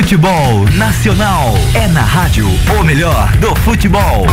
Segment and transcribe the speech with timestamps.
[0.00, 4.24] Futebol Nacional é na rádio o melhor do futebol.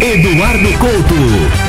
[0.00, 1.68] Eduardo Couto.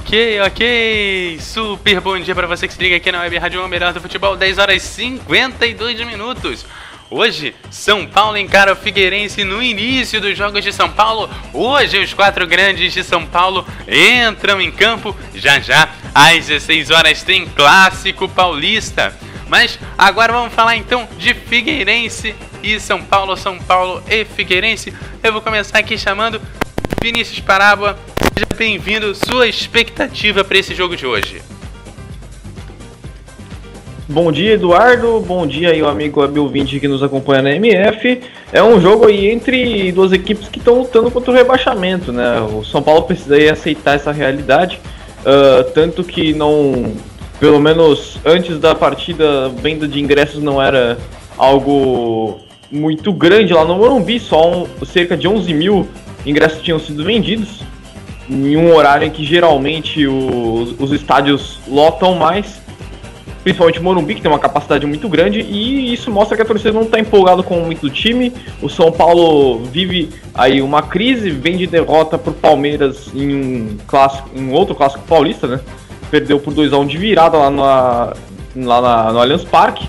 [0.00, 1.38] Ok, ok.
[1.40, 4.02] Super bom dia para você que se liga aqui na Web Rádio O Melhor do
[4.02, 6.66] Futebol, 10 horas e 52 minutos.
[7.10, 11.30] Hoje, São Paulo encara o Figueirense no início dos Jogos de São Paulo.
[11.52, 15.14] Hoje, os quatro grandes de São Paulo entram em campo.
[15.34, 19.16] Já já, às 16 horas, tem Clássico Paulista.
[19.48, 24.92] Mas agora vamos falar então de Figueirense e São Paulo, São Paulo e Figueirense.
[25.22, 26.40] Eu vou começar aqui chamando
[27.02, 27.98] Vinícius Parábola.
[28.32, 29.14] Seja bem-vindo.
[29.14, 31.42] Sua expectativa para esse jogo de hoje?
[34.06, 35.18] Bom dia, Eduardo.
[35.26, 38.20] Bom dia aí, o amigo Abil 20 que nos acompanha na MF.
[38.52, 42.38] É um jogo aí entre duas equipes que estão lutando contra o rebaixamento, né?
[42.40, 44.78] O São Paulo precisa aí aceitar essa realidade,
[45.20, 46.92] uh, tanto que não,
[47.40, 50.98] pelo menos antes da partida, venda de ingressos não era
[51.38, 55.88] algo muito grande lá no Morumbi, só um, cerca de 11 mil
[56.26, 57.62] ingressos tinham sido vendidos,
[58.28, 62.63] em um horário em que geralmente os estádios lotam mais
[63.44, 66.82] principalmente Morumbi, que tem uma capacidade muito grande, e isso mostra que a torcida não
[66.82, 68.32] está empolgada com muito time.
[68.62, 73.76] O São Paulo vive aí uma crise, vem de derrota para o Palmeiras em um,
[73.86, 75.60] clássico, em outro clássico paulista, né?
[76.10, 78.12] Perdeu por 2 a 1 um de virada lá, na,
[78.56, 79.86] lá na, no Allianz Parque.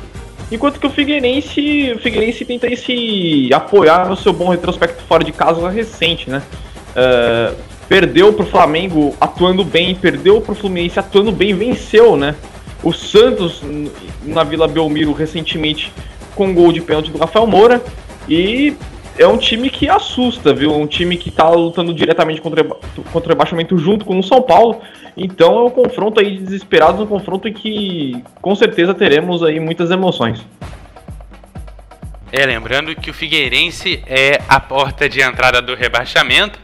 [0.52, 5.32] Enquanto que o Figueirense, o Figueirense tenta se apoiar no seu bom retrospecto fora de
[5.32, 6.44] casa recente, né?
[6.92, 7.56] Uh,
[7.88, 12.36] perdeu para o Flamengo atuando bem, perdeu para o Fluminense atuando bem, venceu, né?
[12.84, 13.62] O Santos,
[14.24, 15.92] na Vila Belmiro, recentemente,
[16.36, 17.82] com gol de pênalti do Rafael Moura.
[18.28, 18.76] E
[19.18, 20.74] é um time que assusta, viu?
[20.74, 24.82] Um time que está lutando diretamente contra, contra o rebaixamento junto com o São Paulo.
[25.16, 29.90] Então é um confronto aí desesperado, um confronto em que com certeza teremos aí muitas
[29.90, 30.46] emoções.
[32.32, 36.60] É, lembrando que o Figueirense é a porta de entrada do rebaixamento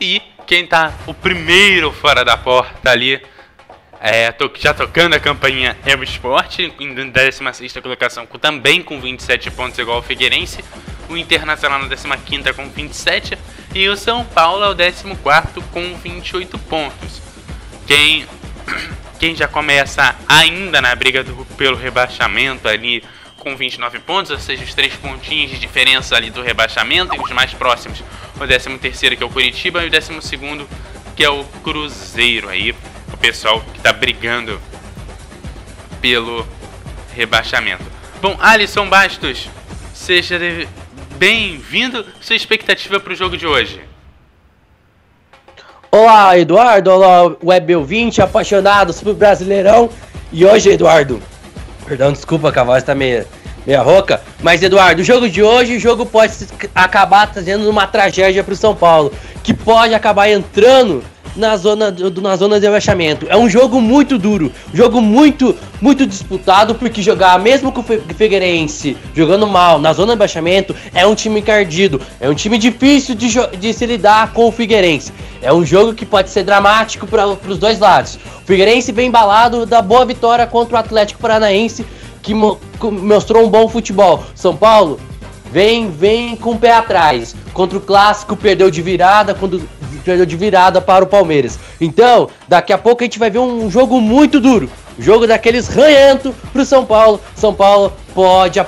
[0.00, 3.20] e quem está o primeiro fora da porta ali
[4.06, 9.50] é, tô, já tocando a campainha é o esporte, em 16 colocação, também com 27
[9.50, 10.62] pontos, igual o Figueirense.
[11.08, 13.38] O Internacional na 15 com 27.
[13.74, 15.04] E o São Paulo é o 14
[15.72, 17.22] com 28 pontos.
[17.86, 18.26] Quem,
[19.18, 23.02] quem já começa ainda na briga do, pelo rebaixamento ali
[23.38, 27.30] com 29 pontos, ou seja, os três pontinhos de diferença ali do rebaixamento, e os
[27.30, 28.04] mais próximos,
[28.36, 30.20] o 13 que é o Curitiba, e o 12
[31.16, 32.74] que é o Cruzeiro aí
[33.24, 34.60] pessoal que está brigando
[35.98, 36.46] pelo
[37.14, 37.82] rebaixamento.
[38.20, 39.48] Bom, Alisson Bastos,
[39.94, 40.38] seja
[41.16, 42.04] bem-vindo.
[42.20, 43.80] Sua expectativa para o jogo de hoje?
[45.90, 46.90] Olá, Eduardo.
[46.90, 49.88] Olá, Web 20, apaixonados por Brasileirão.
[50.30, 51.22] E hoje, Eduardo,
[51.86, 53.26] perdão, desculpa que a voz está meio,
[53.66, 56.34] meio rouca, mas Eduardo, o jogo de hoje, o jogo pode
[56.74, 59.10] acabar trazendo uma tragédia para o São Paulo,
[59.42, 61.02] que pode acabar entrando
[61.36, 63.26] na zona, do, na zona de rebaixamento.
[63.28, 67.84] É um jogo muito duro, jogo muito, muito disputado, porque jogar, mesmo com o
[68.14, 73.14] Figueirense jogando mal na zona de rebaixamento, é um time encardido, é um time difícil
[73.14, 73.28] de,
[73.58, 75.12] de se lidar com o Figueirense.
[75.42, 78.16] É um jogo que pode ser dramático para os dois lados.
[78.42, 81.84] O Figueirense vem embalado da boa vitória contra o Atlético Paranaense,
[82.22, 84.24] que mo mostrou um bom futebol.
[84.34, 84.98] São Paulo
[85.54, 87.36] vem, vem com o pé atrás.
[87.52, 89.62] Contra o Clássico, perdeu de virada, quando
[90.04, 91.58] perdeu de virada para o Palmeiras.
[91.80, 94.68] Então, daqui a pouco a gente vai ver um jogo muito duro.
[94.98, 97.20] Jogo daqueles ranhento pro São Paulo.
[97.34, 98.60] São Paulo pode,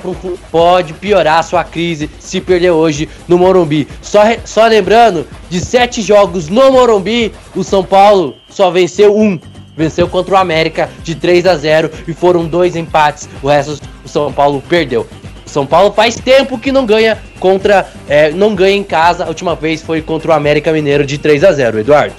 [0.51, 3.87] pode piorar sua crise se perder hoje no Morumbi.
[4.03, 9.39] Só, só lembrando, de sete jogos no Morumbi, o São Paulo só venceu um.
[9.77, 13.29] venceu contra o América de 3 a 0 e foram dois empates.
[13.43, 15.07] O resto o São Paulo perdeu.
[15.47, 19.25] São Paulo faz tempo que não ganha contra, é, não ganha em casa.
[19.25, 21.81] A última vez foi contra o América Mineiro de 3 a 0.
[21.81, 22.15] Eduardo.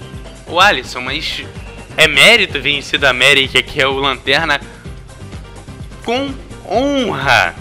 [0.47, 1.43] O Alisson, mas
[1.97, 4.61] é mérito vencido a América, que é o Lanterna,
[6.05, 6.33] com
[6.65, 7.53] honra.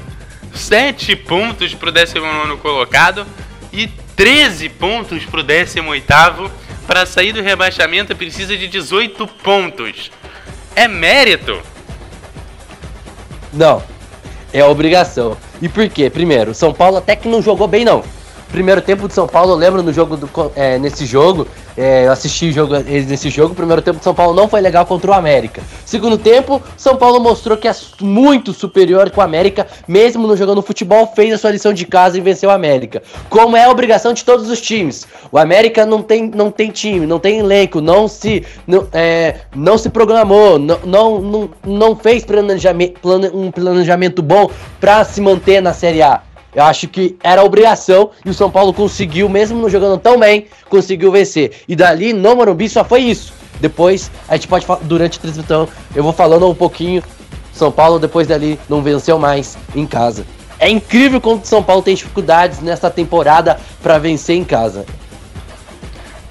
[0.55, 3.27] 7 pontos pro 19 colocado
[3.73, 6.51] e 13 pontos pro 18
[6.87, 10.11] Para sair do rebaixamento precisa de 18 pontos.
[10.75, 11.61] É mérito?
[13.53, 13.96] Não.
[14.57, 15.37] É obrigação.
[15.61, 16.09] E por quê?
[16.09, 18.03] Primeiro, São Paulo até que não jogou bem não.
[18.51, 21.47] Primeiro tempo de São Paulo, eu lembro no jogo do, é, nesse jogo,
[21.77, 24.87] é, eu assisti jogo, nesse jogo, o primeiro tempo de São Paulo não foi legal
[24.87, 25.63] contra o América.
[25.85, 30.63] Segundo tempo, São Paulo mostrou que é muito superior com o América, mesmo não jogando
[30.63, 33.03] futebol, fez a sua lição de casa e venceu o América.
[33.29, 35.07] Como é a obrigação de todos os times.
[35.31, 39.77] O América não tem, não tem time, não tem elenco, não se, não, é, não
[39.77, 43.01] se programou, não, não, não, não fez planejamento,
[43.35, 44.49] um planejamento bom
[44.81, 46.23] para se manter na Série A.
[46.57, 50.47] Eu acho que era obrigação e o São Paulo conseguiu, mesmo não jogando tão bem,
[50.71, 51.63] conseguiu vencer.
[51.69, 53.35] E dali no Morumbi só foi isso.
[53.61, 57.03] Depois a gente pode falar, durante a transmissão, eu vou falando um pouquinho.
[57.53, 60.27] São Paulo depois dali não venceu mais em casa.
[60.59, 64.87] É incrível como o São Paulo tem dificuldades nessa temporada para vencer em casa.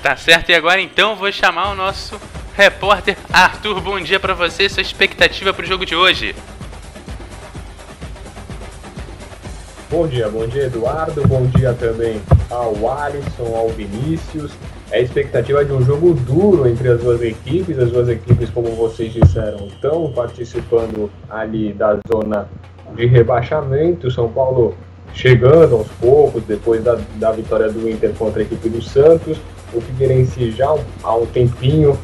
[0.02, 2.20] Tá certo, e agora então vou chamar o nosso
[2.58, 3.80] repórter Arthur.
[3.80, 6.36] Bom dia para você, sua expectativa para o jogo de hoje.
[9.96, 12.22] Bom dia, bom dia Eduardo, bom dia também
[12.52, 14.52] ao Alisson, ao Vinícius.
[14.92, 17.80] É a expectativa de um jogo duro entre as duas equipes.
[17.80, 22.46] As duas equipes, como vocês disseram, estão participando ali da zona
[22.94, 24.12] de rebaixamento.
[24.12, 24.76] São Paulo
[25.14, 29.38] chegando aos poucos, depois da, da vitória do Inter contra a equipe do Santos.
[29.74, 31.98] O Figueirense já há um tempinho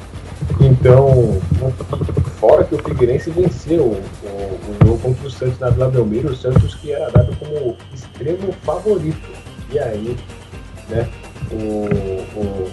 [0.60, 1.40] então,
[2.40, 6.36] fora que o Figueirense venceu o, o, jogo contra o Santos na Vila Belmiro, o
[6.36, 9.30] Santos que era dado como extremo favorito.
[9.72, 10.18] E aí,
[10.90, 11.08] né,
[11.52, 11.86] o,
[12.40, 12.72] o,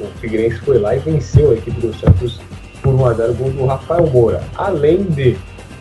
[0.00, 2.40] o Figueirense foi lá e venceu a equipe do Santos
[2.82, 4.42] por 1 a 0 gol do Rafael Moura.
[4.56, 5.36] Além de,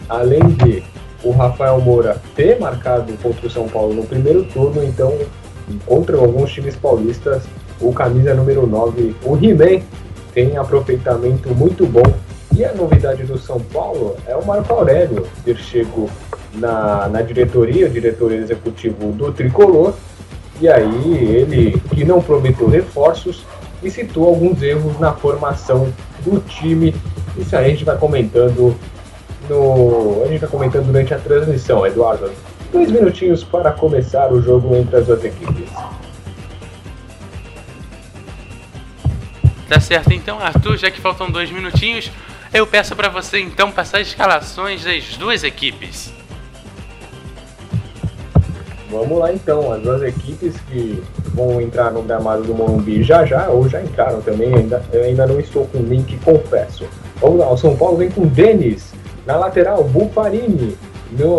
[0.09, 0.83] além de
[1.23, 5.17] o Rafael Moura ter marcado contra o São Paulo no primeiro turno, então
[5.85, 7.43] contra alguns times paulistas,
[7.79, 9.81] o camisa número 9, o He-Man,
[10.33, 12.03] tem aproveitamento muito bom.
[12.55, 16.09] E a novidade do São Paulo é o Marco Aurélio ter chego
[16.53, 19.93] na, na diretoria, diretor executivo do Tricolor,
[20.59, 23.45] e aí ele, que não prometeu reforços,
[23.81, 25.87] e citou alguns erros na formação
[26.25, 26.93] do time.
[27.37, 28.75] Isso a gente vai comentando
[29.49, 30.23] no.
[30.23, 32.29] A gente vai comentando durante a transmissão, Eduardo.
[32.71, 35.69] Dois minutinhos para começar o jogo entre as duas equipes.
[39.69, 42.11] Tá certo, então, Arthur, já que faltam dois minutinhos,
[42.51, 46.11] eu peço para você então passar as escalações das duas equipes.
[48.89, 51.03] Vamos lá então, as duas equipes que
[51.35, 55.27] vão entrar no gramado do Morumbi já já, ou já entraram também, ainda, eu ainda
[55.27, 56.87] não estou com o link, confesso.
[57.21, 58.91] Vamos lá, o São Paulo vem com Denis,
[59.27, 60.75] na lateral, Bufarini,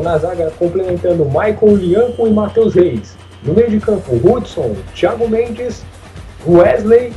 [0.05, 3.17] na zaga complementando Michael Lianco e Matheus Reis.
[3.43, 5.85] No meio de campo, Hudson, Thiago Mendes,
[6.47, 7.13] Wesley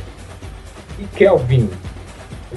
[1.04, 1.70] e Kelvin,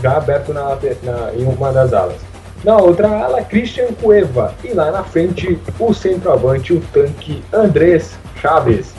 [0.02, 2.18] já aberto na, na, em uma das alas.
[2.64, 4.54] Na outra ala, Christian Cueva.
[4.64, 8.94] E lá na frente, o centroavante, o tanque Andrés Chaves.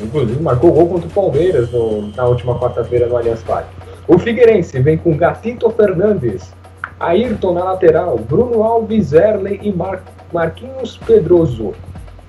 [0.00, 3.70] Inclusive, marcou gol contra o Palmeiras no, na última quarta-feira no Allianz Parque.
[4.08, 6.52] O Figueirense vem com Gatito Fernandes,
[6.98, 11.72] Ayrton na lateral, Bruno Alves, Erley e Mar Marquinhos Pedroso.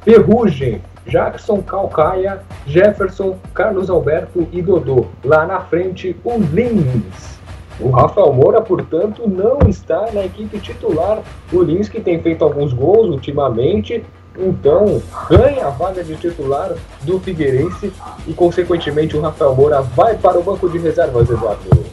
[0.04, 5.08] Ferrugem, Jackson Calcaia, Jefferson, Carlos Alberto e Dodô.
[5.24, 7.38] Lá na frente, o Lins.
[7.80, 11.22] O Rafael Moura, portanto, não está na equipe titular.
[11.52, 14.04] O Lins que tem feito alguns gols ultimamente,
[14.38, 16.74] então ganha a vaga de titular
[17.04, 17.94] do Figueirense
[18.26, 21.86] e, consequentemente, o Rafael Moura vai para o banco de reservas, Eduardo.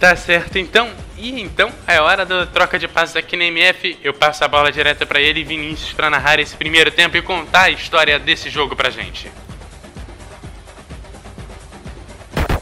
[0.00, 0.88] Tá certo, então.
[1.16, 3.98] E então é hora da troca de passes aqui na MF.
[4.02, 7.62] Eu passo a bola direto para ele, Vinícius, para narrar esse primeiro tempo e contar
[7.62, 9.30] a história desse jogo pra gente.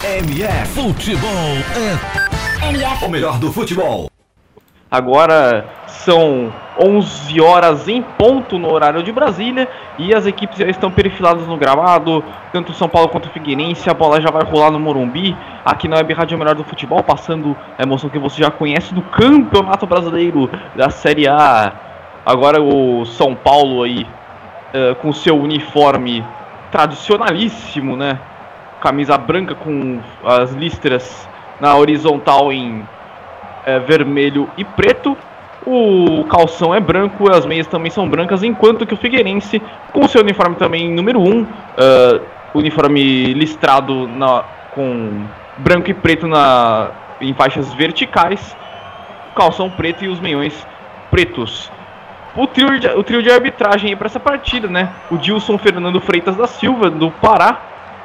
[0.04, 3.04] MF Futebol é MF.
[3.04, 4.10] o melhor do futebol.
[4.92, 9.66] Agora são 11 horas em ponto no horário de Brasília
[9.98, 12.22] e as equipes já estão perfiladas no gramado,
[12.52, 13.88] tanto São Paulo quanto Figueirense.
[13.88, 15.34] A bola já vai rolar no Morumbi,
[15.64, 19.00] aqui na Web Rádio Melhor do Futebol, passando a emoção que você já conhece do
[19.00, 21.72] Campeonato Brasileiro da Série A.
[22.26, 24.06] Agora o São Paulo aí
[24.74, 26.22] uh, com seu uniforme
[26.70, 28.18] tradicionalíssimo, né?
[28.78, 31.26] Camisa branca com as listras
[31.58, 32.86] na horizontal em
[33.64, 35.16] é, vermelho e preto.
[35.64, 40.20] O calção é branco, as meias também são brancas, enquanto que o Figueirense, com seu
[40.20, 42.20] uniforme também número 1, um, uh,
[42.52, 44.42] uniforme listrado na,
[44.74, 45.24] com
[45.58, 46.90] branco e preto na,
[47.20, 48.56] em faixas verticais,
[49.36, 50.66] calção preto e os meiões
[51.10, 51.70] pretos.
[52.34, 54.88] O trio de, o trio de arbitragem para essa partida, né?
[55.10, 57.60] O Dilson Fernando Freitas da Silva, do Pará.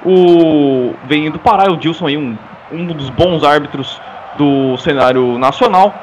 [0.05, 2.37] O, vem do Pará, o Dilson aí, um,
[2.71, 3.99] um dos bons árbitros
[4.38, 5.94] do cenário nacional.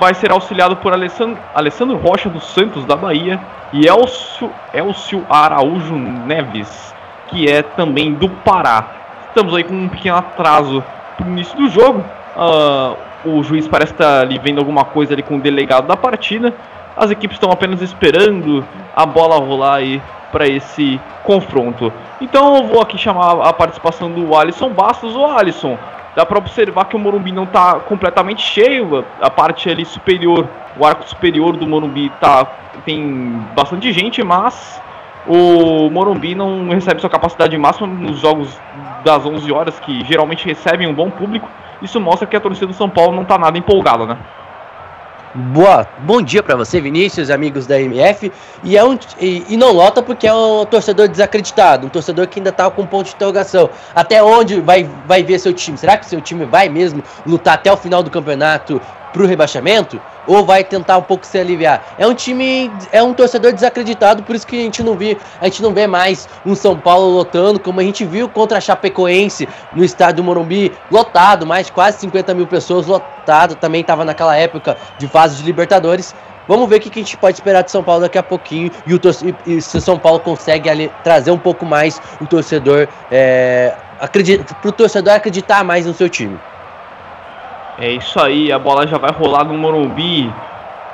[0.00, 3.40] Vai ser auxiliado por Alessandro, Alessandro Rocha dos Santos, da Bahia.
[3.72, 6.94] E Elcio, Elcio Araújo Neves,
[7.28, 8.86] que é também do Pará.
[9.28, 10.82] Estamos aí com um pequeno atraso
[11.16, 12.04] pro início do jogo.
[12.36, 16.54] Uh, o juiz parece estar ali vendo alguma coisa ali com o delegado da partida.
[16.96, 18.64] As equipes estão apenas esperando
[18.94, 20.00] a bola rolar aí
[20.30, 21.92] para esse confronto.
[22.20, 25.16] Então eu vou aqui chamar a participação do Alisson Bastos.
[25.16, 25.76] O Alisson,
[26.14, 29.04] dá para observar que o Morumbi não está completamente cheio.
[29.20, 32.46] A parte ali superior, o arco superior do Morumbi tá,
[32.84, 34.80] tem bastante gente, mas
[35.26, 38.58] o Morumbi não recebe sua capacidade máxima nos jogos
[39.04, 41.48] das 11 horas, que geralmente recebem um bom público.
[41.82, 44.16] Isso mostra que a torcida do São Paulo não está nada empolgada, né?
[45.36, 48.30] Boa, bom dia para você, Vinícius, amigos da MF.
[48.62, 52.38] E, é um, e, e, não lota porque é um torcedor desacreditado, um torcedor que
[52.38, 53.68] ainda tá com um ponto de interrogação.
[53.96, 55.76] Até onde vai, vai ver seu time?
[55.76, 58.80] Será que seu time vai mesmo lutar até o final do campeonato
[59.14, 59.98] pro rebaixamento?
[60.26, 61.94] ou vai tentar um pouco se aliviar.
[61.98, 65.44] É um time, é um torcedor desacreditado, por isso que a gente não vê, a
[65.44, 69.48] gente não vê mais um São Paulo lotando, como a gente viu contra a Chapecoense
[69.74, 74.76] no estádio do Morumbi, lotado, mais quase 50 mil pessoas lotado, também estava naquela época
[74.98, 76.14] de fase de Libertadores.
[76.46, 78.94] Vamos ver o que, a gente pode esperar de São Paulo daqui a pouquinho e,
[78.94, 79.00] o
[79.46, 84.68] e, se o São Paulo consegue ali, trazer um pouco mais o torcedor, é, para
[84.68, 86.38] o torcedor acreditar mais no seu time.
[87.78, 90.32] É isso aí, a bola já vai rolar no Morumbi.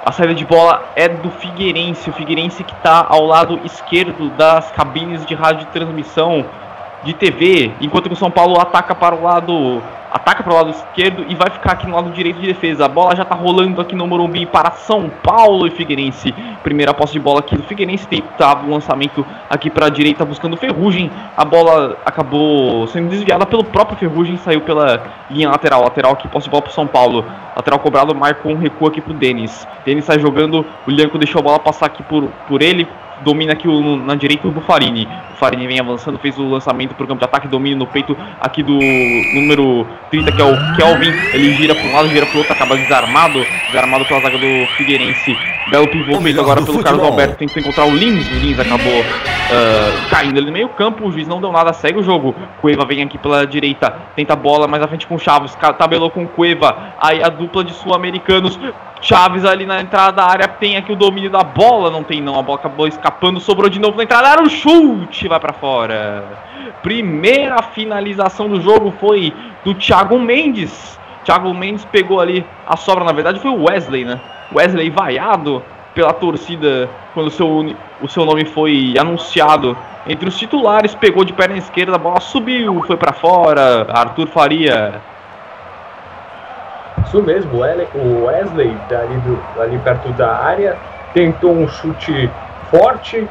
[0.04, 4.70] A saída de bola é do Figueirense, o Figueirense que está ao lado esquerdo das
[4.70, 6.44] cabines de rádio de transmissão
[7.04, 10.70] de TV, enquanto que o São Paulo ataca para o lado ataca para o lado
[10.70, 12.84] esquerdo e vai ficar aqui no lado direito de defesa.
[12.84, 16.34] A bola já está rolando aqui no Morumbi para São Paulo e Figueirense.
[16.62, 20.56] Primeira posse de bola aqui do Figueirense, tentava o lançamento aqui para a direita buscando
[20.56, 21.10] Ferrugem.
[21.36, 25.82] A bola acabou sendo desviada pelo próprio Ferrugem, saiu pela linha lateral.
[25.82, 27.24] Lateral aqui, posse de bola para São Paulo.
[27.56, 29.66] Lateral cobrado, marcou um recuo aqui para o Denis.
[29.84, 32.86] Denis sai jogando, o Lianco deixou a bola passar aqui por, por ele,
[33.24, 35.04] domina aqui o, na direita o Bufarini.
[35.04, 38.16] O Bufarini vem avançando, fez o lançamento para o campo de ataque, domina no peito
[38.40, 38.78] aqui do
[39.34, 41.10] número 30, que é o Kelvin.
[41.32, 44.66] Ele gira para um lado, gira para o outro, acaba desarmado, desarmado pela zaga do
[44.76, 45.36] Figueirense.
[45.70, 50.10] Belo pivô feito agora pelo Carlos Alberto, tentou encontrar o Lins, o Lins acabou uh,
[50.10, 52.34] caindo ali no meio campo, o juiz não deu nada, segue o jogo.
[52.60, 56.10] Cueva vem aqui pela direita, tenta a bola mais à frente com o Chaves, tabelou
[56.10, 58.58] com o Cueva, aí a dupla de sul-americanos
[59.02, 62.38] Chaves ali na entrada da área tem aqui o domínio da bola, não tem não,
[62.38, 63.09] a bola acabou escapando,
[63.40, 66.24] sobrou de novo na entrada, era o chute, vai para fora.
[66.82, 69.32] Primeira finalização do jogo foi
[69.64, 70.98] do Thiago Mendes.
[71.24, 74.20] Thiago Mendes pegou ali a sobra, na verdade foi o Wesley, né?
[74.54, 75.62] Wesley vaiado
[75.94, 79.76] pela torcida quando o seu, o seu nome foi anunciado
[80.06, 83.86] entre os titulares, pegou de perna esquerda, a bola subiu, foi para fora.
[83.90, 85.00] Arthur Faria
[87.10, 90.76] isso mesmo, o Wesley, ali, do, ali perto da área,
[91.12, 92.30] tentou um chute
[92.70, 93.28] forte,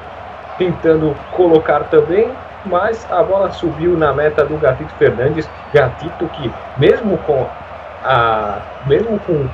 [0.57, 2.31] tentando colocar também,
[2.65, 5.49] mas a bola subiu na meta do Gatito Fernandes.
[5.73, 7.47] Gatito que, mesmo com
[8.03, 8.59] a.
[8.85, 9.47] mesmo com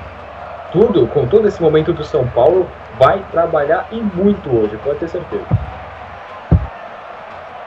[0.71, 2.67] tudo, com todo esse momento do São Paulo,
[2.99, 5.45] vai trabalhar e muito hoje, pode ter certeza.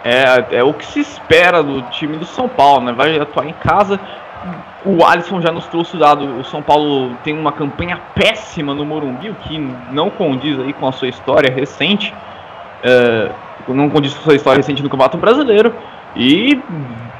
[0.04, 2.92] É, é o que se espera do time do São Paulo, né?
[2.92, 3.98] Vai atuar em casa,
[4.84, 6.38] o Alisson já nos trouxe o dado.
[6.38, 9.58] O São Paulo tem uma campanha péssima no Morumbi, o que
[9.90, 12.14] não condiz aí com a sua história recente.
[12.82, 13.30] É,
[13.68, 15.74] não condiz com a sua história recente no Campeonato Brasileiro.
[16.16, 16.60] E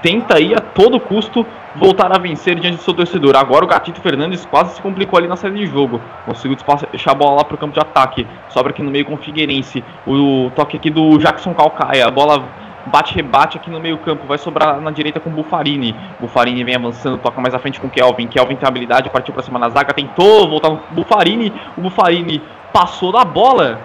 [0.03, 3.37] tenta aí a todo custo voltar a vencer diante do seu torcedor.
[3.37, 6.01] Agora o Gatito Fernandes quase se complicou ali na saída de jogo.
[6.25, 6.57] Conseguiu
[6.91, 8.27] deixar a bola lá para o campo de ataque.
[8.49, 9.85] Sobra aqui no meio com o Figueirense.
[10.07, 12.07] O toque aqui do Jackson Calcaia.
[12.07, 12.43] A bola
[12.89, 15.95] bate-rebate aqui no meio campo, vai sobrar na direita com o Bufarini.
[16.21, 18.27] Bufarini vem avançando, toca mais à frente com o Kelvin.
[18.27, 21.53] Kelvin tem habilidade, partiu para cima na zaga, tentou voltar no Bufarini.
[21.77, 22.43] O Bufarini
[22.73, 23.81] passou da bola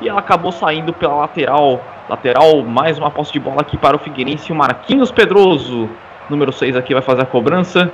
[0.00, 1.80] e ela acabou saindo pela lateral.
[2.08, 4.52] Lateral, mais uma posse de bola aqui para o Figueirense.
[4.52, 5.88] O Marquinhos Pedroso,
[6.30, 7.90] número 6 aqui, vai fazer a cobrança.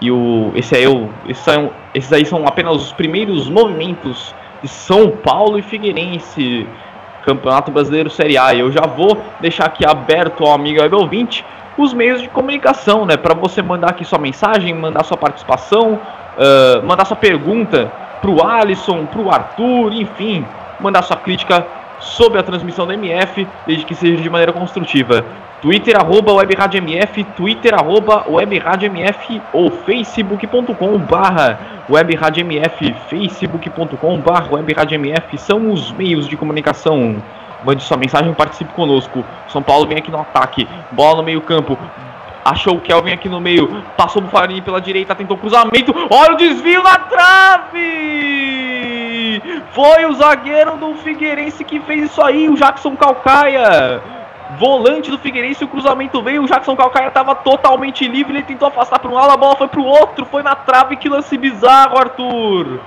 [0.00, 4.68] E o, esse aí, o, esses, são, esses aí são apenas os primeiros movimentos de
[4.68, 6.66] São Paulo e Figueirense.
[7.24, 8.54] Campeonato Brasileiro Série A.
[8.54, 11.44] Eu já vou deixar aqui aberto ao amigo web ouvinte
[11.76, 13.16] os meios de comunicação, né?
[13.16, 17.90] Para você mandar aqui sua mensagem, mandar sua participação, uh, mandar sua pergunta
[18.20, 20.46] pro Alisson, pro Arthur, enfim,
[20.80, 21.66] mandar sua crítica
[22.04, 25.24] sobre a transmissão da MF, desde que seja de maneira construtiva.
[25.60, 31.58] Twitter arroba webradiomf, Twitter arroba webradiomf ou facebook.com barra
[31.88, 37.16] webradiomf, facebook.com barra webradiomf são os meios de comunicação.
[37.64, 39.24] Mande sua mensagem, participe conosco.
[39.48, 41.78] São Paulo vem aqui no ataque, bola no meio campo,
[42.44, 43.82] Achou o Kelvin aqui no meio.
[43.96, 45.14] Passou o Farini pela direita.
[45.14, 45.94] Tentou cruzamento.
[46.10, 49.03] Olha o desvio na trave!
[49.72, 52.48] Foi o zagueiro do Figueirense que fez isso aí.
[52.48, 54.02] O Jackson Calcaia.
[54.58, 55.64] Volante do Figueirense.
[55.64, 56.42] O cruzamento veio.
[56.42, 58.34] O Jackson Calcaia estava totalmente livre.
[58.34, 59.32] Ele tentou afastar para um lado.
[59.32, 60.24] A bola foi para o outro.
[60.24, 60.96] Foi na trave.
[60.96, 62.80] Que lance bizarro, Arthur.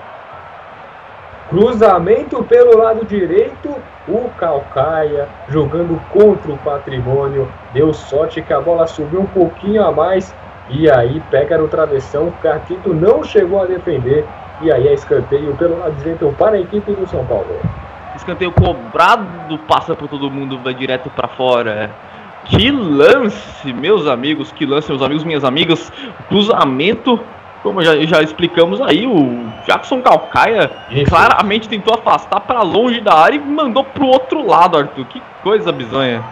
[1.50, 3.74] Cruzamento pelo lado direito,
[4.06, 7.50] o Calcaia jogando contra o patrimônio.
[7.74, 10.36] Deu sorte que a bola subiu um pouquinho a mais
[10.70, 12.34] e aí pega no travessão.
[12.42, 14.26] Caquito não chegou a defender
[14.62, 17.48] e aí é escanteio pelo lado direito para a equipe do São Paulo.
[18.16, 21.92] Escanteio cobrado, passa por todo mundo, vai direto para fora.
[22.46, 25.92] Que lance, meus amigos, que lance, meus amigos, minhas amigas.
[26.28, 27.20] Cruzamento
[27.64, 31.10] como já, já explicamos aí, o Jackson Calcaia Isso.
[31.10, 35.06] claramente tentou afastar para longe da área e mandou pro outro lado, Arthur.
[35.06, 36.24] Que coisa bizonha.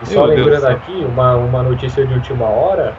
[0.00, 2.94] E só Meu lembrando aqui, uma, uma notícia de última hora,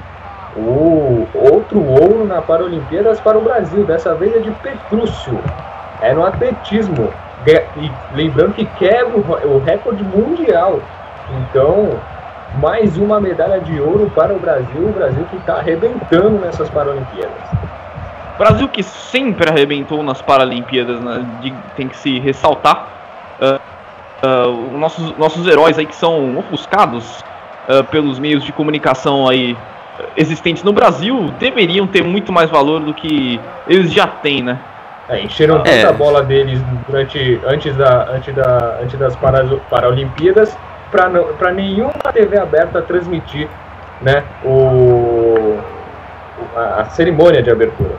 [0.59, 5.39] o outro ouro na Paralimpíadas para o Brasil, dessa vez é de Petrúcio.
[6.01, 7.11] É no atletismo.
[7.77, 10.79] E lembrando que quebra o recorde mundial.
[11.41, 11.91] Então,
[12.61, 17.31] mais uma medalha de ouro para o Brasil, o Brasil que está arrebentando nessas Paralimpíadas.
[18.37, 22.87] Brasil que sempre arrebentou nas Paralimpíadas, né, de, tem que se ressaltar.
[23.41, 23.59] Uh,
[24.25, 27.19] uh, nossos, nossos heróis aí que são ofuscados
[27.67, 29.57] uh, pelos meios de comunicação aí
[30.15, 34.59] existentes no Brasil deveriam ter muito mais valor do que eles já têm, né?
[35.07, 35.81] É, encheram é.
[35.81, 39.15] toda a bola deles durante, antes, da, antes, da, antes das
[39.69, 40.55] Paralimpíadas
[40.91, 43.47] para nenhuma TV aberta transmitir
[44.01, 45.59] né, o,
[46.55, 47.95] a, a cerimônia de abertura.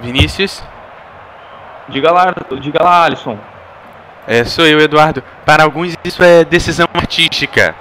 [0.00, 0.62] Vinícius?
[1.88, 3.38] Diga lá, diga lá, Alisson.
[4.26, 5.22] É, sou eu, Eduardo.
[5.44, 7.74] Para alguns isso é decisão artística.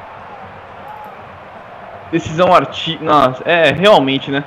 [2.11, 3.05] Decisão artística.
[3.45, 4.43] É, realmente, né?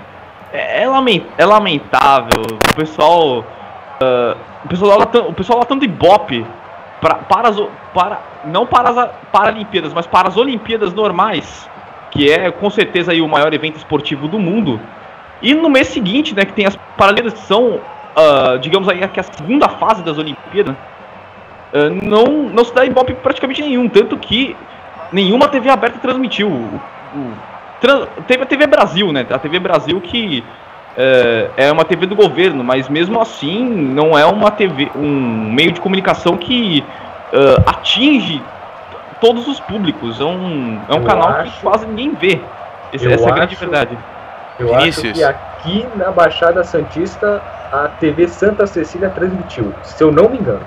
[0.53, 2.43] É, é, é lamentável.
[2.71, 3.45] O pessoal.
[4.01, 6.45] Uh, o pessoal lá, o pessoal lá tanto ibope
[7.01, 7.57] pra, para as.
[7.95, 11.69] Para, não para as Paralimpíadas, mas para as Olimpíadas normais.
[12.11, 14.81] Que é com certeza aí o maior evento esportivo do mundo.
[15.43, 19.21] E no mês seguinte, né, que tem as Paralimpíadas que são, uh, digamos aí, que
[19.21, 24.19] é a segunda fase das Olimpíadas, uh, não, não se dá ibope praticamente nenhum, tanto
[24.19, 24.57] que
[25.13, 26.81] nenhuma TV aberta transmitiu.
[27.15, 30.45] O, teve a TV Brasil, né, a TV Brasil que
[30.97, 35.73] uh, é uma TV do governo, mas mesmo assim não é uma TV, um meio
[35.73, 36.85] de comunicação que
[37.65, 38.43] atinge
[39.21, 42.41] todos os públicos, é um, é um canal acho, que quase ninguém vê.
[42.93, 43.99] Essa, essa é a grande verdade.
[44.59, 45.07] Eu Vinícius.
[45.07, 47.43] acho que aqui na Baixada Santista
[47.73, 50.65] a TV Santa Cecília transmitiu, se eu não me engano.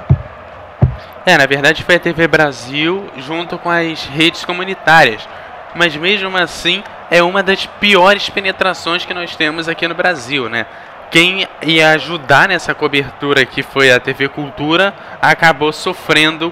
[1.26, 5.28] É, na verdade foi a TV Brasil junto com as redes comunitárias.
[5.76, 10.66] Mas mesmo assim é uma das piores penetrações que nós temos aqui no Brasil, né?
[11.12, 16.52] Quem ia ajudar nessa cobertura que foi a TV Cultura acabou sofrendo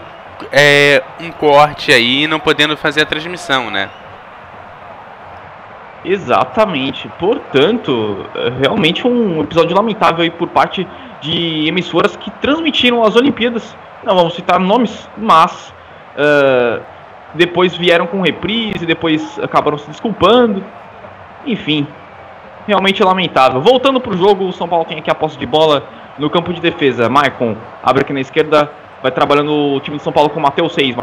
[0.51, 3.89] é, um corte aí, não podendo fazer a transmissão, né?
[6.03, 7.07] Exatamente.
[7.19, 10.87] Portanto, é realmente um episódio lamentável aí por parte
[11.21, 13.75] de emissoras que transmitiram as Olimpíadas.
[14.03, 15.73] Não vamos citar nomes, mas
[16.15, 16.81] uh,
[17.33, 20.63] depois vieram com reprise, depois acabaram se desculpando.
[21.45, 21.87] Enfim,
[22.67, 23.61] realmente lamentável.
[23.61, 25.83] Voltando para o jogo, o São Paulo tem aqui a posse de bola
[26.17, 27.09] no campo de defesa.
[27.09, 30.73] Maicon abre aqui na esquerda, vai trabalhando o time de São Paulo com o Matheus
[30.73, 30.95] 6.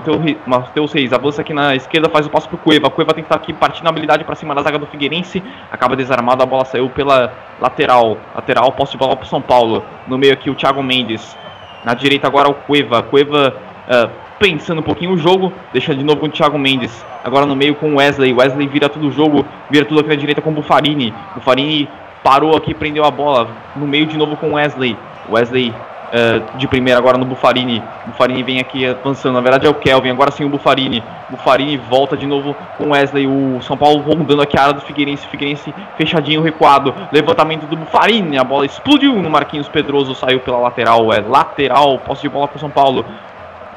[0.46, 2.90] Matheus 6 avança aqui na esquerda, faz o passo pro Cueva.
[2.90, 5.42] Cueva tenta aqui partir na habilidade para cima da zaga do Figueirense.
[5.70, 8.18] Acaba desarmado, a bola saiu pela lateral.
[8.34, 9.84] Lateral, posse de bola pro São Paulo.
[10.06, 11.36] No meio aqui o Thiago Mendes.
[11.84, 13.02] Na direita agora o Cueva.
[13.02, 13.54] Cueva
[13.88, 15.52] uh, pensando um pouquinho o jogo.
[15.72, 17.04] Deixa de novo com o Thiago Mendes.
[17.24, 18.32] Agora no meio com o Wesley.
[18.32, 19.44] Wesley vira tudo o jogo.
[19.70, 21.12] Vira tudo aqui na direita com o Bufarini.
[21.34, 21.88] Bufarini
[22.22, 23.48] parou aqui, prendeu a bola.
[23.76, 24.96] No meio de novo com o Wesley.
[25.28, 25.70] Wesley
[26.08, 27.82] uh, de primeira agora no Bufarini.
[28.06, 29.34] Bufarini vem aqui avançando.
[29.34, 31.02] Na verdade é o Kelvin, agora sim o Bufarini.
[31.28, 33.26] Bufarini volta de novo com Wesley.
[33.26, 35.26] O São Paulo rondando aqui a área do Figueirense.
[35.26, 36.94] Figueirense fechadinho, recuado.
[37.12, 38.38] Levantamento do Bufarini.
[38.38, 40.14] A bola explodiu no Marquinhos Pedroso.
[40.14, 41.12] Saiu pela lateral.
[41.12, 41.98] É lateral.
[41.98, 43.04] Posse de bola para o São Paulo.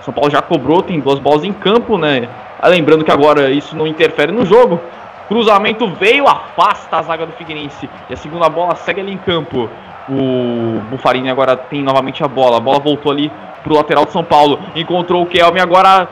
[0.02, 2.28] São Paulo já cobrou, tem duas bolas em campo, né?
[2.60, 4.80] Ah, lembrando que agora isso não interfere no jogo.
[5.28, 7.90] Cruzamento veio, afasta a zaga do Figueirense.
[8.10, 9.70] E a segunda bola segue ali em campo.
[10.10, 12.58] O Bufarini agora tem novamente a bola.
[12.58, 13.32] A bola voltou ali
[13.64, 14.60] pro lateral de São Paulo.
[14.76, 15.60] Encontrou o Kelvin.
[15.60, 16.08] Agora,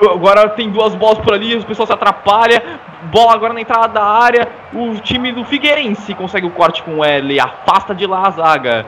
[0.00, 1.54] agora tem duas bolas por ali.
[1.56, 2.62] O pessoal se atrapalha.
[3.10, 4.48] Bola agora na entrada da área.
[4.72, 7.40] O time do Figueirense consegue o corte com o L.
[7.40, 8.86] Afasta de lá a zaga.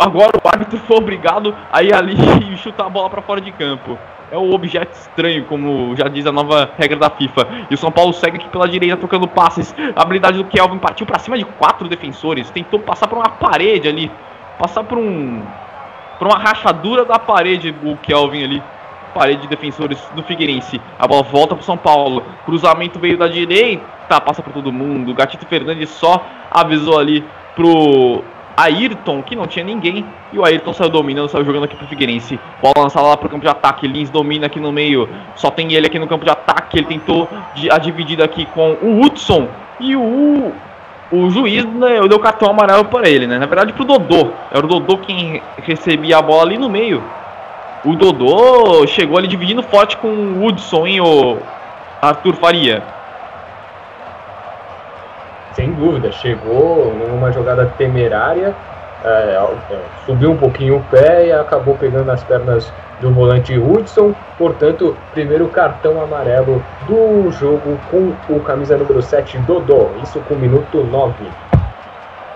[0.00, 2.16] Agora o árbitro foi obrigado a ir ali
[2.52, 3.98] e chutar a bola para fora de campo
[4.30, 7.46] é o objeto estranho, como já diz a nova regra da FIFA.
[7.70, 9.74] E o São Paulo segue aqui pela direita trocando passes.
[9.94, 12.50] A habilidade do Kelvin partiu para cima de quatro defensores.
[12.50, 14.10] Tentou passar por uma parede ali.
[14.58, 15.42] Passar por um.
[16.18, 18.62] Por uma rachadura da parede o Kelvin ali.
[19.14, 20.80] Parede de defensores do Figueirense.
[20.98, 22.24] A bola volta para São Paulo.
[22.44, 24.20] Cruzamento veio da direita.
[24.20, 25.14] Passa por todo mundo.
[25.14, 28.22] Gatito Fernandes só avisou ali pro
[28.56, 32.40] Ayrton, que não tinha ninguém, e o Ayrton saiu dominando, saiu jogando aqui pro Figueirense.
[32.62, 35.86] Bola lançada lá pro campo de ataque, Lins domina aqui no meio, só tem ele
[35.86, 37.28] aqui no campo de ataque, ele tentou
[37.70, 39.46] a dividida aqui com o Hudson,
[39.78, 40.52] e o,
[41.12, 43.38] o juiz né, deu cartão amarelo para ele, né?
[43.38, 47.02] Na verdade pro Dodô, era o Dodô quem recebia a bola ali no meio.
[47.84, 51.38] O Dodô chegou ali dividindo forte com o Hudson, hein, o
[52.00, 52.95] Arthur Faria
[55.56, 58.54] sem dúvida, chegou numa jogada temerária,
[59.02, 64.14] é, é, subiu um pouquinho o pé e acabou pegando as pernas do volante Hudson,
[64.36, 70.38] portanto, primeiro cartão amarelo do jogo com o camisa número 7 Dodô, isso com o
[70.38, 71.14] minuto 9.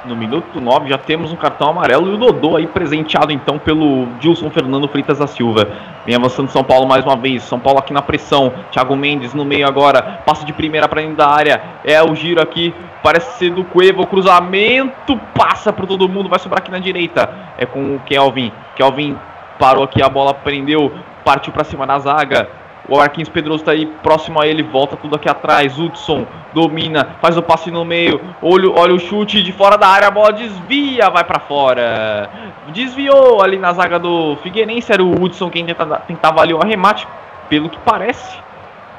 [0.04, 4.06] No minuto 9 já temos um cartão amarelo e o Dodô aí presenteado então pelo
[4.18, 5.68] Dilson Fernando Freitas da Silva.
[6.06, 7.42] Vem avançando São Paulo mais uma vez.
[7.42, 8.50] São Paulo aqui na pressão.
[8.70, 10.22] Thiago Mendes no meio agora.
[10.24, 11.60] Passo de primeira para dentro da área.
[11.84, 12.74] É o giro aqui.
[13.02, 14.00] Parece ser do Cueva.
[14.00, 16.30] O cruzamento passa para todo mundo.
[16.30, 17.28] Vai sobrar aqui na direita.
[17.58, 18.50] É com o Kelvin.
[18.76, 19.18] Kelvin
[19.58, 20.02] parou aqui.
[20.02, 20.90] A bola prendeu.
[21.22, 22.59] Partiu para cima da zaga.
[22.90, 25.78] O Marquinhos Pedroso tá aí próximo a ele, volta tudo aqui atrás.
[25.78, 28.20] Hudson domina, faz o passe no meio.
[28.42, 32.28] Olha, olha o chute de fora da área, a bola desvia, vai para fora.
[32.68, 37.06] Desviou ali na zaga do Figueirense, era o Hudson quem tentava, tentava ali o arremate,
[37.48, 38.36] pelo que parece.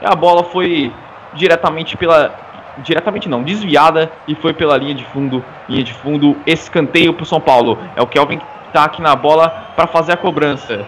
[0.02, 0.90] A bola foi
[1.34, 2.34] diretamente pela
[2.78, 7.42] diretamente não, desviada e foi pela linha de fundo, linha de fundo, escanteio pro São
[7.42, 7.78] Paulo.
[7.94, 10.88] É o Kelvin que tá aqui na bola para fazer a cobrança.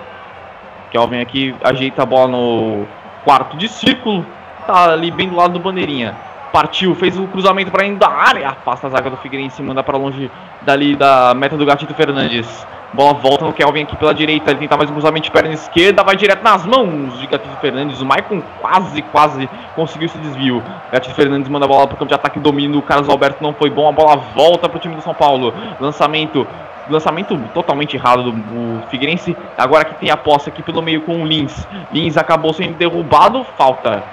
[0.93, 2.85] Kelvin aqui ajeita a bola no
[3.25, 4.23] quarto de círculo.
[4.67, 6.15] Tá ali bem do lado do bandeirinha.
[6.53, 8.49] Partiu, fez o cruzamento para dentro da área.
[8.49, 10.29] Afasta a zaga do Figueirense manda para longe
[10.61, 12.47] dali da meta do Gatito Fernandes.
[12.93, 14.51] Bola volta no Kelvin aqui pela direita.
[14.51, 16.03] Ele tenta mais um cruzamento de perna esquerda.
[16.03, 17.99] Vai direto nas mãos de Gatito Fernandes.
[17.99, 20.61] O Maicon quase, quase conseguiu esse desvio.
[20.91, 22.39] Gatito Fernandes manda a bola para o campo de ataque.
[22.39, 22.77] Domínio.
[22.79, 23.89] O Carlos Alberto não foi bom.
[23.89, 25.53] A bola volta para o time do São Paulo.
[25.79, 26.47] Lançamento
[26.89, 29.35] lançamento totalmente errado do, Figueirense.
[29.57, 31.67] Agora que tem a posse aqui pelo meio com o Lins.
[31.91, 33.43] Lins acabou sendo derrubado.
[33.57, 34.03] Falta.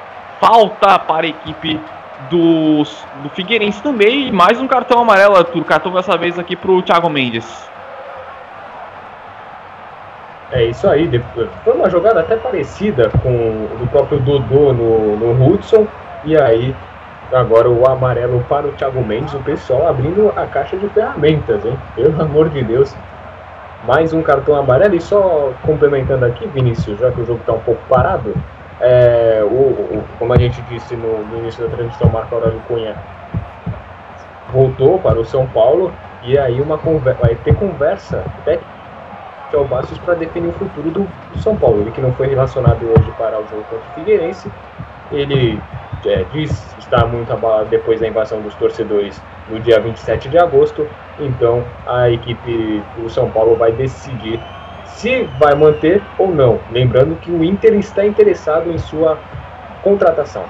[0.40, 1.78] Falta para a equipe
[2.30, 2.82] do,
[3.22, 4.28] do Figueirense também.
[4.28, 5.64] E mais um cartão amarelo, Arthur.
[5.64, 7.69] Cartão dessa vez aqui para o Thiago Mendes.
[10.52, 11.08] É isso aí.
[11.64, 15.86] Foi uma jogada até parecida com o próprio Dodô no, no Hudson.
[16.24, 16.74] E aí
[17.32, 21.78] Agora o amarelo para o Thiago Mendes, o pessoal abrindo a caixa de ferramentas, hein?
[21.94, 22.92] Pelo amor de Deus.
[23.86, 27.60] Mais um cartão amarelo e só complementando aqui, Vinícius, já que o jogo está um
[27.60, 28.34] pouco parado,
[28.80, 32.96] é, o, o, como a gente disse no, no início da transmissão, Marco Aurélio Cunha
[34.52, 35.92] voltou para o São Paulo
[36.24, 38.79] e aí uma vai ter conversa técnica
[39.56, 41.80] ao Bastos para definir o futuro do, do, São Paulo.
[41.80, 44.50] Ele que não foi relacionado hoje para o jogo contra o Figueirense,
[45.12, 45.60] ele
[46.06, 50.86] é, diz estar muito abalado depois da invasão dos torcedores no dia 27 de agosto.
[51.18, 54.40] Então a equipe do São Paulo vai decidir
[54.86, 56.60] se vai manter ou não.
[56.70, 59.18] Lembrando que o Inter está interessado em sua
[59.82, 60.44] contratação.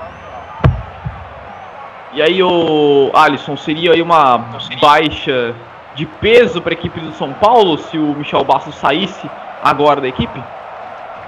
[2.13, 4.37] E aí, o Alisson, seria aí uma
[4.81, 5.55] baixa
[6.01, 9.31] de peso para a equipe do São Paulo se o Michel Bastos saísse
[9.63, 10.43] agora da equipe?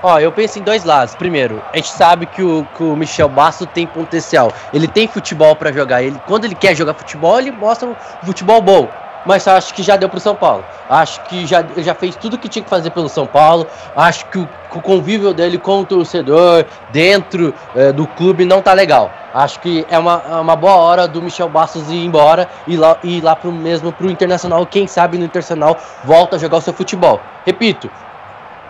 [0.02, 1.14] Ó, eu penso em dois lados.
[1.14, 4.50] Primeiro, a gente sabe que o, que o Michel Basso tem potencial.
[4.72, 6.02] Ele tem futebol para jogar.
[6.02, 8.88] Ele, quando ele quer jogar futebol, ele mostra um futebol bom.
[9.24, 10.64] Mas acho que já deu pro São Paulo.
[10.88, 13.66] Acho que já, já fez tudo que tinha que fazer pelo São Paulo.
[13.94, 18.72] Acho que o, o convívio dele com o torcedor dentro é, do clube não tá
[18.72, 19.10] legal.
[19.32, 22.98] Acho que é uma, é uma boa hora do Michel Bastos ir embora e lá,
[23.02, 24.66] ir lá pro mesmo pro Internacional.
[24.66, 27.20] Quem sabe no Internacional volta a jogar o seu futebol.
[27.46, 27.90] Repito,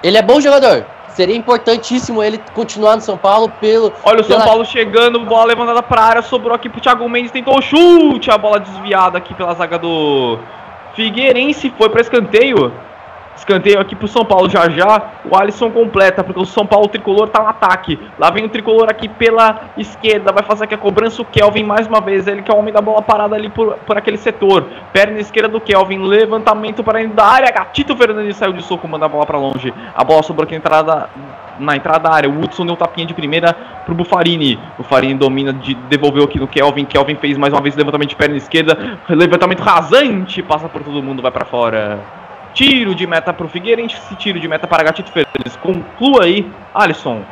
[0.02, 3.92] ele é bom jogador, Seria importantíssimo ele continuar no São Paulo pelo.
[4.02, 4.48] Olha o São pela...
[4.48, 8.30] Paulo chegando, bola levantada para a área, sobrou aqui pro Thiago Mendes, tentou o chute,
[8.30, 10.38] a bola desviada aqui pela zaga do
[10.94, 12.72] Figueirense, foi para escanteio.
[13.36, 15.02] Escanteio aqui pro São Paulo já já.
[15.24, 17.98] O Alisson completa, porque o São Paulo tricolor tá no ataque.
[18.18, 20.32] Lá vem o tricolor aqui pela esquerda.
[20.32, 22.26] Vai fazer aqui a cobrança o Kelvin mais uma vez.
[22.26, 24.66] Ele que é o homem da bola parada ali por, por aquele setor.
[24.92, 26.06] Perna esquerda do Kelvin.
[26.06, 27.50] Levantamento para dentro da área.
[27.50, 29.72] Gatito Fernandes saiu de soco, manda a bola para longe.
[29.94, 31.10] A bola sobrou aqui na entrada,
[31.58, 32.30] na entrada da área.
[32.30, 34.58] O Hudson deu um tapinha de primeira pro Bufarini.
[34.78, 36.84] Bufarini domina, de, devolveu aqui no Kelvin.
[36.84, 38.98] Kelvin fez mais uma vez levantamento de perna esquerda.
[39.08, 40.42] Levantamento rasante.
[40.42, 42.21] Passa por todo mundo, vai para fora.
[42.54, 45.56] Tiro de meta para o Figueirense, tiro de meta para Gatito Fernandes.
[45.62, 47.22] Conclua aí, Alisson.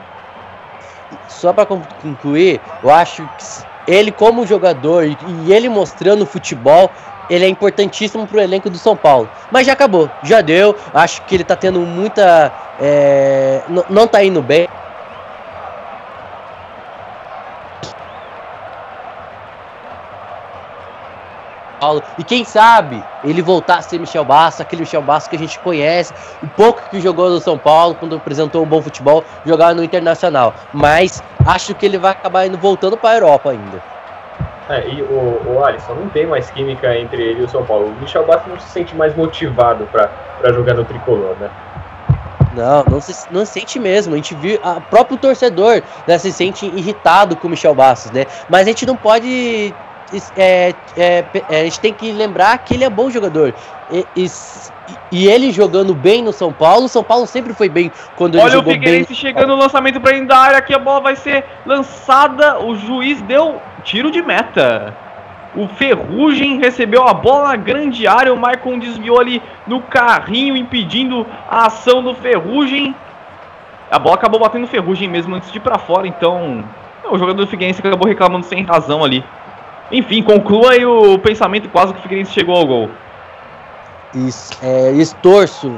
[1.29, 6.91] Só para concluir, eu acho que ele como jogador e ele mostrando futebol,
[7.29, 9.29] ele é importantíssimo para o elenco do São Paulo.
[9.51, 10.77] Mas já acabou, já deu.
[10.93, 12.53] Acho que ele está tendo muita.
[12.81, 14.69] É, não está indo bem.
[21.81, 22.03] Paulo.
[22.19, 25.59] E quem sabe ele voltar a ser Michel Bassa, aquele Michel Bassa que a gente
[25.59, 26.13] conhece,
[26.43, 30.55] o pouco que jogou no São Paulo, quando apresentou um bom futebol, jogava no Internacional.
[30.73, 33.83] Mas acho que ele vai acabar indo voltando para a Europa ainda.
[34.69, 37.87] É, e o, o Alisson, não tem mais química entre ele e o São Paulo.
[37.87, 41.51] O Michel Bassa não se sente mais motivado para jogar no tricolor, né?
[42.55, 44.15] Não, não se, não se sente mesmo.
[44.15, 48.27] A gente viu, o próprio torcedor né, se sente irritado com o Michel Bastos, né?
[48.49, 49.75] Mas a gente não pode
[50.37, 53.55] é, é, é, a gente tem que lembrar que ele é bom jogador.
[53.91, 54.31] E, e,
[55.13, 58.45] e, ele jogando bem no São Paulo, o São Paulo sempre foi bem quando Olha
[58.45, 58.75] ele jogou bem.
[58.75, 62.61] Olha o Figueirense chegando no lançamento para da área, aqui a bola vai ser lançada,
[62.61, 64.97] o juiz deu tiro de meta.
[65.55, 71.27] O Ferrugem recebeu a bola na grande área, o Maicon desviou ali no carrinho, impedindo
[71.49, 72.95] a ação do Ferrugem.
[73.91, 76.65] A bola acabou batendo no Ferrugem mesmo antes de ir para fora, então
[77.11, 79.25] o jogador do Figueirense acabou reclamando sem razão ali.
[79.93, 82.91] Enfim, conclua aí o pensamento quase que o Figueirense chegou ao gol.
[84.15, 84.93] Isso, é,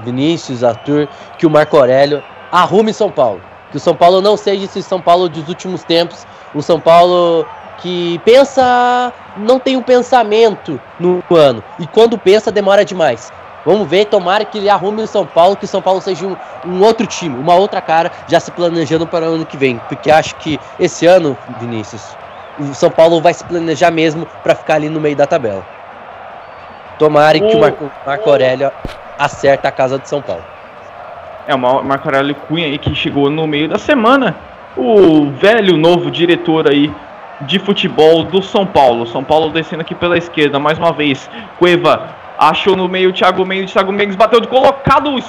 [0.04, 3.40] Vinícius, Arthur, que o Marco Aurélio arrume São Paulo.
[3.70, 7.46] Que o São Paulo não seja esse São Paulo dos últimos tempos, o São Paulo
[7.78, 13.32] que pensa, não tem um pensamento no ano, e quando pensa demora demais.
[13.64, 16.36] Vamos ver, tomara que ele arrume o São Paulo, que o São Paulo seja um,
[16.66, 19.80] um, outro time, uma outra cara, já se planejando para o ano que vem.
[19.88, 22.02] Porque acho que esse ano, Vinícius,
[22.58, 25.64] o São Paulo vai se planejar mesmo para ficar ali no meio da tabela.
[26.98, 28.70] Tomara que o Marco, Marco Aurélio
[29.18, 30.44] acerta a casa de São Paulo.
[31.46, 34.36] É, o Marco Aurélio Cunha aí que chegou no meio da semana.
[34.76, 36.92] O velho novo diretor aí
[37.40, 39.06] de futebol do São Paulo.
[39.06, 41.28] São Paulo descendo aqui pela esquerda mais uma vez.
[41.58, 43.72] Cueva achou no meio o Thiago Mendes.
[43.72, 45.24] Thiago Mendes bateu de colocados.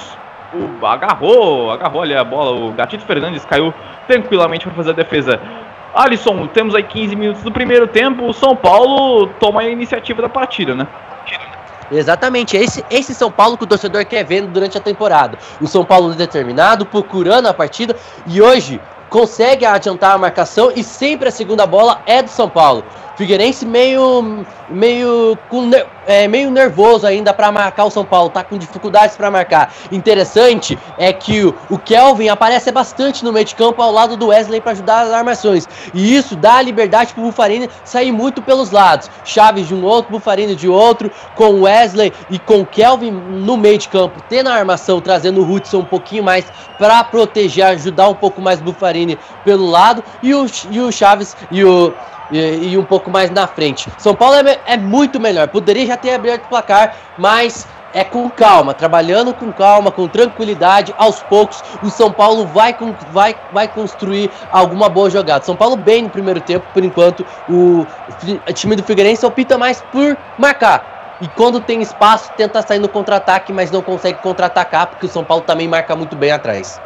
[0.52, 2.52] Uh, agarrou, agarrou ali a bola.
[2.52, 3.74] O Gatito Fernandes caiu
[4.06, 5.40] tranquilamente para fazer a defesa.
[5.94, 8.26] Alisson, temos aí 15 minutos do primeiro tempo.
[8.26, 10.86] O São Paulo toma a iniciativa da partida, né?
[11.92, 15.38] Exatamente, esse, esse São Paulo que o torcedor quer ver durante a temporada.
[15.60, 17.94] O São Paulo determinado, procurando a partida
[18.26, 22.84] e hoje consegue adiantar a marcação e sempre a segunda bola é do São Paulo.
[23.16, 25.70] Figueirense meio meio com
[26.06, 29.72] é, meio nervoso ainda para marcar o São Paulo, tá com dificuldades para marcar.
[29.90, 34.60] Interessante é que o, Kelvin aparece bastante no meio de campo ao lado do Wesley
[34.60, 35.68] para ajudar as armações.
[35.92, 39.10] E isso dá liberdade pro Bufarini sair muito pelos lados.
[39.24, 43.88] Chaves de um outro, Bufarini de outro, com Wesley e com Kelvin no meio de
[43.88, 46.44] campo, tendo a armação, trazendo o Hudson um pouquinho mais
[46.78, 51.36] para proteger, ajudar um pouco mais o Bufarini pelo lado e o, e o Chaves
[51.50, 51.92] e o
[52.34, 53.88] e, e um pouco mais na frente.
[53.98, 58.28] São Paulo é, é muito melhor, poderia já ter aberto o placar, mas é com
[58.28, 62.76] calma, trabalhando com calma, com tranquilidade, aos poucos o São Paulo vai,
[63.12, 65.44] vai, vai construir alguma boa jogada.
[65.44, 67.86] São Paulo bem no primeiro tempo, por enquanto o,
[68.52, 71.16] time do Figueirense opta mais por marcar.
[71.20, 75.22] E quando tem espaço, tenta sair no contra-ataque, mas não consegue contra-atacar, porque o São
[75.22, 76.80] Paulo também marca muito bem atrás.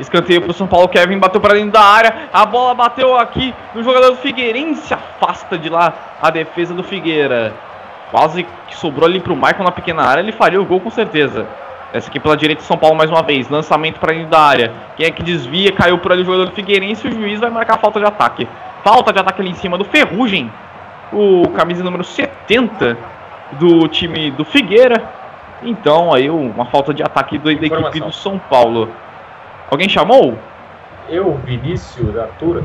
[0.00, 3.82] Escanteio pro São Paulo, Kevin bateu para dentro da área, a bola bateu aqui no
[3.82, 7.52] jogador do Figueirense, afasta de lá a defesa do Figueira.
[8.10, 11.46] Quase que sobrou ali pro Michael na pequena área, ele faria o gol com certeza.
[11.92, 14.72] Essa aqui pela direita São Paulo mais uma vez, lançamento para dentro da área.
[14.96, 17.78] Quem é que desvia, caiu por ali o jogador do Figueirense, o juiz vai marcar
[17.78, 18.48] falta de ataque.
[18.82, 20.50] Falta de ataque ali em cima do Ferrugem,
[21.12, 22.96] o camisa número 70
[23.52, 25.02] do time do Figueira.
[25.62, 28.88] Então aí uma falta de ataque da equipe do São Paulo.
[29.72, 30.36] Alguém chamou?
[31.08, 32.62] Eu, Vinícius, Arthur.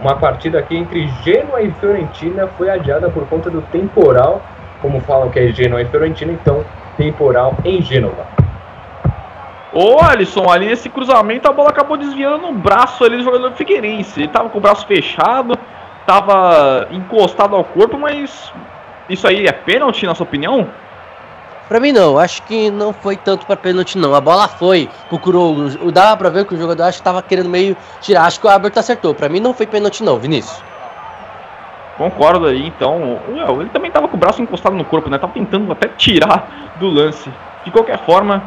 [0.00, 4.42] Uma partida aqui entre Genoa e Fiorentina foi adiada por conta do temporal.
[4.82, 6.64] Como falam que é Genoa e Fiorentina, então
[6.96, 8.26] temporal em Gênova.
[9.72, 13.54] Ô Alisson, ali nesse cruzamento a bola acabou desviando no braço ali do jogador do
[13.54, 14.18] Figueirense.
[14.18, 15.56] Ele tava com o braço fechado,
[16.04, 18.52] tava encostado ao corpo, mas
[19.08, 20.68] isso aí é pênalti na sua opinião?
[21.68, 24.14] Pra mim não, acho que não foi tanto pra pênalti não.
[24.14, 27.76] A bola foi, procurou, dava pra ver que o jogador acho que tava querendo meio
[28.00, 29.14] tirar, acho que o árbitro acertou.
[29.14, 30.62] Pra mim não foi pênalti não, Vinícius.
[31.98, 33.20] Concordo aí, então.
[33.60, 35.18] Ele também tava com o braço encostado no corpo, né?
[35.18, 37.30] Tava tentando até tirar do lance.
[37.64, 38.42] De qualquer forma,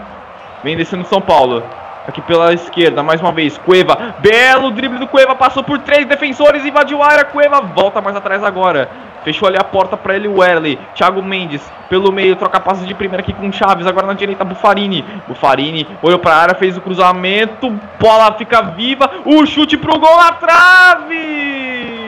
[0.64, 1.62] vem descendo São Paulo.
[2.08, 4.16] Aqui pela esquerda, mais uma vez, Cueva.
[4.20, 7.26] Belo drible do Cueva, passou por três defensores, invadiu a área.
[7.26, 8.90] Cueva volta mais atrás agora.
[9.24, 10.80] Fechou ali a porta para ele o.
[10.96, 13.86] Thiago Mendes pelo meio, troca passos de primeira aqui com Chaves.
[13.86, 15.04] Agora na direita, Bufarini.
[15.28, 17.70] Bufarini olhou para a área, fez o cruzamento.
[18.00, 19.12] Bola fica viva.
[19.26, 22.01] O chute pro gol na trave.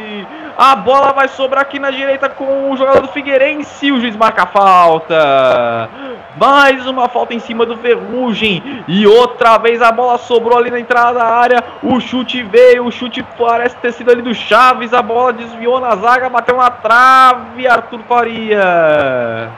[0.66, 3.92] A bola vai sobrar aqui na direita com o jogador do Figueirense.
[3.92, 5.90] O juiz marca a falta.
[6.38, 8.86] Mais uma falta em cima do Ferrugem.
[8.88, 11.62] E outra vez a bola sobrou ali na entrada da área.
[11.84, 12.86] O chute veio.
[12.86, 14.94] O chute parece ter sido ali do Chaves.
[14.94, 17.68] A bola desviou na zaga, bateu na trave.
[17.68, 19.50] Arthur Faria.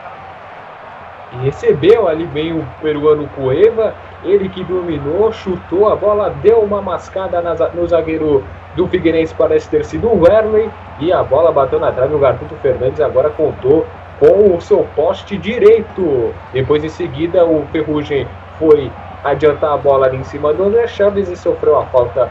[1.43, 3.93] Recebeu ali bem o peruano Cueva.
[4.23, 7.41] Ele que dominou, chutou a bola, deu uma mascada
[7.73, 8.43] no zagueiro
[8.75, 10.69] do Figueirense, parece ter sido o Werley.
[10.99, 12.15] E a bola bateu na trave.
[12.15, 13.85] O Gartuto Fernandes agora contou
[14.19, 16.33] com o seu poste direito.
[16.53, 18.91] Depois, em seguida, o Ferrugem foi
[19.23, 22.29] adiantar a bola ali em cima do André Chaves e sofreu a falta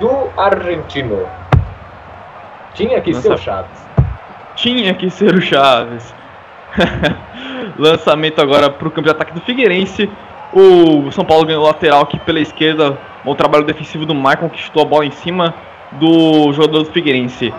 [0.00, 1.26] do argentino.
[2.74, 3.22] Tinha que Nossa.
[3.22, 3.88] ser o Chaves.
[4.56, 6.14] Tinha que ser o Chaves.
[7.78, 10.08] Lançamento agora para o campo de ataque do Figueirense.
[10.52, 12.98] O São Paulo ganhou lateral aqui pela esquerda.
[13.24, 15.54] Bom trabalho defensivo do Maicon que chutou a bola em cima
[15.92, 17.52] do jogador do Figueirense.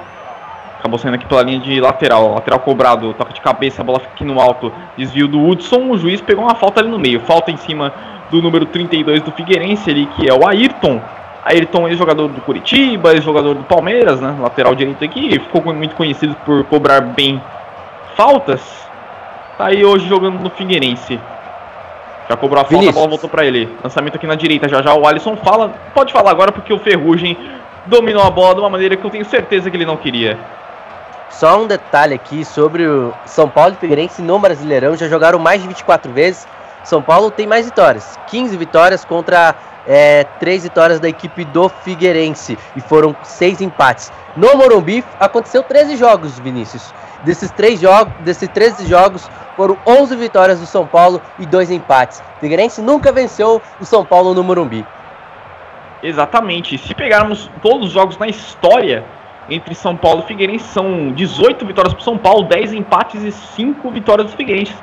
[0.79, 2.33] Acabou saindo aqui pela linha de lateral.
[2.33, 4.71] Lateral cobrado, toca de cabeça, a bola fica aqui no alto.
[4.97, 5.89] Desvio do Hudson.
[5.89, 7.21] O juiz pegou uma falta ali no meio.
[7.21, 7.93] Falta em cima
[8.29, 11.01] do número 32 do Figueirense ali, que é o Ayrton.
[11.45, 14.35] Ayrton, ex-jogador do Curitiba, ex-jogador do Palmeiras, né?
[14.39, 15.31] Lateral direito aqui.
[15.31, 17.41] Ficou muito conhecido por cobrar bem
[18.15, 18.82] faltas.
[19.57, 21.19] Tá aí hoje jogando no Figueirense.
[22.29, 22.95] Já cobrou a falta, Vinícius.
[22.95, 23.69] a bola voltou para ele.
[23.83, 24.67] Lançamento aqui na direita.
[24.67, 25.69] Já já o Alisson fala.
[25.93, 27.37] Pode falar agora porque o Ferrugem
[27.85, 30.39] dominou a bola de uma maneira que eu tenho certeza que ele não queria.
[31.29, 35.61] Só um detalhe aqui sobre o São Paulo e Figueirense no Brasileirão, já jogaram mais
[35.61, 36.47] de 24 vezes.
[36.83, 39.55] São Paulo tem mais vitórias, 15 vitórias contra
[39.87, 44.11] é, 3 vitórias da equipe do Figueirense e foram 6 empates.
[44.35, 46.93] No Morumbi aconteceu 13 jogos, Vinícius.
[47.23, 52.21] Desses, três jogos, desses 13 jogos foram 11 vitórias do São Paulo e 2 empates.
[52.39, 54.85] Figueirense nunca venceu o São Paulo no Morumbi.
[56.01, 56.77] Exatamente.
[56.77, 59.05] Se pegarmos todos os jogos na história
[59.49, 60.65] entre São Paulo e Figueirense.
[60.65, 64.75] São 18 vitórias para São Paulo, 10 empates e 5 vitórias do Figueirense.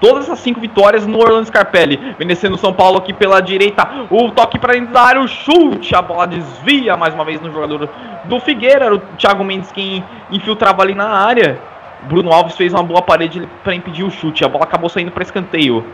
[0.00, 2.14] Todas essas 5 vitórias no Orlando Scarpelli.
[2.18, 3.88] Vencendo o São Paulo aqui pela direita.
[4.10, 5.94] O toque para dentro da área, o chute.
[5.94, 7.88] A bola desvia mais uma vez no jogador
[8.24, 8.94] do Figueira.
[8.94, 11.58] O Thiago Mendes quem infiltrava ali na área.
[12.02, 14.44] Bruno Alves fez uma boa parede para impedir o chute.
[14.44, 15.84] A bola acabou saindo para escanteio.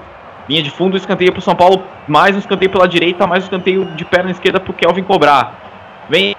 [0.48, 1.82] Linha de fundo, escanteio para o São Paulo.
[2.06, 5.54] Mais um escanteio pela direita, mais um escanteio de perna esquerda para o Kelvin cobrar.
[6.08, 6.36] Vem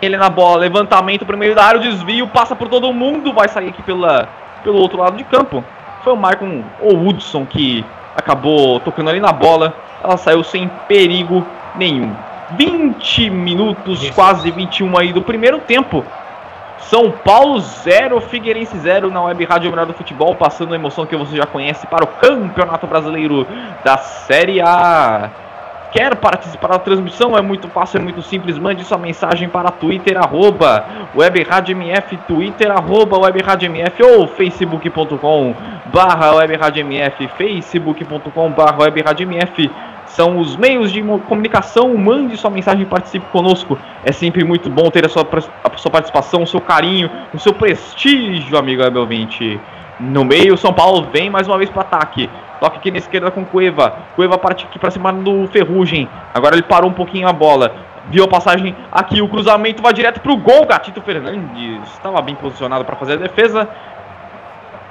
[0.00, 3.32] ele na bola, levantamento para o meio da área, o desvio, passa por todo mundo,
[3.32, 4.28] vai sair aqui pela,
[4.64, 5.62] pelo outro lado de campo.
[6.02, 7.84] Foi o Marcon ou Hudson que
[8.16, 12.14] acabou tocando ali na bola, ela saiu sem perigo nenhum.
[12.56, 16.04] 20 minutos, quase 21 aí do primeiro tempo.
[16.90, 21.16] São Paulo 0, Figueirense 0 na Web Rádio Melhor do Futebol, passando a emoção que
[21.16, 23.46] você já conhece para o Campeonato Brasileiro
[23.84, 25.30] da Série A.
[25.92, 27.38] Quer participar da transmissão?
[27.38, 28.58] É muito fácil, é muito simples.
[28.58, 35.54] Mande sua mensagem para Twitter, arroba WebRadioMF, Twitter, arroba WebRadioMF ou facebook.com
[35.92, 39.70] barra WebRadioMF, facebook.com barra WebRadioMF.
[40.10, 41.96] São os meios de comunicação.
[41.96, 43.78] Mande sua mensagem e participe conosco.
[44.04, 45.26] É sempre muito bom ter a sua,
[45.64, 49.60] a sua participação, o seu carinho, o seu prestígio, amigo Web 20.
[50.00, 52.28] No meio, São Paulo vem mais uma vez para ataque.
[52.58, 53.94] Toque aqui na esquerda com Cueva.
[54.16, 56.08] Cueva parte aqui para cima do Ferrugem.
[56.34, 57.74] Agora ele parou um pouquinho a bola.
[58.10, 60.66] Viu a passagem aqui, o cruzamento vai direto para o gol.
[60.66, 63.68] Gatito Fernandes estava bem posicionado para fazer a defesa.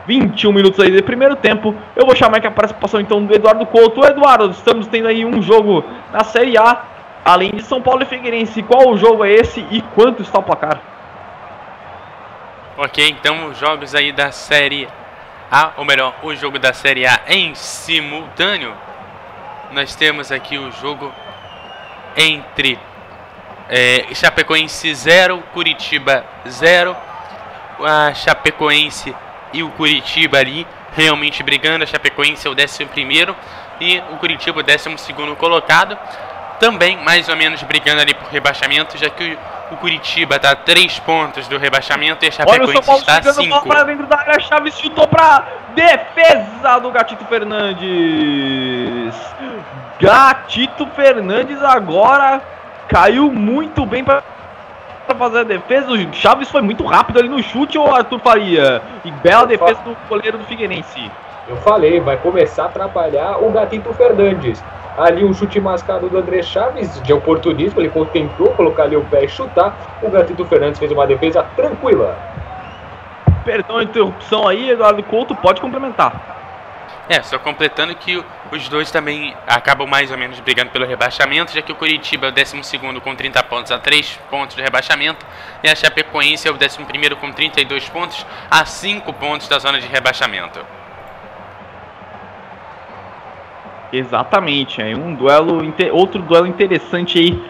[0.10, 1.76] 21 minutos aí de primeiro tempo.
[1.96, 4.04] Eu vou chamar aqui a participação então do Eduardo Couto.
[4.04, 6.84] Eduardo, estamos tendo aí um jogo na Série A,
[7.24, 8.64] além de São Paulo e Figueirense.
[8.64, 10.82] Qual o jogo é esse e quanto está o placar?
[12.76, 14.88] Ok, então os jogos aí da Série
[15.52, 18.74] a, ou melhor, o jogo da Série A em simultâneo.
[19.72, 21.14] Nós temos aqui o jogo
[22.18, 22.80] entre
[23.70, 26.98] é, Chapecoense 0, Curitiba 0.
[27.86, 29.16] A Chapecoense
[29.54, 31.84] e o Curitiba ali realmente brigando.
[31.84, 32.88] A Chapecoense é o 11
[33.80, 35.98] e o Curitiba o 12 colocado.
[36.60, 39.38] Também mais ou menos brigando ali por rebaixamento, já que
[39.72, 43.02] O Curitiba está a 3 pontos do rebaixamento e a Chapecoense Olha o São Paulo
[43.02, 43.68] está a chegando 5.
[43.68, 44.40] para dentro da área.
[44.40, 49.16] Chaves chutou para defesa do Gatito Fernandes.
[50.00, 52.42] Gatito Fernandes agora
[52.88, 54.24] caiu muito bem para
[55.16, 55.92] fazer a defesa.
[55.92, 58.82] O Chaves foi muito rápido ali no chute, ou Arthur Faria?
[59.04, 61.12] E bela defesa do goleiro do Figueirense.
[61.48, 64.64] Eu falei, vai começar a atrapalhar o Gatito Fernandes.
[64.98, 69.24] Ali um chute mascado do André Chaves, de oportunismo, ele tentou colocar ali o pé
[69.24, 69.76] e chutar.
[70.02, 72.16] O Gatito Fernandes fez uma defesa tranquila.
[73.46, 76.39] Perdão a interrupção aí, Eduardo Couto, pode complementar.
[77.10, 81.60] É, só completando que os dois também acabam mais ou menos brigando pelo rebaixamento, já
[81.60, 85.26] que o Curitiba é o 12 com 30 pontos a 3 pontos do rebaixamento,
[85.64, 89.88] e a Chapecoense é o 11 com 32 pontos a 5 pontos da zona de
[89.88, 90.64] rebaixamento.
[93.92, 97.44] Exatamente, é um duelo, outro duelo interessante aí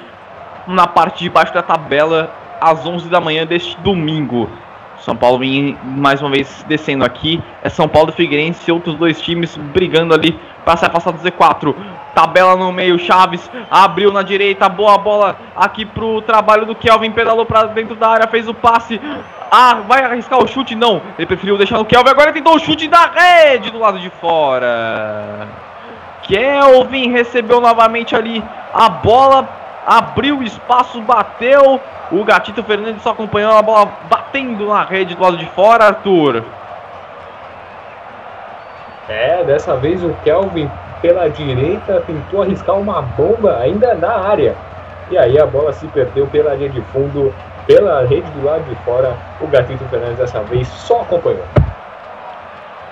[0.65, 4.49] na parte de baixo da tabela às 11 da manhã deste domingo.
[5.01, 7.41] São Paulo vem mais uma vez descendo aqui.
[7.63, 11.73] É São Paulo e Figueirense, outros dois times brigando ali para se afastar do Z4.
[12.13, 17.45] Tabela no meio, Chaves abriu na direita, boa bola aqui pro trabalho do Kelvin, pedalou
[17.45, 18.99] para dentro da área, fez o passe.
[19.51, 20.75] Ah, vai arriscar o chute?
[20.75, 24.09] Não, ele preferiu deixar no Kelvin, agora tentou o chute da rede do lado de
[24.09, 25.47] fora.
[26.23, 28.43] Kelvin recebeu novamente ali
[28.73, 29.47] a bola,
[29.85, 31.79] abriu espaço, bateu.
[32.11, 36.43] O Gatito Fernandes só acompanhando a bola batendo na rede do lado de fora, Arthur.
[39.07, 40.69] É, dessa vez o Kelvin
[41.01, 44.55] pela direita tentou arriscar uma bomba ainda na área.
[45.09, 47.33] E aí a bola se perdeu pela linha de fundo,
[47.65, 49.15] pela rede do lado de fora.
[49.41, 51.43] O Gatito Fernandes dessa vez só acompanhou.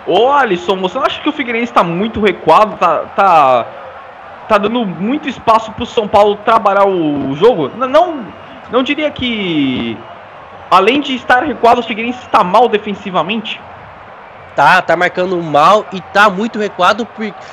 [0.08, 2.78] Ô Alisson, você não acha que o Figueirense está muito recuado?
[2.78, 3.66] Tá, tá,
[4.48, 7.70] tá dando muito espaço para o São Paulo trabalhar o jogo?
[7.76, 8.26] Não,
[8.72, 9.98] não diria que,
[10.72, 13.60] além de estar recuado, o Figueirense está mal defensivamente?
[14.58, 17.08] Tá, tá marcando mal e tá muito recuado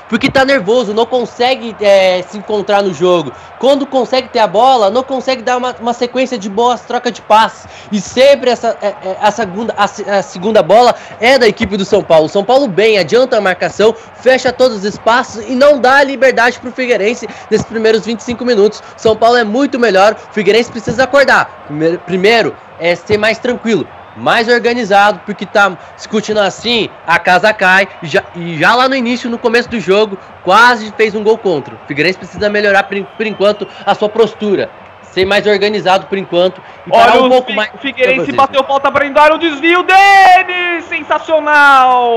[0.08, 3.30] porque tá nervoso, não consegue é, se encontrar no jogo.
[3.58, 7.20] Quando consegue ter a bola, não consegue dar uma, uma sequência de boas trocas de
[7.20, 7.68] passes.
[7.92, 11.84] E sempre essa, é, é, a, segunda, a, a, segunda bola é da equipe do
[11.84, 12.26] São Paulo.
[12.26, 16.72] São Paulo bem, adianta a marcação, fecha todos os espaços e não dá liberdade pro
[16.72, 18.82] Figueirense nesses primeiros 25 minutos.
[18.96, 21.66] São Paulo é muito melhor, o Figueirense precisa acordar.
[21.66, 23.86] Primeiro, primeiro é ser mais tranquilo
[24.16, 27.88] mais organizado, porque tá discutindo assim, a casa cai.
[28.02, 31.74] Já, e já lá no início, no começo do jogo, quase fez um gol contra.
[31.74, 34.70] O Figueirense precisa melhorar por, por enquanto a sua postura.
[35.14, 36.60] Ser mais organizado por enquanto.
[36.84, 37.72] E Olha, um pouco mais.
[37.72, 40.82] O Figueirense bateu falta para Endar, o desvio dele!
[40.88, 42.10] Sensacional!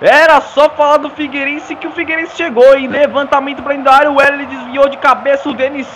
[0.00, 4.46] Era só falar do Figueirense que o Figueirense chegou em levantamento para Endar, o L
[4.46, 5.86] desviou de cabeça, o Denis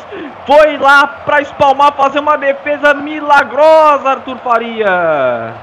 [0.46, 5.54] foi lá para espalmar, fazer uma defesa milagrosa, Arthur Faria.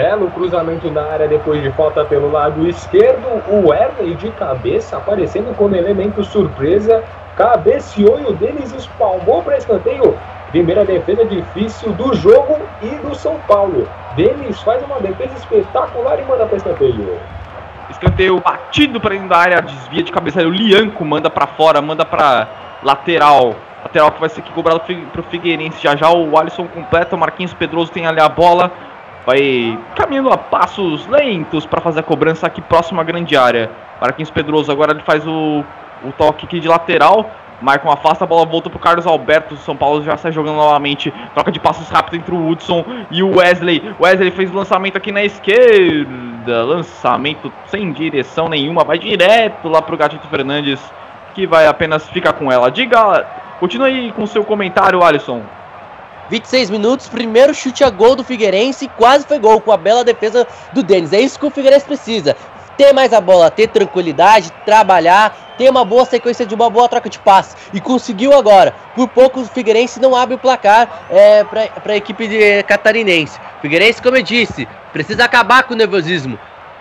[0.00, 3.42] Belo cruzamento na área depois de falta pelo lado esquerdo.
[3.50, 7.04] O Wesley de cabeça aparecendo como elemento surpresa
[7.36, 10.16] cabeceou e o Denis espalmou para escanteio.
[10.52, 13.86] Primeira defesa difícil do jogo e do São Paulo.
[14.16, 17.18] Denis faz uma defesa espetacular e manda para escanteio.
[17.90, 20.40] Escanteio batido para dentro da área, desvia de cabeça.
[20.40, 22.48] O Lianco manda para fora, manda para
[22.82, 23.54] lateral.
[23.82, 25.82] Lateral que vai ser cobrado para o Figueirense.
[25.82, 28.70] Já já o Alisson completa, o Marquinhos Pedroso tem ali a bola.
[29.26, 33.70] Vai caminhando a passos lentos para fazer a cobrança aqui próximo à grande área.
[34.00, 35.64] Marquinhos Pedroso agora ele faz o
[36.04, 37.30] o toque aqui de lateral.
[37.60, 39.54] Marca afasta, a bola volta pro Carlos Alberto.
[39.54, 41.12] O São Paulo já sai jogando novamente.
[41.34, 43.94] Troca de passos rápido entre o Hudson e o Wesley.
[44.00, 46.64] Wesley fez o lançamento aqui na esquerda.
[46.64, 48.82] Lançamento sem direção nenhuma.
[48.82, 50.80] Vai direto lá pro Gatito Fernandes.
[51.34, 52.70] Que vai apenas ficar com ela.
[52.70, 53.26] Diga,
[53.60, 55.42] continue aí com o seu comentário, Alisson.
[56.30, 60.46] 26 minutos, primeiro chute a gol do Figueirense, quase foi gol com a bela defesa
[60.72, 61.12] do Denis.
[61.12, 62.36] É isso que o Figueirense precisa
[62.76, 67.10] ter mais a bola, ter tranquilidade, trabalhar, ter uma boa sequência de uma boa troca
[67.10, 67.54] de passe.
[67.74, 68.72] E conseguiu agora.
[68.94, 73.38] Por pouco o Figueirense não abre o placar é, para a equipe de, catarinense.
[73.60, 76.38] Figueirense, como eu disse, precisa acabar com o nervosismo.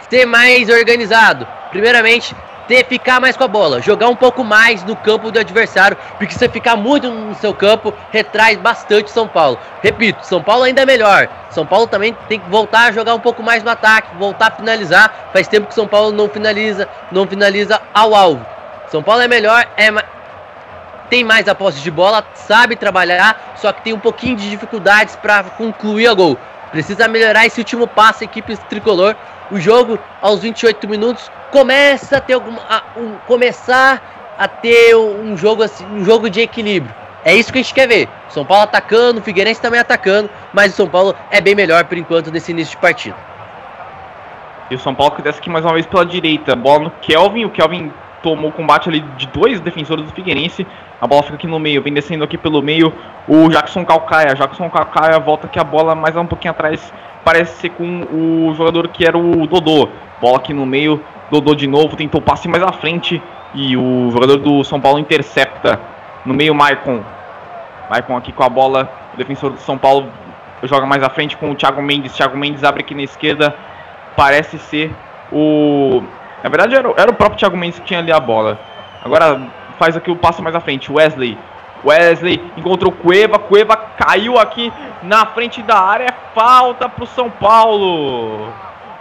[0.09, 1.45] Ser mais organizado.
[1.69, 2.33] Primeiramente,
[2.69, 6.33] ter, ficar mais com a bola, jogar um pouco mais no campo do adversário, porque
[6.33, 9.57] se você ficar muito no seu campo, retrai bastante São Paulo.
[9.81, 11.27] Repito, São Paulo ainda é melhor.
[11.49, 14.51] São Paulo também tem que voltar a jogar um pouco mais no ataque, voltar a
[14.51, 15.31] finalizar.
[15.33, 18.45] Faz tempo que São Paulo não finaliza, não finaliza ao alvo.
[18.87, 19.91] São Paulo é melhor, é
[21.09, 25.15] tem mais a posse de bola, sabe trabalhar, só que tem um pouquinho de dificuldades
[25.15, 26.37] para concluir a gol.
[26.71, 29.15] Precisa melhorar esse último passe, equipe tricolor.
[29.51, 35.35] O jogo, aos 28 minutos, começa a ter alguma, a, um, começar a ter um
[35.35, 36.93] jogo assim, um jogo de equilíbrio.
[37.25, 38.09] É isso que a gente quer ver.
[38.29, 41.97] São Paulo atacando, o Figueirense também atacando, mas o São Paulo é bem melhor por
[41.97, 43.15] enquanto nesse início de partida.
[44.69, 46.55] E o São Paulo que desce aqui mais uma vez pela direita.
[46.55, 47.45] Bola no Kelvin.
[47.45, 47.91] O Kelvin
[48.21, 50.65] tomou o combate ali de dois defensores do Figueirense.
[50.99, 51.81] A bola fica aqui no meio.
[51.81, 52.93] Vem descendo aqui pelo meio
[53.27, 54.35] o Jackson Calcaia.
[54.35, 56.93] Jackson Calcaia volta aqui a bola mais um pouquinho atrás.
[57.23, 59.89] Parece ser com o jogador que era o Dodô.
[60.21, 61.01] Bola aqui no meio.
[61.31, 61.95] Dodô de novo.
[61.95, 63.21] Tentou passe mais à frente.
[63.53, 65.79] E o jogador do São Paulo intercepta.
[66.25, 67.01] No meio, Maicon.
[67.89, 68.91] Maicon aqui com a bola.
[69.13, 70.07] O defensor do São Paulo
[70.63, 72.13] joga mais à frente com o Thiago Mendes.
[72.13, 73.55] Thiago Mendes abre aqui na esquerda
[74.19, 74.91] parece ser
[75.31, 76.03] o.
[76.43, 78.59] Na verdade era, era o próprio Thiago Mendes que tinha ali a bola.
[79.03, 79.41] Agora
[79.77, 80.91] faz aqui o passo mais à frente.
[80.91, 81.37] Wesley.
[81.85, 83.39] Wesley encontrou Cueva.
[83.39, 84.71] Cueva caiu aqui
[85.01, 86.05] na frente da área.
[86.05, 88.49] É falta para o São Paulo.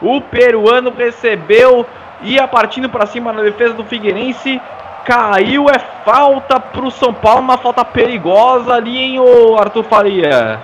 [0.01, 1.87] O peruano recebeu.
[2.23, 4.61] Ia partindo para cima na defesa do Figueirense.
[5.05, 5.69] Caiu.
[5.69, 7.41] É falta para o São Paulo.
[7.41, 10.59] Uma falta perigosa ali, hein, o Arthur Faria.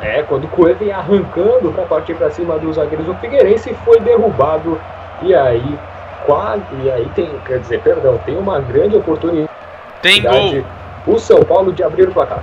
[0.00, 4.00] É, quando o Coelho vem arrancando para partir para cima dos zagueiros do Figueirense, foi
[4.00, 4.80] derrubado.
[5.22, 5.78] E aí,
[6.26, 6.62] quase.
[6.82, 9.50] E aí tem, quer dizer, perdão, tem uma grande oportunidade.
[10.02, 10.64] Tem gol.
[11.06, 12.42] O São Paulo de abrir o placar.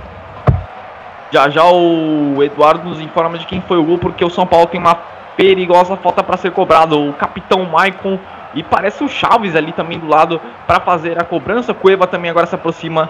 [1.30, 4.66] Já já o Eduardo nos informa de quem foi o gol, porque o São Paulo
[4.66, 4.96] tem uma
[5.36, 7.08] perigosa falta para ser cobrado.
[7.08, 8.18] O capitão Maicon
[8.54, 11.74] e parece o Chaves ali também do lado para fazer a cobrança.
[11.74, 13.08] Cueva também agora se aproxima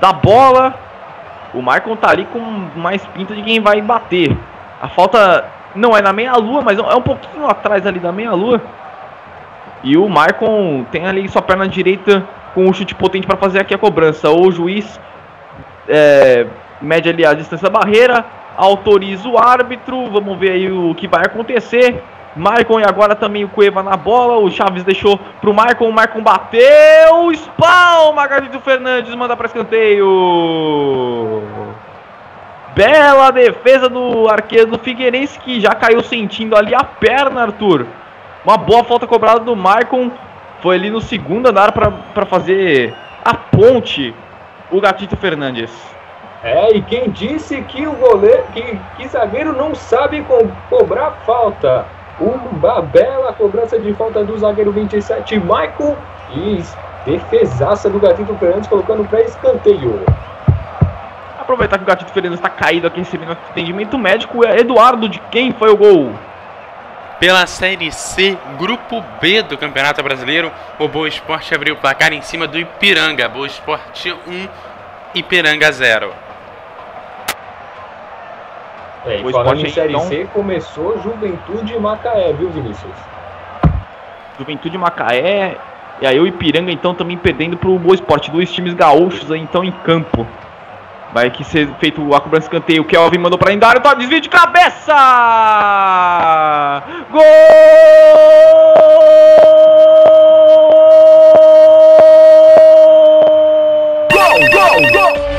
[0.00, 0.74] da bola.
[1.54, 2.38] O Marcon tá ali com
[2.76, 4.36] mais pinta de quem vai bater.
[4.80, 5.44] A falta
[5.74, 8.60] não é na meia-lua, mas é um pouquinho atrás ali da meia-lua.
[9.82, 13.74] E o Marcon tem ali sua perna direita com um chute potente para fazer aqui
[13.74, 14.30] a cobrança.
[14.30, 15.00] O juiz
[15.88, 16.46] é,
[16.80, 18.24] mede ali a distância da barreira,
[18.56, 20.10] autoriza o árbitro.
[20.10, 22.02] Vamos ver aí o que vai acontecer.
[22.36, 24.38] Maicon e agora também o Cueva na bola.
[24.38, 25.88] O Chaves deixou pro Maicon.
[25.88, 27.32] O Maicon bateu.
[27.32, 28.26] Espalma.
[28.26, 31.42] Garrido Fernandes manda para escanteio.
[32.74, 37.86] Bela defesa do arqueiro do Figueirense que já caiu sentindo ali a perna, Arthur.
[38.44, 40.10] Uma boa falta cobrada do Maicon.
[40.60, 44.14] Foi ali no segundo andar para fazer a ponte
[44.70, 45.70] o Gatito Fernandes.
[46.42, 51.84] É, e quem disse que o goleiro, que, que zagueiro não sabe co cobrar falta?
[52.18, 55.96] Uma bela cobrança de falta do zagueiro 27, Michael.
[56.34, 56.62] E
[57.04, 60.02] defesaça do Gatito Fernandes colocando para escanteio.
[61.38, 64.46] Aproveitar que o Gatito Fernandes está caído aqui em cima do atendimento médico.
[64.46, 66.12] É Eduardo, de quem foi o gol?
[67.20, 72.22] Pela Série C, Grupo B do Campeonato Brasileiro, o Boa Esporte abriu o placar em
[72.22, 73.28] cima do Ipiranga.
[73.28, 74.48] Boa Esporte 1,
[75.14, 76.14] Ipiranga 0.
[79.04, 80.08] É, e falando em Série então...
[80.08, 82.96] C, começou Juventude Macaé, viu, Vinícius?
[84.38, 85.58] Juventude Macaé,
[86.00, 88.30] e aí o Ipiranga, então, também perdendo para o Boa Esporte.
[88.30, 90.26] Dois times gaúchos, aí, então, em campo.
[91.12, 92.82] Vai aqui ser feito a cobrança de canteio.
[92.82, 94.94] O Kelvin mandou para Indário, tá desvio de cabeça!
[97.10, 97.22] Gol!
[104.12, 105.30] Gol, gol, gol!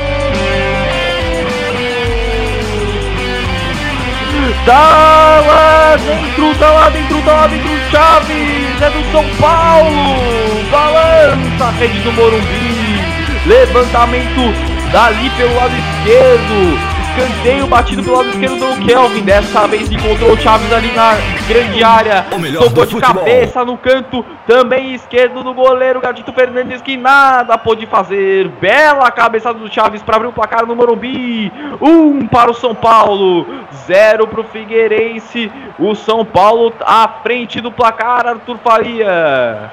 [4.66, 11.64] Tá lá dentro, tá lá dentro, tá lá dentro, Chaves, é do São Paulo, balança
[11.64, 13.00] a rede do Morumbi,
[13.46, 19.22] levantamento dali pelo lado esquerdo, Escanteio batido pelo lado esquerdo do Kelvin.
[19.22, 21.14] Dessa vez encontrou o Chaves ali na
[21.46, 22.24] grande área.
[22.58, 24.24] Tocou de cabeça no canto.
[24.46, 28.48] Também esquerdo do goleiro Gatito Fernandes que nada pôde fazer.
[28.60, 31.52] Bela cabeçada do Chaves para abrir o placar no Morumbi.
[31.82, 33.46] Um para o São Paulo.
[33.86, 35.52] Zero para o Figueirense.
[35.78, 38.26] O São Paulo à frente do placar.
[38.26, 39.70] Arthur Faria.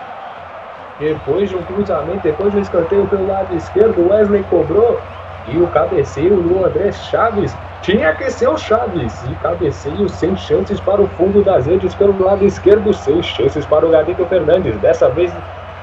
[1.00, 5.00] Depois de um cruzamento, depois de um escanteio pelo lado esquerdo, Wesley cobrou
[5.48, 9.24] e o cabeceio do André Chaves tinha que ser o Chaves.
[9.24, 13.86] E cabeceio sem chances para o fundo das redes pelo lado esquerdo, sem chances para
[13.86, 14.76] o Gadito Fernandes.
[14.78, 15.32] Dessa vez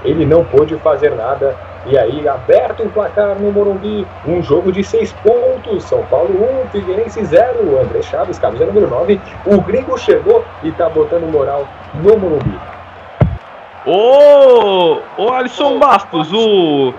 [0.04, 1.56] ele não pôde fazer nada.
[1.86, 5.84] E aí, aberto o placar no Morumbi, um jogo de seis pontos.
[5.84, 7.80] São Paulo 1, um, Figueirense 0.
[7.80, 9.20] André Chaves, camisa número 9.
[9.46, 12.75] O gringo chegou e tá botando moral no Morumbi.
[13.86, 16.92] Ô, ô Alisson Bastos, o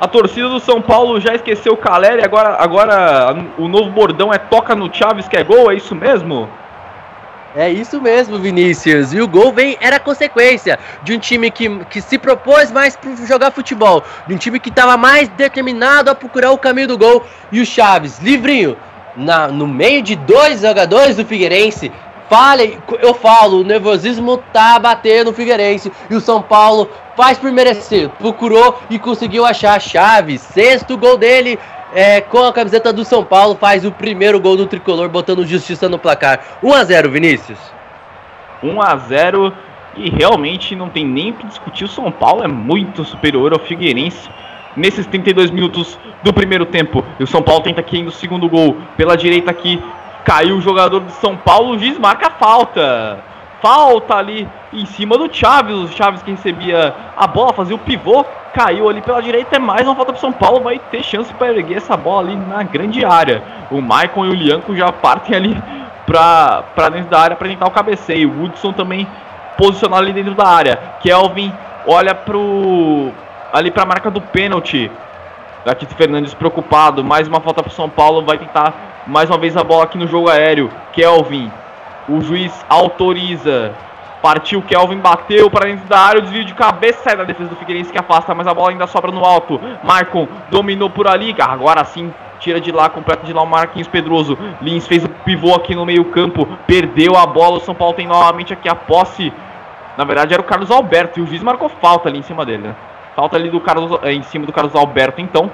[0.00, 4.38] a torcida do São Paulo já esqueceu o Caleri, agora, agora o novo bordão é
[4.38, 6.48] toca no Chaves que é gol, é isso mesmo?
[7.54, 9.12] É isso mesmo, Vinícius.
[9.12, 13.14] E o gol vem era consequência de um time que, que se propôs mais para
[13.26, 17.24] jogar futebol, de um time que estava mais determinado a procurar o caminho do gol.
[17.52, 18.76] E o Chaves, livrinho,
[19.14, 21.92] na, no meio de dois jogadores do Figueirense,
[22.32, 27.52] Fale, eu falo, o nervosismo tá batendo o Figueirense e o São Paulo faz por
[27.52, 28.08] merecer.
[28.08, 30.38] Procurou e conseguiu achar a chave.
[30.38, 31.58] Sexto gol dele
[31.92, 35.90] é, com a camiseta do São Paulo, faz o primeiro gol do tricolor, botando justiça
[35.90, 36.40] no placar.
[36.62, 37.58] 1 a 0 Vinícius.
[38.62, 39.52] 1 a 0
[39.98, 41.84] e realmente não tem nem que discutir.
[41.84, 44.30] O São Paulo é muito superior ao Figueirense
[44.74, 47.04] nesses 32 minutos do primeiro tempo.
[47.20, 49.78] E o São Paulo tenta aqui ainda o segundo gol pela direita aqui.
[50.24, 53.18] Caiu o jogador de São Paulo, o juiz marca a falta.
[53.60, 55.76] Falta ali em cima do Chaves.
[55.76, 59.56] O Chaves que recebia a bola, fazia o pivô, caiu ali pela direita.
[59.56, 60.60] É mais uma falta para São Paulo.
[60.60, 63.42] Vai ter chance para erguer essa bola ali na grande área.
[63.70, 65.62] O Maicon e o Lianco já partem ali
[66.06, 68.30] para dentro da área para tentar o cabeceio.
[68.30, 69.06] O Woodson também
[69.56, 70.76] posicionado ali dentro da área.
[71.00, 71.52] Kelvin
[71.86, 73.12] olha pro
[73.52, 74.90] ali para a marca do pênalti.
[75.64, 78.74] Gatito Fernandes preocupado, mais uma falta para São Paulo, vai tentar
[79.06, 80.70] mais uma vez a bola aqui no jogo aéreo.
[80.92, 81.50] Kelvin,
[82.08, 83.72] o juiz autoriza.
[84.20, 87.56] Partiu, Kelvin bateu para dentro da área, o desvio de cabeça sai da defesa do
[87.56, 89.60] Figueirense que afasta, mas a bola ainda sobra no alto.
[89.82, 94.38] Marcon dominou por ali, agora sim tira de lá, completa de lá o Marquinhos Pedroso.
[94.60, 97.56] Lins fez o pivô aqui no meio-campo, perdeu a bola.
[97.56, 99.32] O São Paulo tem novamente aqui a posse.
[99.96, 102.68] Na verdade era o Carlos Alberto e o juiz marcou falta ali em cima dele,
[102.68, 102.74] né?
[103.14, 105.50] Falta ali do Carlos, é, em cima do Carlos Alberto, então.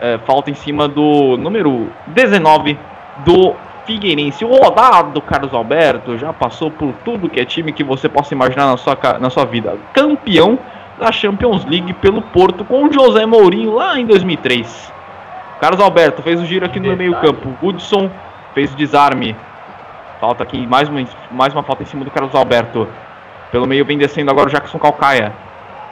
[0.00, 2.78] É, falta em cima do número 19
[3.18, 4.44] do Figueirense.
[4.44, 8.66] O rodado Carlos Alberto já passou por tudo que é time que você possa imaginar
[8.66, 9.76] na sua, na sua vida.
[9.92, 10.58] Campeão
[10.98, 14.92] da Champions League pelo Porto com o José Mourinho lá em 2003.
[15.60, 17.54] Carlos Alberto fez o giro aqui no meio campo.
[17.62, 18.10] Hudson
[18.54, 19.36] fez o desarme.
[20.20, 22.86] Falta aqui, mais uma, mais uma falta em cima do Carlos Alberto.
[23.50, 25.32] Pelo meio vem descendo agora o Jackson Calcaia.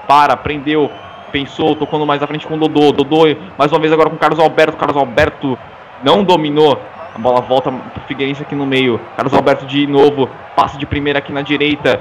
[0.06, 0.90] Para, prendeu,
[1.28, 2.92] pensou, tocando mais à frente com o Dodô.
[2.92, 3.24] Dodô
[3.56, 4.76] mais uma vez agora com o Carlos Alberto.
[4.76, 5.58] Carlos Alberto
[6.02, 6.80] não dominou.
[7.14, 9.00] A bola volta pro Figueirense aqui no meio.
[9.16, 10.28] Carlos Alberto de novo.
[10.54, 12.00] Passe de primeira aqui na direita.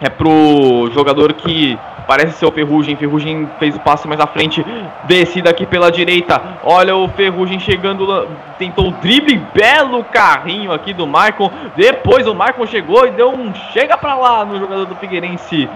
[0.00, 1.78] É pro jogador que
[2.10, 2.96] Parece ser o Ferrugem.
[2.96, 4.66] Ferrugem fez o passe mais à frente.
[5.04, 6.42] Descida aqui pela direita.
[6.64, 8.26] Olha o Ferrugem chegando.
[8.58, 9.40] Tentou o drible.
[9.54, 11.48] Belo carrinho aqui do Maicon.
[11.76, 15.68] Depois o Maicon chegou e deu um chega pra lá no jogador do Figueirense.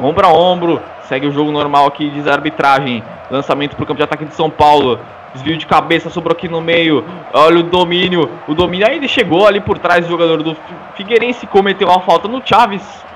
[0.00, 0.80] Ombro a ombro.
[1.08, 3.02] Segue o jogo normal aqui de arbitragem.
[3.28, 5.00] Lançamento pro campo de ataque de São Paulo.
[5.34, 7.04] Desvio de cabeça, sobrou aqui no meio.
[7.32, 8.30] Olha o domínio.
[8.46, 10.56] O domínio ele chegou ali por trás do jogador do
[10.94, 11.48] Figueirense.
[11.48, 13.09] Cometeu uma falta no Chaves.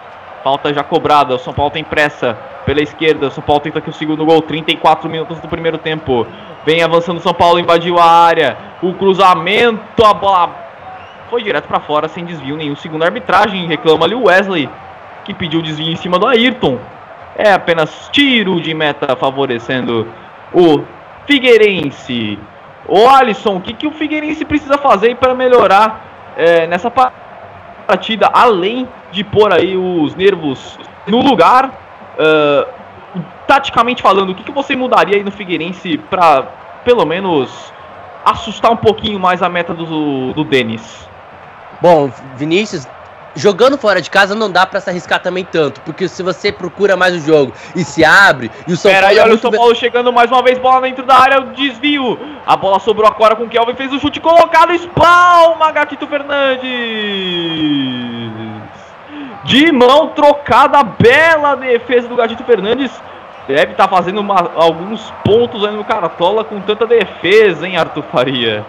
[0.45, 1.34] Falta já cobrada.
[1.34, 2.34] O São Paulo tem pressa
[2.66, 3.30] pela esquerda.
[3.30, 4.42] São Paulo tenta aqui o segundo gol.
[4.42, 6.26] 34 minutos do primeiro tempo.
[6.66, 8.55] Vem avançando São Paulo, invadiu a área.
[8.82, 10.51] O cruzamento, a bola
[11.30, 12.76] foi direto para fora sem desvio nenhum.
[12.76, 14.68] Segundo arbitragem, reclama ali o Wesley,
[15.24, 16.78] que pediu desvio em cima do Ayrton.
[17.36, 20.07] É apenas tiro de meta favorecendo
[20.53, 20.84] o
[21.26, 22.38] Figueirense.
[22.86, 27.24] O Alisson, o que, que o Figueirense precisa fazer para melhorar é, nessa partida,
[28.32, 32.70] além de pôr aí os nervos no lugar Uh,
[33.47, 36.43] taticamente falando, o que, que você mudaria aí no Figueirense para,
[36.85, 37.72] pelo menos,
[38.24, 41.09] assustar um pouquinho mais a meta do, do Denis?
[41.80, 42.89] Bom, Vinícius,
[43.35, 46.97] jogando fora de casa não dá para se arriscar também tanto, porque se você procura
[46.97, 49.12] mais o jogo e se abre, e o São Pera Paulo.
[49.12, 51.53] Aí, é olha o São Paulo chegando mais uma vez, bola dentro da área, o
[51.53, 52.18] desvio.
[52.47, 56.62] A bola sobrou agora com o Kelvin, fez o chute colocado, espalma Gatito Fernandes.
[59.45, 62.91] De mão trocada, bela defesa do Gatito Fernandes.
[63.47, 68.05] Deve estar tá fazendo uma, alguns pontos aí no Cartola com tanta defesa, hein, Arthur
[68.11, 68.64] Faria?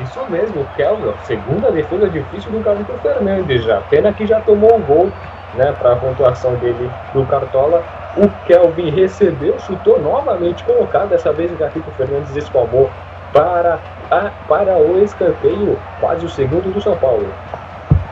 [0.00, 3.80] Isso mesmo, Kelvin, segunda defesa difícil do Gatito Fernandes já.
[3.82, 5.12] Pena que já tomou um gol,
[5.54, 7.82] né, para a pontuação dele do Cartola.
[8.16, 11.10] O Kelvin recebeu, chutou novamente colocado.
[11.10, 12.90] Dessa vez o Gatito Fernandes espalmou
[13.32, 13.78] para,
[14.10, 17.28] a, para o escanteio, quase o segundo do São Paulo.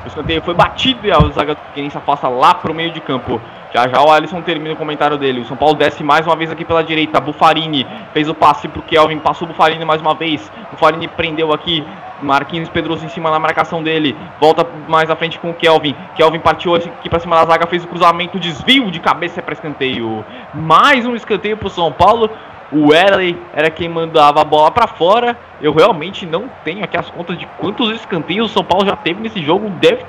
[0.04, 3.40] O escanteio foi batido e a zaga do Figueirense afasta lá pro meio de campo.
[3.74, 5.40] Já já o Alisson termina o comentário dele.
[5.40, 7.18] O São Paulo desce mais uma vez aqui pela direita.
[7.20, 10.50] Bufarini fez o passe pro Kelvin, passou o Bufarini mais uma vez.
[10.70, 11.82] Bufarini prendeu aqui.
[12.20, 14.16] Marquinhos Pedroso em cima na marcação dele.
[14.40, 15.96] Volta mais à frente com o Kelvin.
[16.14, 20.24] Kelvin partiu aqui para cima da zaga, fez o cruzamento, desvio de cabeça para escanteio.
[20.54, 22.30] Mais um escanteio pro São Paulo.
[22.70, 25.36] O Wesley era quem mandava a bola para fora.
[25.60, 29.20] Eu realmente não tenho aqui as contas de quantos escanteios o São Paulo já teve
[29.20, 29.68] nesse jogo.
[29.80, 30.04] Deve,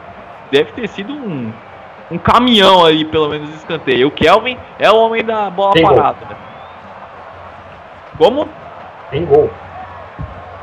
[0.51, 1.51] deve ter sido um,
[2.13, 4.07] um caminhão aí, pelo menos, de escanteio.
[4.07, 6.27] O Kelvin é o homem da bola Tem parada.
[8.15, 8.29] Gol.
[8.29, 8.49] Como?
[9.09, 9.49] Tem gol.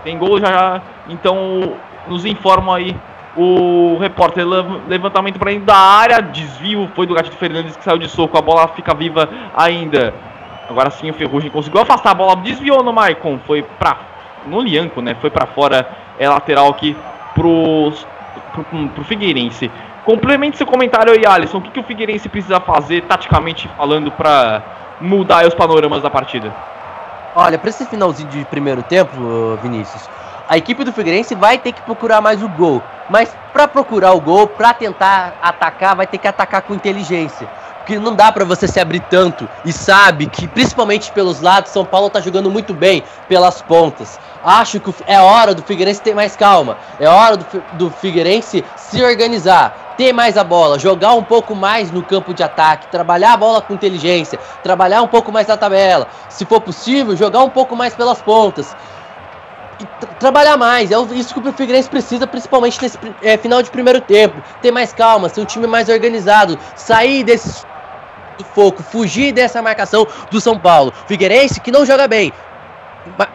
[0.05, 0.81] Tem gol já.
[1.09, 1.75] Então,
[2.07, 2.97] nos informam aí
[3.37, 4.45] o repórter
[4.89, 8.43] levantamento para dentro da área, desvio foi do Gatito Fernandes que saiu de soco, a
[8.43, 10.15] bola fica viva ainda.
[10.69, 13.97] Agora sim o Ferrugem conseguiu afastar a bola, desviou no Maicon, foi pra.
[14.47, 15.17] No Lianco, né?
[15.21, 15.87] Foi para fora,
[16.19, 16.97] é lateral aqui
[17.35, 17.93] pro,
[18.53, 19.71] pro, pro Figueirense.
[20.05, 21.59] Complemente seu comentário aí, Alisson.
[21.59, 24.63] O que, que o Figueirense precisa fazer, taticamente falando, para
[25.01, 26.53] mudar os panoramas da partida?
[27.35, 29.13] Olha, para esse finalzinho de primeiro tempo,
[29.63, 30.09] Vinícius,
[30.49, 32.83] a equipe do Figueirense vai ter que procurar mais o gol.
[33.09, 37.49] Mas para procurar o gol, para tentar atacar, vai ter que atacar com inteligência.
[37.91, 41.85] Porque não dá para você se abrir tanto e sabe que, principalmente pelos lados, São
[41.85, 44.17] Paulo tá jogando muito bem pelas pontas.
[44.45, 46.79] Acho que é hora do Figueirense ter mais calma.
[47.01, 51.91] É hora do, do Figueirense se organizar, ter mais a bola, jogar um pouco mais
[51.91, 56.07] no campo de ataque, trabalhar a bola com inteligência, trabalhar um pouco mais na tabela.
[56.29, 58.77] Se for possível, jogar um pouco mais pelas pontas.
[59.99, 64.01] Tra trabalhar mais, é isso que o Figueirense precisa, principalmente nesse é, final de primeiro
[64.01, 64.41] tempo.
[64.63, 67.69] Ter mais calma, ser um time mais organizado, sair desse
[68.45, 70.93] foco, fugir dessa marcação do São Paulo.
[71.07, 72.33] Figueirense que não joga bem,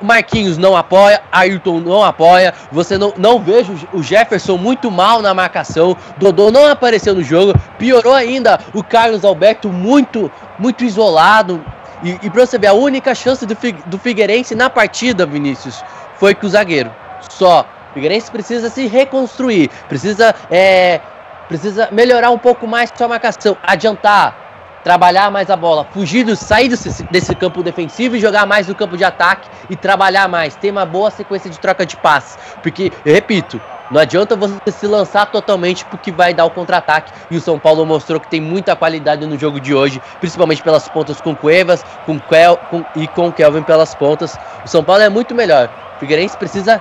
[0.02, 2.54] Marquinhos não apoia, Ayrton não apoia.
[2.72, 5.98] Você não, não vejo o Jefferson muito mal na marcação.
[6.18, 7.54] Dodô não apareceu no jogo.
[7.78, 11.64] Piorou ainda o Carlos Alberto muito, muito isolado.
[12.04, 13.56] E, e pra você ver, a única chance do,
[13.88, 15.84] do Figueirense na partida, Vinícius,
[16.18, 16.94] foi com o zagueiro.
[17.30, 17.66] Só.
[17.92, 19.70] O Figueirense precisa se reconstruir.
[19.88, 21.00] Precisa, é,
[21.48, 23.58] precisa melhorar um pouco mais sua marcação.
[23.64, 24.45] Adiantar
[24.86, 28.76] trabalhar mais a bola, fugir, do, sair desse, desse campo defensivo e jogar mais no
[28.76, 32.38] campo de ataque e trabalhar mais, ter uma boa sequência de troca de passes.
[32.62, 33.60] Porque, repito,
[33.90, 37.12] não adianta você se lançar totalmente porque vai dar o contra-ataque.
[37.32, 40.88] E o São Paulo mostrou que tem muita qualidade no jogo de hoje, principalmente pelas
[40.88, 44.38] pontas com Cuevas com Kel, com, e com Kelvin pelas pontas.
[44.64, 45.68] O São Paulo é muito melhor.
[45.96, 46.80] O Figueirense precisa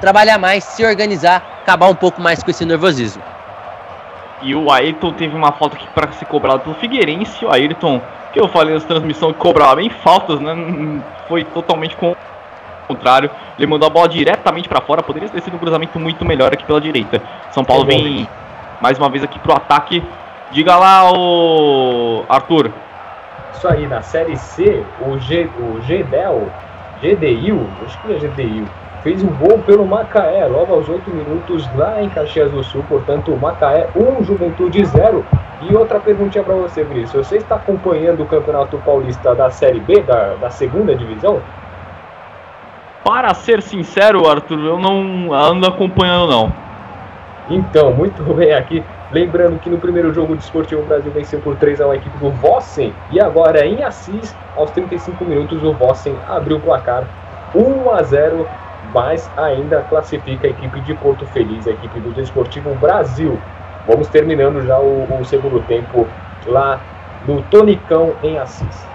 [0.00, 3.33] trabalhar mais, se organizar, acabar um pouco mais com esse nervosismo.
[4.44, 7.44] E o Ayrton teve uma falta aqui para ser cobrada pelo Figueirense.
[7.44, 8.00] O Ayrton,
[8.32, 10.54] que eu falei na transmissão que cobrava bem faltas, né?
[11.26, 12.14] Foi totalmente com
[12.86, 13.30] contrário.
[13.58, 15.02] Ele mandou a bola diretamente para fora.
[15.02, 17.22] Poderia ter sido um cruzamento muito melhor aqui pela direita.
[17.50, 18.28] São Paulo vem
[18.82, 20.04] mais uma vez aqui pro ataque.
[20.52, 22.70] Diga lá, o Arthur.
[23.54, 26.50] Isso aí, na Série C, o, G, o GDEL,
[27.00, 28.68] GDIU, acho que é GDIU,
[29.04, 32.82] fez um gol pelo Macaé, logo aos 8 minutos lá em Caxias do Sul.
[32.88, 35.24] Portanto, Macaé 1, um, Juventude 0.
[35.60, 37.28] E outra perguntinha para você, Vinícius.
[37.28, 41.40] Você está acompanhando o Campeonato Paulista da Série B, da, da segunda divisão?
[43.04, 46.52] Para ser sincero, Arthur, eu não ando acompanhando não.
[47.50, 48.82] Então, muito bem aqui.
[49.12, 52.18] Lembrando que no primeiro jogo do Esportivo Brasil venceu por 3 a 1 a equipe
[52.18, 52.92] do Vossen.
[53.10, 57.04] E agora em Assis, aos 35 minutos, o Vossen abriu o placar
[57.54, 58.48] 1 a 0
[58.94, 63.36] mas ainda classifica a equipe de Porto Feliz, a equipe do Desportivo Brasil.
[63.88, 66.06] Vamos terminando já o, o segundo tempo
[66.46, 66.80] lá
[67.26, 68.86] no Tonicão em Assis.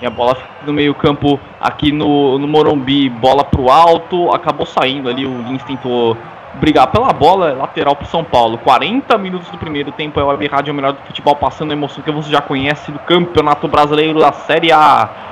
[0.00, 0.34] E a bola
[0.64, 5.42] no meio campo aqui no, no Morumbi, bola para o alto, acabou saindo ali, o
[5.42, 6.16] Lins tentou
[6.54, 8.56] brigar pela bola, lateral para São Paulo.
[8.58, 12.02] 40 minutos do primeiro tempo, é o Web Rádio melhor do futebol, passando a emoção
[12.02, 15.29] que você já conhece do Campeonato Brasileiro da Série A.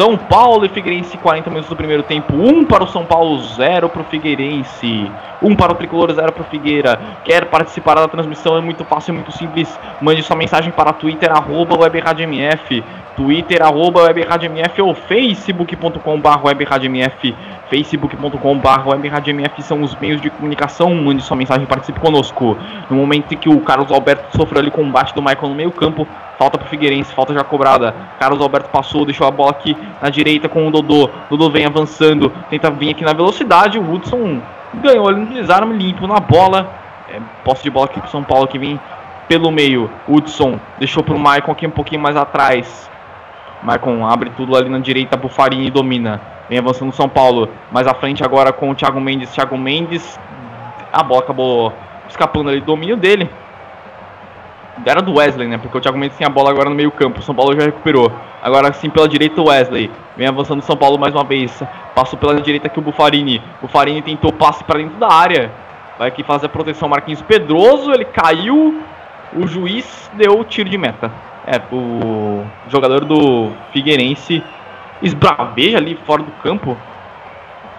[0.00, 2.34] São Paulo e Figueirense, 40 minutos do primeiro tempo.
[2.34, 5.12] 1 um para o São Paulo, 0 para o Figueirense.
[5.42, 6.98] 1 um para o Tricolor, 0 para o Figueira.
[7.22, 8.56] Quer participar da transmissão?
[8.56, 9.78] É muito fácil, é muito simples.
[10.00, 12.82] Mande sua mensagem para Twitter, arroba WebRadioMF.
[13.14, 17.36] Twitter, arroba WebRadioMF ou facebook.com.br WebRadioMF.
[17.70, 20.94] facebook.com.br são os meios de comunicação.
[20.94, 22.58] Mande sua mensagem, participe conosco.
[22.90, 26.06] No momento em que o Carlos Alberto sofreu ali combate do Michael no meio campo,
[26.40, 27.94] Falta pro Figueirense, falta já cobrada.
[28.18, 31.10] Carlos Alberto passou, deixou a bola aqui na direita com o Dodô.
[31.28, 33.78] Dodô vem avançando, tenta vir aqui na velocidade.
[33.78, 34.40] O Hudson
[34.72, 36.72] ganhou ali no desarme limpo na bola.
[37.10, 38.80] É, posse de bola aqui pro São Paulo que vem
[39.28, 39.90] pelo meio.
[40.08, 42.89] Hudson deixou pro Maicon aqui um pouquinho mais atrás.
[43.62, 46.20] Maicon abre tudo ali na direita, Bufarini domina.
[46.48, 47.48] Vem avançando o São Paulo.
[47.70, 49.32] Mais à frente agora com o Thiago Mendes.
[49.32, 50.18] Thiago Mendes.
[50.92, 51.72] A bola acabou
[52.08, 53.30] escapando ali do domínio dele.
[54.84, 55.58] Era do Wesley, né?
[55.58, 57.20] Porque o Thiago Mendes tem a bola agora no meio campo.
[57.20, 58.10] O São Paulo já recuperou.
[58.42, 59.90] Agora sim pela direita o Wesley.
[60.16, 61.62] Vem avançando o São Paulo mais uma vez.
[61.94, 63.42] Passou pela direita aqui o Bufarini.
[63.58, 65.50] O Bufarini tentou passe para dentro da área.
[65.98, 67.92] Vai aqui fazer a proteção Marquinhos Pedroso.
[67.92, 68.82] Ele caiu.
[69.36, 71.12] O juiz deu o tiro de meta.
[71.52, 74.40] É, o jogador do Figueirense
[75.02, 76.76] esbraveja ali fora do campo.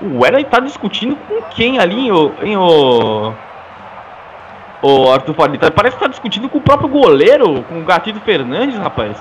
[0.02, 2.10] O Wesley tá discutindo com quem ali,
[2.42, 3.34] hein, o
[4.82, 5.72] o Arthur Palita.
[5.72, 9.16] Parece que tá discutindo com o próprio goleiro, com o Gatito Fernandes, rapaz.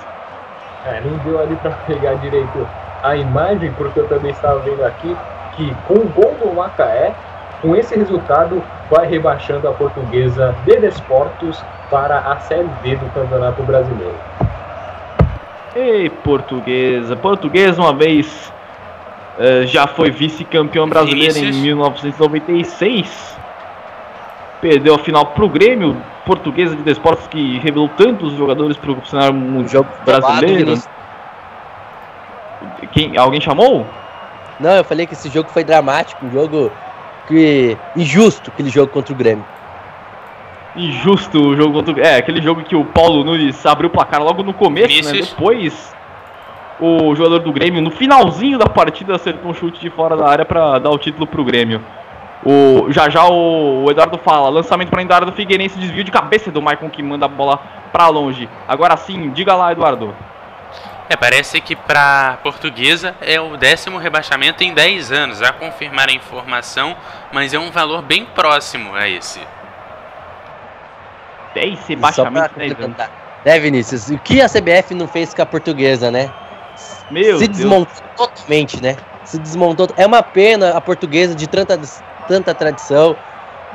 [0.85, 2.67] É, não deu ali para pegar direito
[3.03, 5.15] a imagem, porque eu também estava vendo aqui
[5.55, 7.13] que com o gol do Macaé,
[7.61, 13.61] com esse resultado, vai rebaixando a portuguesa de Desportos para a Série D do Campeonato
[13.61, 14.15] Brasileiro.
[15.75, 17.15] Ei, portuguesa.
[17.15, 18.51] Portuguesa, uma vez
[19.37, 23.31] uh, já foi vice-campeão brasileiro em 1996
[24.61, 29.33] perdeu a final pro Grêmio, portuguesa de desportos que revelou tantos jogadores para o cenário
[29.33, 30.79] mundial brasileiro.
[32.91, 33.85] Quem, alguém chamou?
[34.59, 36.71] Não, eu falei que esse jogo foi dramático, um jogo
[37.27, 39.43] que injusto, aquele jogo contra o Grêmio.
[40.75, 44.23] Injusto o jogo contra o É, aquele jogo que o Paulo Nunes abriu o placar
[44.23, 45.21] logo no começo, né?
[45.21, 45.93] Depois
[46.79, 50.43] o jogador do Grêmio, no finalzinho da partida, acertou um chute de fora da área
[50.43, 51.83] para dar o título pro Grêmio.
[52.43, 56.11] O, já já o, o Eduardo fala, lançamento para a área do Figueirense, desvio de
[56.11, 57.59] cabeça do Maicon que manda a bola
[57.91, 58.49] para longe.
[58.67, 60.15] Agora sim, diga lá, Eduardo.
[61.07, 66.13] É, parece que para Portuguesa é o décimo rebaixamento em 10 anos, a confirmar a
[66.13, 66.95] informação,
[67.31, 69.39] mas é um valor bem próximo a esse.
[71.53, 72.97] 10 rebaixamentos em 10 anos.
[73.43, 76.31] É, Vinícius, o que a CBF não fez com a Portuguesa, né?
[77.09, 78.29] Meu Se desmontou Deus.
[78.29, 78.95] totalmente, né?
[79.23, 79.87] Se desmontou.
[79.97, 81.79] É uma pena a Portuguesa de tanta,
[82.27, 83.15] tanta tradição,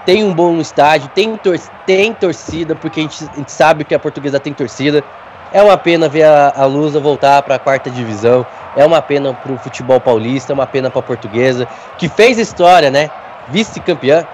[0.05, 3.95] tem um bom estádio, tem, tor tem torcida, porque a gente, a gente sabe que
[3.95, 5.05] a Portuguesa tem torcida
[5.53, 8.47] é uma pena ver a, a Lusa voltar para a quarta divisão.
[8.77, 11.67] É uma pena para o futebol paulista, é uma pena para a portuguesa,
[11.97, 13.11] que fez história, né?
[13.49, 14.27] Vice-campeã.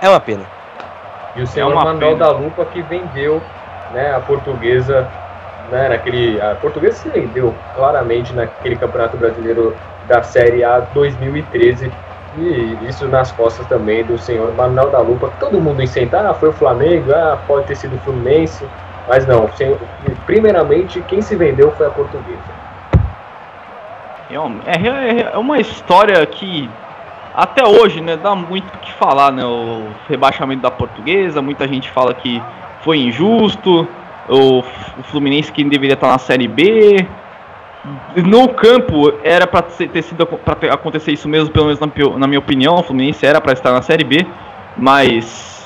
[0.00, 0.44] É uma pena.
[1.36, 3.42] E o senhor é Manuel da Lupa que vendeu
[3.92, 5.08] né, a portuguesa,
[5.70, 9.76] né, naquele, a portuguesa se vendeu claramente naquele Campeonato Brasileiro
[10.08, 11.90] da Série A 2013
[12.38, 15.32] e isso nas costas também do senhor Manuel da Lupa.
[15.38, 18.64] Todo mundo incenta, ah, foi o Flamengo, ah, pode ter sido o Fluminense.
[19.08, 19.48] Mas não,
[20.24, 22.60] primeiramente quem se vendeu foi a portuguesa.
[24.30, 26.70] É, é, é, é uma história que
[27.42, 29.44] até hoje né, dá muito o que falar, né?
[29.44, 32.42] O rebaixamento da portuguesa, muita gente fala que
[32.82, 33.88] foi injusto,
[34.28, 37.06] o, o Fluminense que deveria estar na Série B.
[38.14, 41.88] No campo era para ter sido para acontecer isso mesmo, pelo menos na,
[42.18, 44.26] na minha opinião, o Fluminense era para estar na Série B,
[44.76, 45.58] mas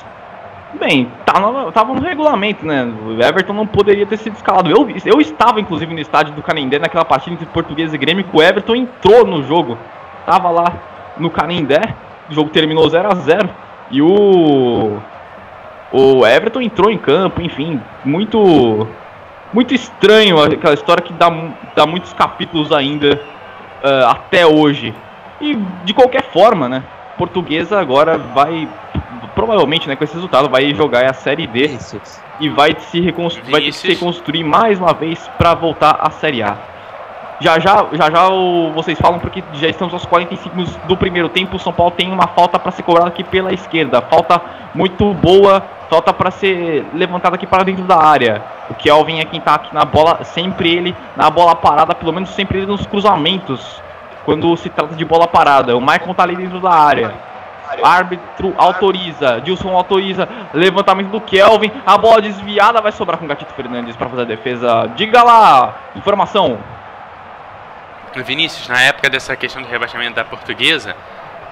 [0.79, 2.83] Bem, tá no, tava no regulamento, né?
[3.05, 4.69] O Everton não poderia ter sido escalado.
[4.69, 8.35] Eu, eu estava, inclusive, no estádio do Canindé naquela partida entre Português e Grêmio, que
[8.35, 9.77] o Everton entrou no jogo.
[10.25, 10.73] Tava lá
[11.17, 11.81] no Canindé,
[12.29, 13.49] o jogo terminou 0 a 0
[13.91, 14.97] E o.
[15.91, 18.87] O Everton entrou em campo, enfim, muito.
[19.53, 21.31] Muito estranho aquela história que dá,
[21.75, 23.21] dá muitos capítulos ainda
[23.81, 24.93] uh, até hoje.
[25.39, 25.55] E
[25.85, 26.83] de qualquer forma, né?
[27.17, 28.67] Portuguesa agora vai
[29.35, 31.99] provavelmente, né, com esse resultado, vai jogar a Série D Isso.
[32.39, 36.57] e vai se, reconstru vai se reconstruir mais uma vez para voltar à Série A.
[37.39, 41.27] Já já, já já o, vocês falam porque já estamos aos 45 minutos do primeiro
[41.27, 41.57] tempo.
[41.57, 44.01] O São Paulo tem uma falta para ser cobrada aqui pela esquerda.
[44.01, 44.41] Falta
[44.73, 48.41] muito boa, falta para ser levantada aqui para dentro da área.
[48.69, 52.29] O Kelvin é quem tá aqui na bola, sempre ele na bola parada, pelo menos
[52.29, 53.81] sempre ele nos cruzamentos.
[54.23, 57.13] Quando se trata de bola parada, o Michael tá ali dentro da área.
[57.83, 59.41] Árbitro autoriza.
[59.41, 60.27] Dilson autoriza.
[60.53, 61.71] Levantamento do Kelvin.
[61.85, 64.89] A bola desviada vai sobrar com o Gatito Fernandes para fazer a defesa.
[64.95, 65.75] Diga lá.
[65.95, 66.57] Informação.
[68.23, 70.95] Vinícius, na época dessa questão do rebaixamento da portuguesa,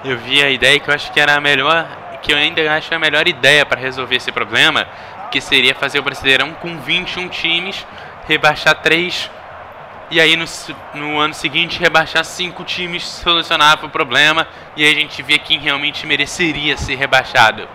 [0.04, 1.86] eu vi a ideia que eu acho que era a melhor,
[2.22, 4.86] que eu ainda acho a melhor ideia para resolver esse problema,
[5.30, 7.86] que seria fazer o Brasileirão com 21 times,
[8.26, 9.30] rebaixar 3
[10.10, 10.44] e aí no,
[10.94, 14.46] no ano seguinte rebaixar cinco times solucionava o problema
[14.76, 17.66] e aí a gente via quem realmente mereceria ser rebaixado.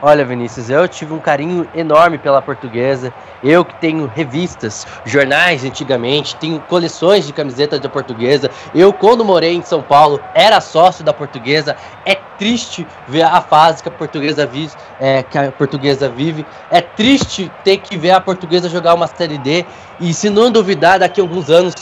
[0.00, 3.12] Olha, Vinícius, eu tive um carinho enorme pela portuguesa.
[3.42, 8.48] Eu que tenho revistas, jornais antigamente, tenho coleções de camisetas da portuguesa.
[8.72, 11.74] Eu, quando morei em São Paulo, era sócio da portuguesa.
[12.06, 14.72] É triste ver a fase que a portuguesa vive.
[15.00, 16.46] É, que a portuguesa vive.
[16.70, 19.66] É triste ter que ver a portuguesa jogar uma série D.
[19.98, 21.74] E se não duvidar, daqui a alguns anos.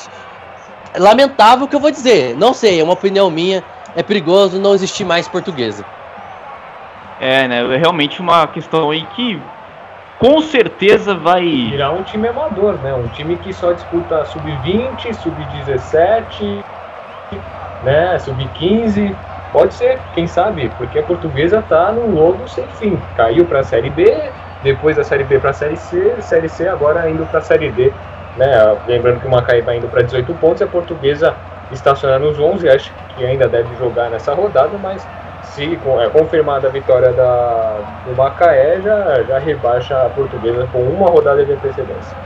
[0.97, 2.35] Lamentável o que eu vou dizer.
[2.35, 3.63] Não sei, é uma opinião minha.
[3.95, 5.85] É perigoso não existir mais portuguesa.
[7.21, 7.75] É, né?
[7.75, 9.41] É realmente uma questão aí que
[10.19, 11.45] com certeza vai.
[11.45, 12.95] Virar um time amador, né?
[12.95, 16.63] Um time que só disputa sub-20, sub-17,
[17.85, 18.19] né?
[18.19, 19.15] Sub-15.
[19.53, 20.71] Pode ser, quem sabe?
[20.77, 22.99] Porque a portuguesa tá no lodo sem fim.
[23.17, 24.31] Caiu para a Série B,
[24.63, 27.71] depois da Série B para a Série C, Série C agora indo para a Série
[27.71, 27.93] D.
[28.37, 28.77] Né?
[28.87, 31.35] Lembrando que o Macaé vai indo para 18 pontos, a portuguesa
[31.73, 35.07] estacionando nos 11, acho que ainda deve jogar nessa rodada, mas
[35.55, 41.09] se é confirmada a vitória da, do Macaé, já, já rebaixa a portuguesa com uma
[41.09, 42.17] rodada de antecedência.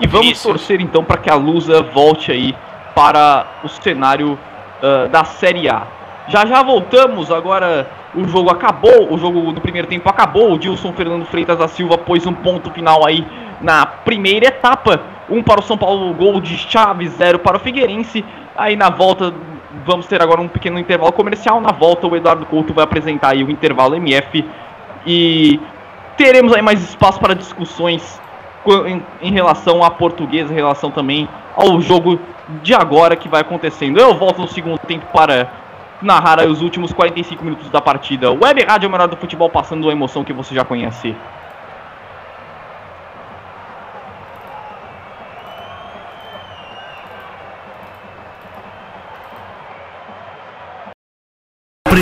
[0.00, 0.48] E vamos Isso.
[0.48, 2.54] torcer então para que a Lusa volte aí
[2.94, 5.82] para o cenário uh, da Série A.
[6.28, 10.92] Já já voltamos, agora o jogo acabou, o jogo do primeiro tempo acabou, o Dilson
[10.92, 13.26] Fernando Freitas da Silva pôs um ponto final aí
[13.60, 18.24] na primeira etapa, um para o São Paulo, gol de Chaves, zero para o Figueirense,
[18.56, 19.32] aí na volta
[19.84, 21.60] vamos ter agora um pequeno intervalo comercial.
[21.60, 24.44] Na volta, o Eduardo Couto vai apresentar aí o intervalo MF
[25.06, 25.60] e
[26.16, 28.20] teremos aí mais espaço para discussões
[29.20, 32.18] em, relação à portuguesa, em relação também ao jogo
[32.62, 33.98] de agora que vai acontecendo.
[33.98, 35.50] Eu volto no segundo tempo para
[36.00, 38.30] narrar os últimos 45 minutos da partida.
[38.30, 41.14] Web Rádio melhor do futebol, passando a emoção que você já conhece.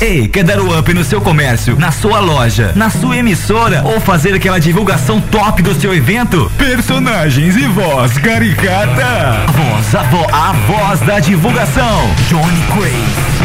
[0.00, 4.00] Ei, quer dar o up no seu comércio, na sua loja, na sua emissora ou
[4.00, 6.50] fazer aquela divulgação top do seu evento?
[6.56, 9.02] Personagens e voz caricata.
[9.02, 12.14] A voz, a, vo, a voz da divulgação.
[12.28, 13.37] Johnny Craze.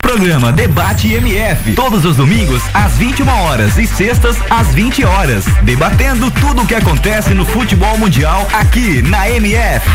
[0.00, 6.30] Programa Debate MF, todos os domingos às 21 horas e sextas às 20 horas, debatendo
[6.30, 9.86] tudo o que acontece no futebol mundial aqui na MF.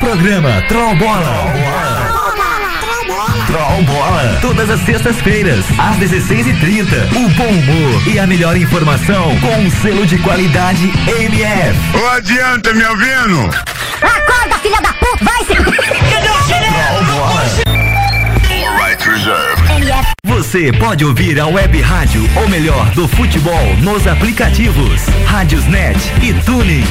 [0.00, 2.22] Programa Troll Bola.
[3.46, 4.38] Troll Bola.
[4.40, 7.16] Todas as sextas-feiras, às 16h30.
[7.16, 11.78] O bom humor e a melhor informação com um selo de qualidade MF.
[11.92, 13.50] Não adianta, me ouvindo?
[14.00, 16.31] Acorda, filha da puta, vai se.
[20.24, 26.84] Você pode ouvir a web rádio, ou melhor, do futebol, nos aplicativos Rádiosnet e Tuning.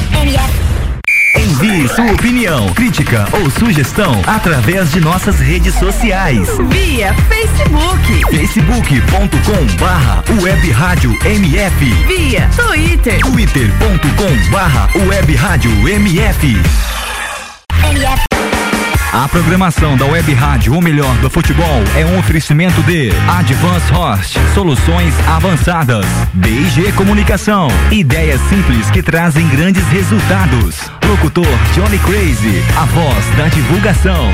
[1.36, 6.48] Envie sua opinião, crítica ou sugestão através de nossas redes sociais.
[6.68, 8.36] Via Facebook.
[8.36, 11.84] facebook.com barra web rádio MF.
[12.06, 13.20] Via Twitter.
[13.20, 16.56] twitter.com barra web rádio MF.
[19.12, 24.38] A programação da Web Rádio, o melhor do futebol, é um oferecimento de Advance Host,
[24.54, 30.90] soluções avançadas, BG Comunicação, ideias simples que trazem grandes resultados.
[31.06, 34.32] Locutor Johnny Crazy, a voz da divulgação.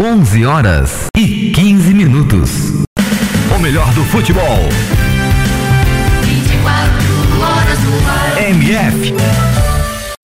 [0.00, 2.84] 11 horas e 15 minutos.
[3.52, 4.68] O melhor do futebol.
[6.22, 8.48] 24 horas no ar.
[8.48, 9.67] MF.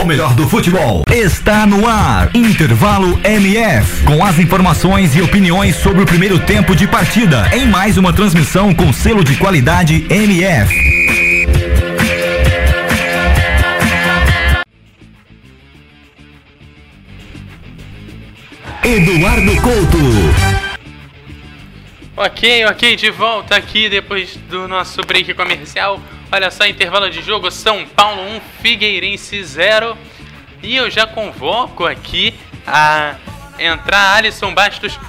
[0.00, 2.30] o melhor do futebol está no ar.
[2.34, 4.04] Intervalo MF.
[4.04, 7.48] Com as informações e opiniões sobre o primeiro tempo de partida.
[7.52, 10.74] Em mais uma transmissão com selo de qualidade MF.
[18.82, 20.59] Eduardo Couto.
[22.22, 25.98] Ok, ok, de volta aqui depois do nosso break comercial.
[26.30, 29.96] Olha só, intervalo de jogo: São Paulo 1, Figueirense 0.
[30.62, 32.34] E eu já convoco aqui
[32.66, 33.14] a
[33.58, 35.00] entrar Alisson Bastos.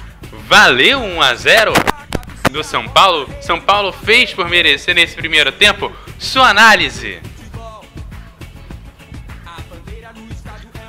[0.48, 1.72] Valeu 1 a 0
[2.50, 3.28] do São Paulo?
[3.42, 5.92] São Paulo fez por merecer nesse primeiro tempo?
[6.18, 7.20] Sua análise.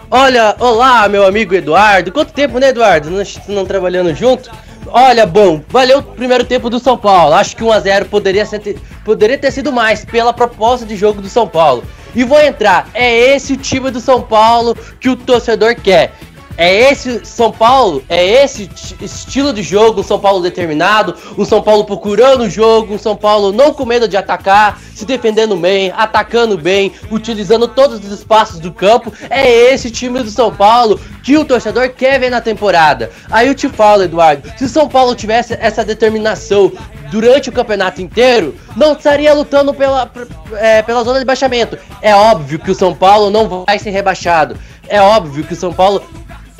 [0.09, 2.13] Olha, olá, meu amigo Eduardo.
[2.13, 3.09] Quanto tempo, né, Eduardo?
[3.09, 4.62] Nós não trabalhando junto?
[4.87, 7.33] Olha, bom, valeu o primeiro tempo do São Paulo.
[7.33, 11.47] Acho que 1x0 poderia, ser, poderia ter sido mais pela proposta de jogo do São
[11.47, 11.83] Paulo.
[12.15, 12.89] E vou entrar.
[12.93, 16.13] É esse o time do São Paulo que o torcedor quer.
[16.55, 18.69] É esse São Paulo, é esse
[19.01, 23.15] estilo de jogo, um São Paulo determinado, um São Paulo procurando o jogo, um São
[23.15, 28.59] Paulo não com medo de atacar, se defendendo bem, atacando bem, utilizando todos os espaços
[28.59, 29.11] do campo.
[29.29, 33.09] É esse time do São Paulo que o torcedor quer ver na temporada.
[33.31, 36.71] Aí eu te falo, Eduardo, se o São Paulo tivesse essa determinação
[37.09, 40.11] durante o campeonato inteiro, não estaria lutando pela,
[40.53, 41.77] é, pela zona de baixamento.
[42.01, 44.55] É óbvio que o São Paulo não vai ser rebaixado.
[44.87, 46.03] É óbvio que o São Paulo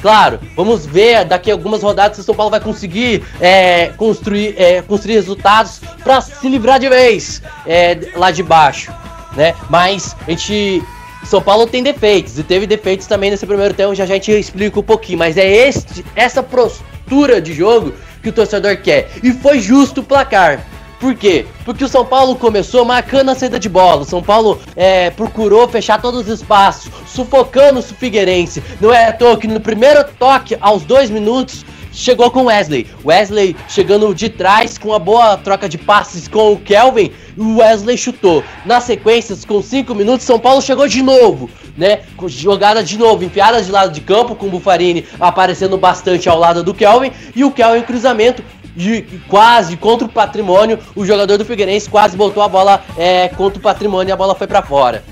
[0.04, 4.54] Claro, vamos ver daqui a algumas rodadas se o São Paulo vai conseguir é, construir,
[4.58, 8.92] é, construir resultados para se livrar de vez é, lá de baixo,
[9.34, 9.56] né?
[9.70, 10.84] Mas a gente
[11.24, 14.30] são Paulo tem defeitos e teve defeitos também nesse primeiro tempo, já, já a gente
[14.34, 19.10] explica um pouquinho, mas é este, essa postura de jogo que o torcedor quer.
[19.24, 20.66] E foi justo o placar.
[21.04, 21.46] Por quê?
[21.66, 24.04] Porque o São Paulo começou marcando a saída de bola.
[24.04, 28.64] O São Paulo é, procurou fechar todos os espaços, sufocando o Figueirense.
[28.80, 32.88] Não é à toa que no primeiro toque, aos dois minutos, chegou com Wesley.
[33.04, 37.12] Wesley chegando de trás com uma boa troca de passes com o Kelvin.
[37.38, 38.42] O Wesley chutou.
[38.66, 42.04] Na sequência, com 5 minutos, São Paulo chegou de novo, né?
[42.28, 46.64] Jogada de novo, enfiada de lado de campo, com o Bufarini aparecendo bastante ao lado
[46.64, 47.12] do Kelvin.
[47.36, 48.42] E o Kelvin cruzamento
[48.76, 53.60] de quase contra o patrimônio, o jogador do Figueirense quase botou a bola é, contra
[53.60, 55.04] o patrimônio e a bola foi para fora.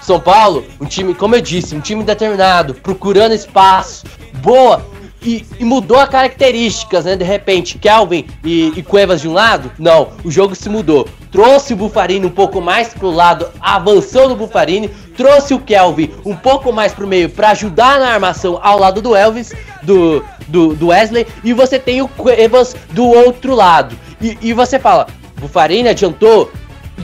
[0.00, 4.82] São Paulo, um time, como eu disse, um time determinado, procurando espaço, boa,
[5.22, 7.16] e, e, mudou as características, né?
[7.16, 9.70] De repente, Kelvin e, e, Cuevas de um lado?
[9.78, 11.08] Não, o jogo se mudou.
[11.30, 16.34] Trouxe o Bufarini um pouco mais pro lado, avançou no Bufarini, trouxe o Kelvin um
[16.34, 19.52] pouco mais pro meio para ajudar na armação ao lado do Elvis,
[19.82, 23.96] do, do, do, Wesley, e você tem o Cuevas do outro lado.
[24.20, 25.06] E, e você fala,
[25.38, 26.50] Bufarini adiantou,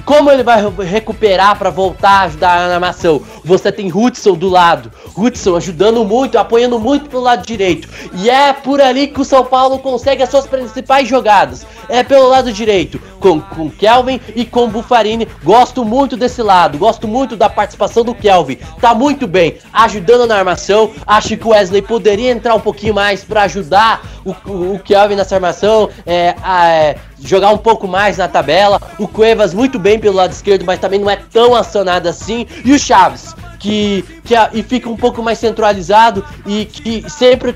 [0.05, 3.22] como ele vai recuperar para voltar a ajudar na armação?
[3.44, 4.92] Você tem Hudson do lado.
[5.16, 7.88] Hudson ajudando muito, apoiando muito pelo lado direito.
[8.14, 11.66] E é por ali que o São Paulo consegue as suas principais jogadas.
[11.88, 15.27] É pelo lado direito, com, com Kelvin e com Bufarini.
[15.43, 18.59] Gosto muito desse lado, gosto muito da participação do Kelvin.
[18.79, 20.93] Tá muito bem, ajudando na armação.
[21.07, 25.14] Acho que o Wesley poderia entrar um pouquinho mais para ajudar o, o, o, Kelvin
[25.14, 25.89] nessa armação.
[26.05, 28.79] É, é, jogar um pouco mais na tabela.
[28.99, 32.47] O Cuevas muito bem pelo lado esquerdo, mas também não é tão acionado assim.
[32.62, 37.55] E o Chaves, que, que e fica um pouco mais centralizado e que sempre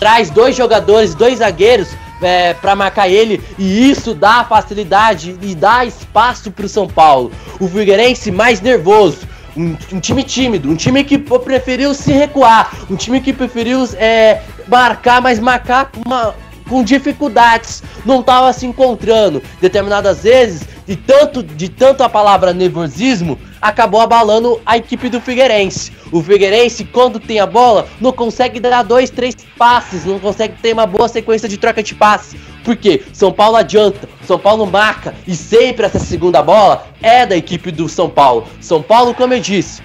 [0.00, 1.88] traz dois jogadores, dois zagueiros
[2.22, 7.30] é, para marcar ele e isso dá facilidade e dá espaço para o São Paulo.
[7.60, 9.26] O Figueirense mais nervoso.
[9.56, 14.42] Um, um, time tímido, um time que preferiu se recuar, um time que preferiu é,
[14.68, 16.34] marcar, mas marcar uma,
[16.68, 19.42] com dificuldades, não estava se encontrando.
[19.60, 25.92] Determinadas vezes, de tanto, de tanto a palavra nervosismo, acabou abalando a equipe do Figueirense.
[26.12, 30.72] O Figueirense, quando tem a bola, não consegue dar dois, três passes, não consegue ter
[30.72, 32.38] uma boa sequência de troca de passes.
[32.64, 33.02] Por quê?
[33.12, 37.88] São Paulo adianta, São Paulo marca e sempre essa segunda bola é da equipe do
[37.88, 38.46] São Paulo.
[38.60, 39.82] São Paulo, como eu disse,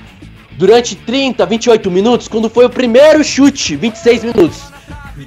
[0.51, 4.61] durante 30, 28 minutos, quando foi o primeiro chute, 26 minutos,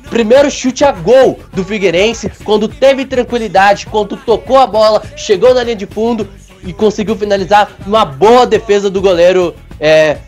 [0.09, 5.63] Primeiro chute a gol do Figueirense, quando teve tranquilidade, quando tocou a bola, chegou na
[5.63, 6.29] linha de fundo
[6.65, 10.19] e conseguiu finalizar uma boa defesa do goleiro é,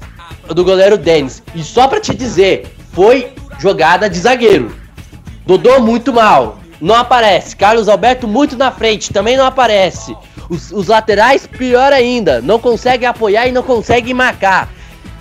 [0.48, 1.42] do goleiro Denis.
[1.54, 4.74] E só para te dizer, foi jogada de zagueiro.
[5.46, 7.56] Dodô muito mal, não aparece.
[7.56, 10.14] Carlos Alberto muito na frente, também não aparece.
[10.48, 14.68] Os, os laterais, pior ainda, não conseguem apoiar e não conseguem marcar.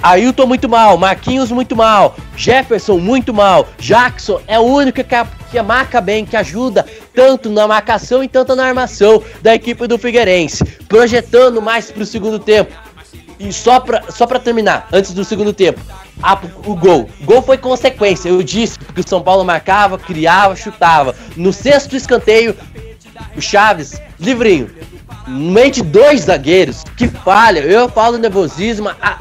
[0.01, 5.15] Ailton muito mal, Marquinhos muito mal, Jefferson muito mal, Jackson é o único que,
[5.51, 9.97] que marca bem, que ajuda tanto na marcação e tanto na armação da equipe do
[9.97, 12.71] Figueirense, projetando mais para o segundo tempo.
[13.37, 15.81] E só pra, só pra terminar, antes do segundo tempo,
[16.23, 17.09] a, o gol.
[17.19, 21.13] O gol foi consequência, eu disse, porque o São Paulo marcava, criava, chutava.
[21.35, 22.55] No sexto escanteio,
[23.35, 24.69] o Chaves, livrinho.
[25.73, 29.17] De dois zagueiros, que falha, eu falo nervosismo, a,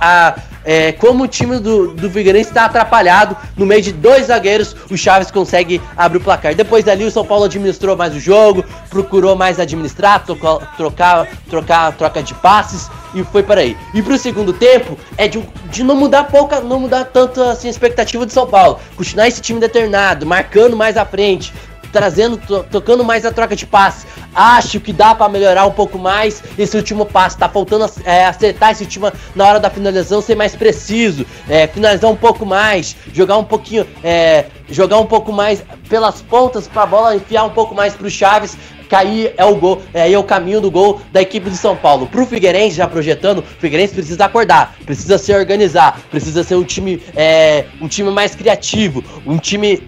[0.00, 4.74] a, é, como o time do, do Figueirense está atrapalhado no meio de dois zagueiros,
[4.90, 6.54] o Chaves consegue abrir o placar.
[6.54, 12.22] Depois dali o São Paulo administrou mais o jogo, procurou mais administrar, trocar, trocar troca
[12.22, 13.76] de passes e foi para aí.
[13.94, 17.68] E para o segundo tempo é de, de não mudar pouca, não mudar tanto assim
[17.68, 21.52] a expectativa do São Paulo, continuar esse time determinado, marcando mais à frente,
[21.92, 24.06] trazendo, to, tocando mais a troca de passe.
[24.34, 27.36] Acho que dá para melhorar um pouco mais esse último passe.
[27.36, 32.10] Tá faltando é, acertar esse último na hora da finalização, ser mais preciso, é, finalizar
[32.10, 36.86] um pouco mais, jogar um pouquinho, é, jogar um pouco mais pelas pontas para a
[36.86, 38.56] bola enfiar um pouco mais para o Chaves
[38.90, 41.76] que aí é o gol, é é o caminho do gol da equipe de São
[41.76, 42.08] Paulo.
[42.08, 47.00] Pro Figueirense, já projetando, o Figueirense precisa acordar, precisa se organizar, precisa ser um time,
[47.14, 49.80] é, um time mais criativo, um time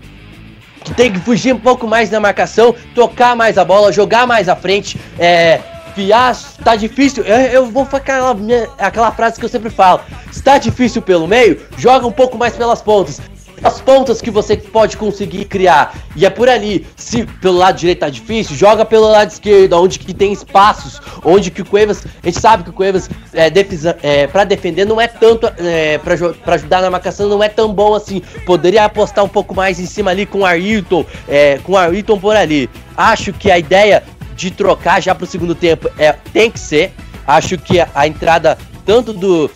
[0.85, 4.49] que tem que fugir um pouco mais da marcação, tocar mais a bola, jogar mais
[4.49, 5.61] à frente, é,
[5.95, 6.35] Fiar,
[6.65, 7.23] tá difícil.
[7.25, 8.37] Eu, eu vou falar aquela,
[8.79, 10.01] aquela frase que eu sempre falo:
[10.31, 13.21] está difícil pelo meio, joga um pouco mais pelas pontas
[13.63, 15.95] as pontas que você pode conseguir criar.
[16.17, 16.87] E é por ali.
[16.97, 21.51] Se pelo lado direito tá difícil, joga pelo lado esquerdo, onde que tem espaços, onde
[21.51, 23.51] que o Cuevas, a gente sabe que o Cuevas é,
[24.03, 27.95] é, para defender não é tanto, é, para ajudar na marcação não é tão bom
[27.95, 28.23] assim.
[28.45, 32.19] Poderia apostar um pouco mais em cima ali com o Ayrton, é, com o Ayrton
[32.19, 32.69] por ali.
[32.97, 34.03] Acho que a ideia
[34.35, 36.93] de trocar já pro segundo tempo é, tem que ser.
[37.27, 39.49] Acho que a, a entrada tanto do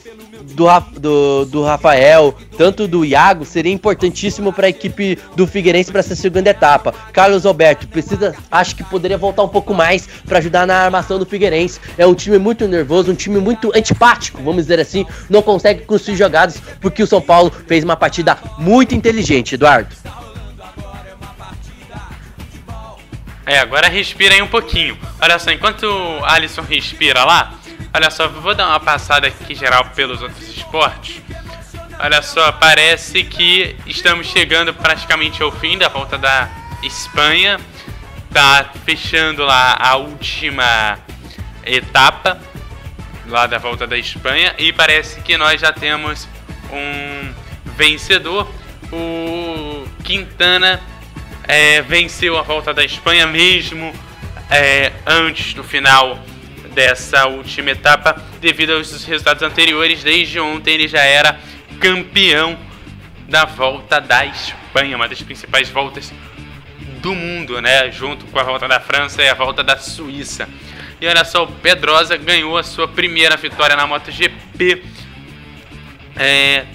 [0.54, 0.66] do,
[0.98, 6.14] do, do Rafael, tanto do Iago, seria importantíssimo para a equipe do Figueirense para essa
[6.14, 6.92] segunda etapa.
[7.12, 11.26] Carlos Alberto precisa, acho que poderia voltar um pouco mais para ajudar na armação do
[11.26, 11.80] Figueirense.
[11.98, 16.16] É um time muito nervoso, um time muito antipático, vamos dizer assim, não consegue construir
[16.16, 19.94] jogadas porque o São Paulo fez uma partida muito inteligente, Eduardo.
[23.46, 24.98] É, agora respira aí um pouquinho.
[25.20, 27.54] Olha só, enquanto o Alisson respira lá,
[27.92, 31.22] Olha só, vou dar uma passada aqui geral pelos outros esportes.
[31.98, 36.48] Olha só, parece que estamos chegando praticamente ao fim da volta da
[36.82, 37.58] Espanha.
[38.32, 40.98] Tá fechando lá a última
[41.64, 42.38] etapa
[43.28, 46.28] lá da volta da Espanha e parece que nós já temos
[46.70, 47.32] um
[47.76, 48.46] vencedor.
[48.92, 50.80] O Quintana
[51.44, 53.92] é, venceu a volta da Espanha mesmo
[54.50, 56.18] é, antes do final
[56.76, 60.04] dessa última etapa, devido aos resultados anteriores.
[60.04, 61.40] Desde ontem ele já era
[61.80, 62.58] campeão
[63.26, 66.12] da volta da Espanha, uma das principais voltas
[67.00, 67.90] do mundo, né?
[67.90, 70.46] Junto com a volta da França e a volta da Suíça.
[71.00, 74.82] E olha só, o Pedrosa ganhou a sua primeira vitória na MotoGP
[76.14, 76.66] é,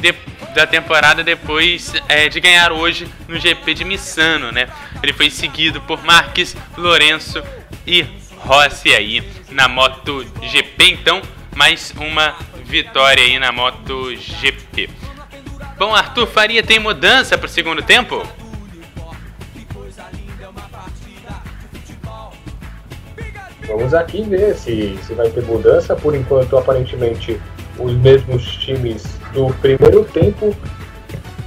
[0.00, 0.12] de,
[0.56, 4.68] da temporada depois é, de ganhar hoje no GP de Missano, né?
[5.00, 7.40] Ele foi seguido por Marques, Lourenço
[7.86, 8.04] e
[8.40, 10.84] Rossi aí na MotoGP.
[10.90, 11.22] Então,
[11.54, 12.34] mais uma
[12.64, 14.90] vitória aí na MotoGP.
[15.78, 18.22] Bom, Arthur Faria tem mudança para o segundo tempo?
[23.66, 25.94] Vamos aqui ver se, se vai ter mudança.
[25.94, 27.40] Por enquanto, aparentemente,
[27.78, 30.56] os mesmos times do primeiro tempo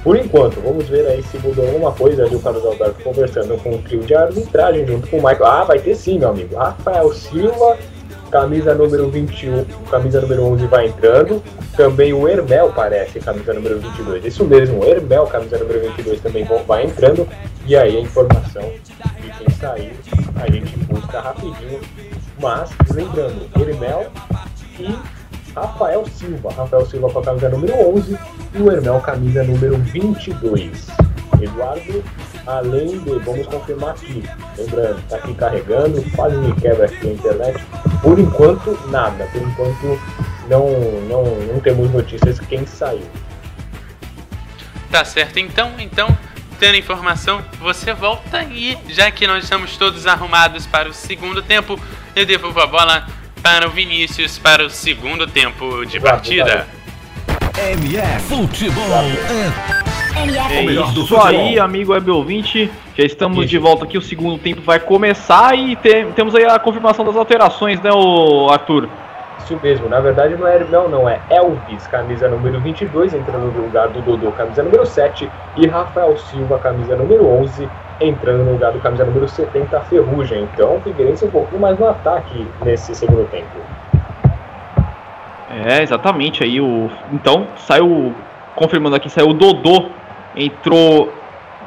[0.02, 3.70] por enquanto, vamos ver aí se mudou alguma coisa ali o Carlos Alberto conversando com
[3.76, 5.46] o trio de arbitragem junto com o Michael.
[5.46, 6.56] Ah, vai ter sim, meu amigo.
[6.56, 7.78] Rafael Silva,
[8.28, 11.40] camisa número 21, camisa número 11 vai entrando.
[11.76, 14.24] Também o Hermel parece, camisa número 22.
[14.24, 17.28] Isso mesmo, o Hermel, camisa número 22 também vai entrando.
[17.64, 19.92] E aí a informação de quem saiu,
[20.34, 21.78] a gente busca rapidinho.
[22.40, 24.10] Mas, lembrando, Hermel
[24.80, 25.21] e
[25.54, 26.52] Rafael Silva.
[26.52, 28.18] Rafael Silva com a camisa número 11
[28.54, 30.88] e o Hermel camisa número 22.
[31.40, 32.04] Eduardo,
[32.46, 34.22] além de, vamos confirmar aqui,
[34.56, 37.64] lembrando, tá aqui carregando, quase me quebra aqui a internet.
[38.00, 39.26] Por enquanto, nada.
[39.32, 40.00] Por enquanto,
[40.48, 40.70] não,
[41.08, 43.06] não, não temos notícias quem saiu.
[44.90, 46.16] Tá certo, então, então,
[46.60, 51.80] tendo informação, você volta e já que nós estamos todos arrumados para o segundo tempo,
[52.14, 53.06] eu devolvo a bola
[53.42, 56.68] para o Vinícius para o segundo tempo de partida.
[57.58, 58.84] MF Futebol.
[60.50, 62.70] É isso aí, amigo web ouvinte.
[62.96, 63.98] Já estamos de volta aqui.
[63.98, 68.48] O segundo tempo vai começar e te, temos aí a confirmação das alterações, né, o
[68.50, 68.88] Arthur?
[69.52, 73.64] Isso mesmo, na verdade não é Hermel, não, é Elvis, camisa número 22, entrando no
[73.64, 77.68] lugar do Dodô, camisa número 7, e Rafael Silva, camisa número 11,
[78.00, 80.48] entrando no lugar do camisa número 70, Ferrugem.
[80.54, 83.50] Então, o Figueirense um pouquinho mais no ataque nesse segundo tempo.
[85.66, 86.42] É, exatamente.
[86.42, 86.90] Aí o.
[87.12, 88.14] Então, saiu.
[88.56, 89.90] Confirmando aqui, saiu o Dodô.
[90.34, 91.12] Entrou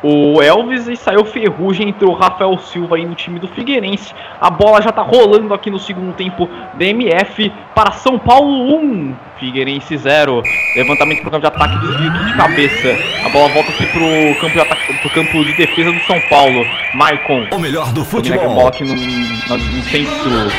[0.08, 4.14] o Elvis e saiu Ferrugem, entrou o Rafael Silva aí no time do Figueirense.
[4.40, 9.98] A bola já tá rolando aqui no segundo tempo DMF para São Paulo 1, Figueirense
[9.98, 10.44] 0.
[10.76, 12.96] Levantamento pro campo de ataque, desvio de cabeça.
[13.26, 16.64] A bola volta aqui pro campo de, ataque, pro campo de defesa do São Paulo.
[16.94, 17.48] Maicon.
[17.52, 18.46] O melhor do futebol.
[18.46, 20.52] A bola aqui no, no centro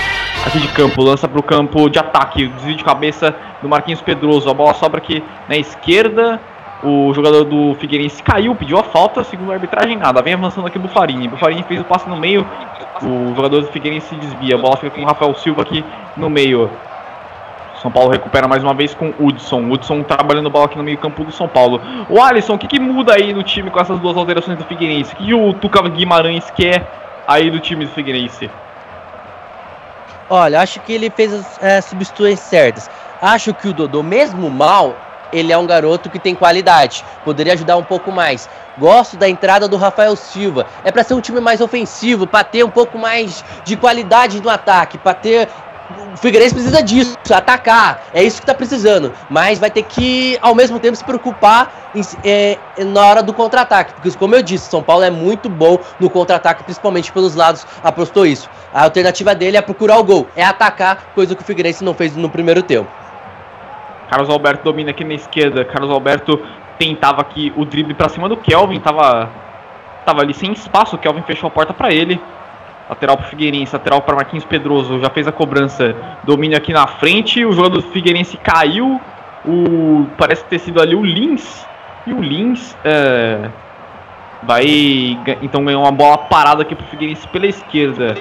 [0.45, 4.51] aqui de campo, lança pro campo de ataque, desvio de cabeça do Marquinhos Pedroso.
[4.51, 6.41] A bola sobra aqui na esquerda
[6.83, 10.21] O jogador do Figueirense caiu, pediu a falta, segundo a arbitragem, nada.
[10.21, 11.27] Vem avançando aqui o Bufarini.
[11.27, 12.47] Bufarini fez o passe no meio,
[13.03, 14.57] o jogador do Figueirense se desvia.
[14.57, 15.85] A bola fica com o Rafael Silva aqui
[16.17, 16.71] no meio.
[17.81, 19.71] São Paulo recupera mais uma vez com o Hudson.
[19.71, 21.81] Hudson trabalhando a bola aqui no meio campo do São Paulo.
[22.09, 25.15] O Alisson, o que, que muda aí no time com essas duas alterações do Figueirense?
[25.15, 26.87] O que o Tuca Guimarães quer
[27.27, 28.51] aí do time do Figueirense?
[30.29, 32.91] Olha, acho que ele fez as é, substituições certas.
[33.23, 34.95] Acho que o Dodô, mesmo mal,
[35.33, 38.49] ele é um garoto que tem qualidade, poderia ajudar um pouco mais.
[38.79, 40.67] Gosto da entrada do Rafael Silva.
[40.85, 44.51] É para ser um time mais ofensivo, para ter um pouco mais de qualidade no
[44.51, 45.49] ataque, para ter
[46.13, 48.03] o Figueirense precisa disso, atacar.
[48.13, 49.13] É isso que tá precisando.
[49.31, 53.95] Mas vai ter que, ao mesmo tempo, se preocupar em, é, na hora do contra-ataque.
[53.95, 57.67] Porque, como eu disse, São Paulo é muito bom no contra-ataque, principalmente pelos lados.
[57.83, 58.49] Apostou isso.
[58.73, 62.17] A alternativa dele é procurar o gol, é atacar, coisa que o Figueirense não fez
[62.17, 62.91] no primeiro tempo.
[64.11, 65.65] Carlos Alberto domina aqui na esquerda.
[65.65, 66.41] Carlos Alberto
[66.79, 68.81] tentava aqui o drible para cima do Kelvin.
[68.81, 69.31] Tava,
[70.05, 70.97] tava ali sem espaço.
[70.97, 72.21] O Kelvin fechou a porta para ele.
[72.89, 75.01] Lateral para Figueirense, lateral para Marquinhos Pedroso.
[75.01, 75.95] Já fez a cobrança.
[76.23, 77.45] Domínio aqui na frente.
[77.45, 79.01] O jogador do Figueirense caiu.
[79.45, 81.67] O, parece ter sido ali o Lins.
[82.07, 83.51] E o Lins é,
[84.43, 85.19] vai.
[85.43, 88.17] Então ganhou uma bola parada aqui para Figueirense pela esquerda.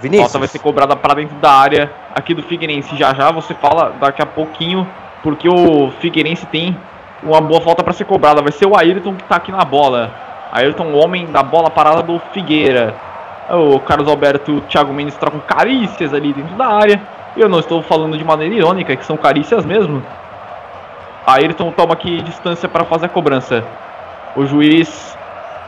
[0.00, 0.30] Vinícius.
[0.30, 2.96] Falta vai ser cobrada para dentro da área aqui do Figueirense.
[2.96, 4.86] Já já você fala daqui a pouquinho,
[5.22, 6.76] porque o Figueirense tem
[7.22, 8.42] uma boa falta para ser cobrada.
[8.42, 10.10] Vai ser o Ayrton que está aqui na bola.
[10.52, 12.94] Ayrton, o homem da bola parada do Figueira.
[13.50, 17.00] O Carlos Alberto e o Thiago Mendes trocam carícias ali dentro da área.
[17.36, 20.02] Eu não estou falando de maneira irônica, que são carícias mesmo.
[21.26, 23.64] Ayrton toma aqui distância para fazer a cobrança.
[24.36, 25.16] O juiz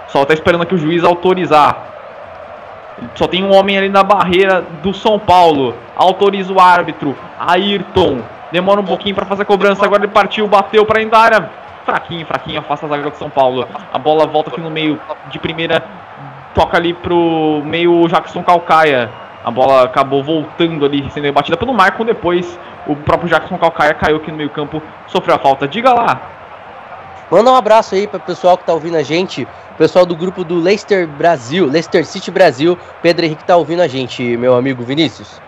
[0.08, 1.97] só está esperando aqui o juiz autorizar.
[3.14, 5.74] Só tem um homem ali na barreira do São Paulo.
[5.96, 7.16] Autoriza o árbitro.
[7.38, 8.20] Ayrton.
[8.50, 9.84] Demora um pouquinho para fazer a cobrança.
[9.84, 11.50] Agora ele partiu, bateu para a área.
[11.84, 12.60] Fraquinho, fraquinho.
[12.60, 13.66] Afasta a zaga do São Paulo.
[13.92, 15.00] A bola volta aqui no meio
[15.30, 15.82] de primeira.
[16.54, 19.10] Toca ali pro meio Jackson Calcaia.
[19.44, 22.04] A bola acabou voltando ali, sendo batida pelo Marco.
[22.04, 24.82] Depois o próprio Jackson Calcaia caiu aqui no meio campo.
[25.06, 25.68] Sofreu a falta.
[25.68, 26.37] Diga lá.
[27.30, 29.46] Manda um abraço aí para o pessoal que está ouvindo a gente,
[29.76, 32.78] pessoal do grupo do Leicester Brasil, Leicester City Brasil.
[33.02, 35.38] Pedro Henrique está ouvindo a gente, meu amigo Vinícius.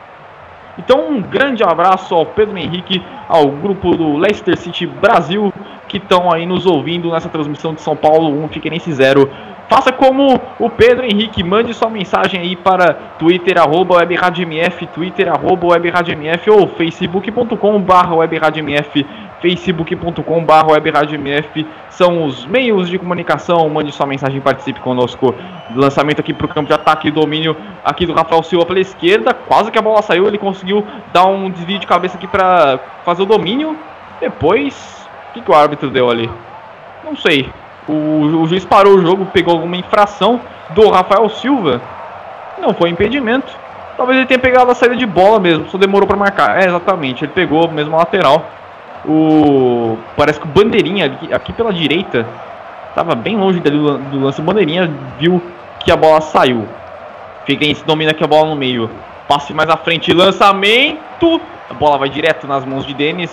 [0.79, 5.53] Então, um grande abraço ao Pedro Henrique, ao grupo do Leicester City Brasil,
[5.89, 9.31] que estão aí nos ouvindo nessa transmissão de São Paulo 1, Figueirense 0.
[9.69, 15.69] Faça como o Pedro Henrique, mande sua mensagem aí para Twitter, arroba WebRadioMF, Twitter, arroba
[15.69, 19.07] WebRadioMF ou facebook.com barra WebRadioMF,
[19.41, 23.69] facebook.com.br webradiomf são os meios de comunicação.
[23.69, 25.35] Mande sua mensagem, participe conosco.
[25.75, 29.35] Lançamento aqui para o campo de ataque, domínio aqui do Rafael Silva pela esquerda.
[29.35, 33.23] Quase que a bola saiu, ele conseguiu dar um desvio de cabeça aqui para fazer
[33.23, 33.77] o domínio.
[34.21, 36.31] Depois, o que, que, o árbitro deu ali?
[37.05, 37.49] Não sei.
[37.89, 40.41] O, o juiz parou o jogo, pegou alguma infração
[40.71, 41.81] do Rafael Silva.
[42.61, 43.51] Não foi impedimento.
[43.97, 46.63] Talvez ele tenha pegado a saída de bola mesmo, só demorou para marcar.
[46.63, 48.45] É, exatamente, ele pegou mesmo a lateral.
[49.05, 52.27] O parece que o bandeirinha aqui, aqui pela direita
[52.91, 54.41] estava bem longe do, do lance.
[54.41, 55.43] O bandeirinha viu
[55.81, 56.69] que a bola saiu.
[57.47, 58.91] Figueirense domina aqui a bola no meio.
[59.27, 61.41] Passe mais à frente, lançamento.
[61.71, 63.31] A bola vai direto nas mãos de Denis.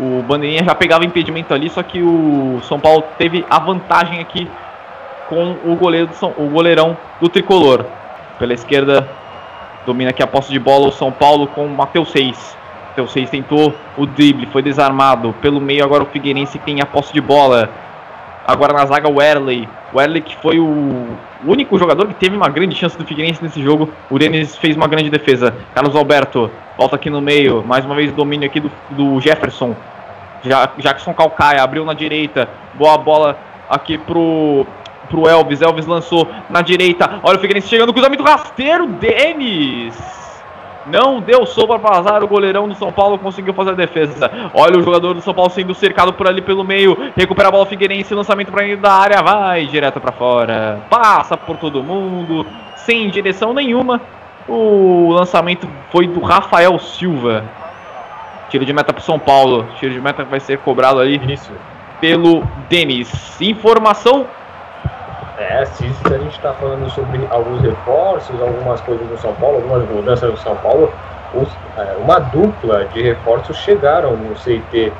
[0.00, 4.48] O bandeirinha já pegava impedimento ali, só que o São Paulo teve a vantagem aqui
[5.28, 7.84] com o goleiro do São, o goleirão do tricolor.
[8.38, 9.08] Pela esquerda
[9.84, 12.57] domina aqui a posse de bola o São Paulo com o Matheus 6.
[12.98, 15.32] Matheus Reis tentou o drible, foi desarmado.
[15.40, 17.70] Pelo meio agora o Figueirense tem a posse de bola.
[18.44, 19.68] Agora na zaga o Werley.
[19.92, 21.06] O Werley que foi o
[21.44, 23.88] único jogador que teve uma grande chance do Figueirense nesse jogo.
[24.10, 25.54] O Denis fez uma grande defesa.
[25.74, 27.62] Carlos Alberto volta aqui no meio.
[27.64, 29.76] Mais uma vez domínio aqui do, do Jefferson.
[30.42, 32.48] Ja, Jackson Calcaia abriu na direita.
[32.74, 33.38] Boa bola
[33.70, 34.66] aqui pro,
[35.08, 35.62] pro Elvis.
[35.62, 37.20] Elvis lançou na direita.
[37.22, 37.92] Olha o Figueirense chegando.
[37.92, 38.88] Cruzamento rasteiro.
[38.88, 40.18] Denis
[40.90, 42.24] não deu sopa para vazar.
[42.24, 44.30] O goleirão do São Paulo conseguiu fazer a defesa.
[44.54, 46.96] Olha o jogador do São Paulo sendo cercado por ali pelo meio.
[47.16, 48.14] Recupera a bola Figueirense.
[48.14, 49.22] Lançamento para dentro da área.
[49.22, 50.80] Vai direto para fora.
[50.90, 52.46] Passa por todo mundo.
[52.76, 54.00] Sem direção nenhuma.
[54.48, 57.44] O lançamento foi do Rafael Silva.
[58.48, 59.66] Tiro de meta para São Paulo.
[59.78, 61.52] Tiro de meta vai ser cobrado ali Isso.
[62.00, 63.38] pelo Denis.
[63.40, 64.26] Informação
[65.38, 69.88] é, se a gente está falando sobre alguns reforços, algumas coisas do São Paulo, algumas
[69.88, 70.92] mudanças do São Paulo,
[71.32, 74.92] os, é, uma dupla de reforços chegaram no CT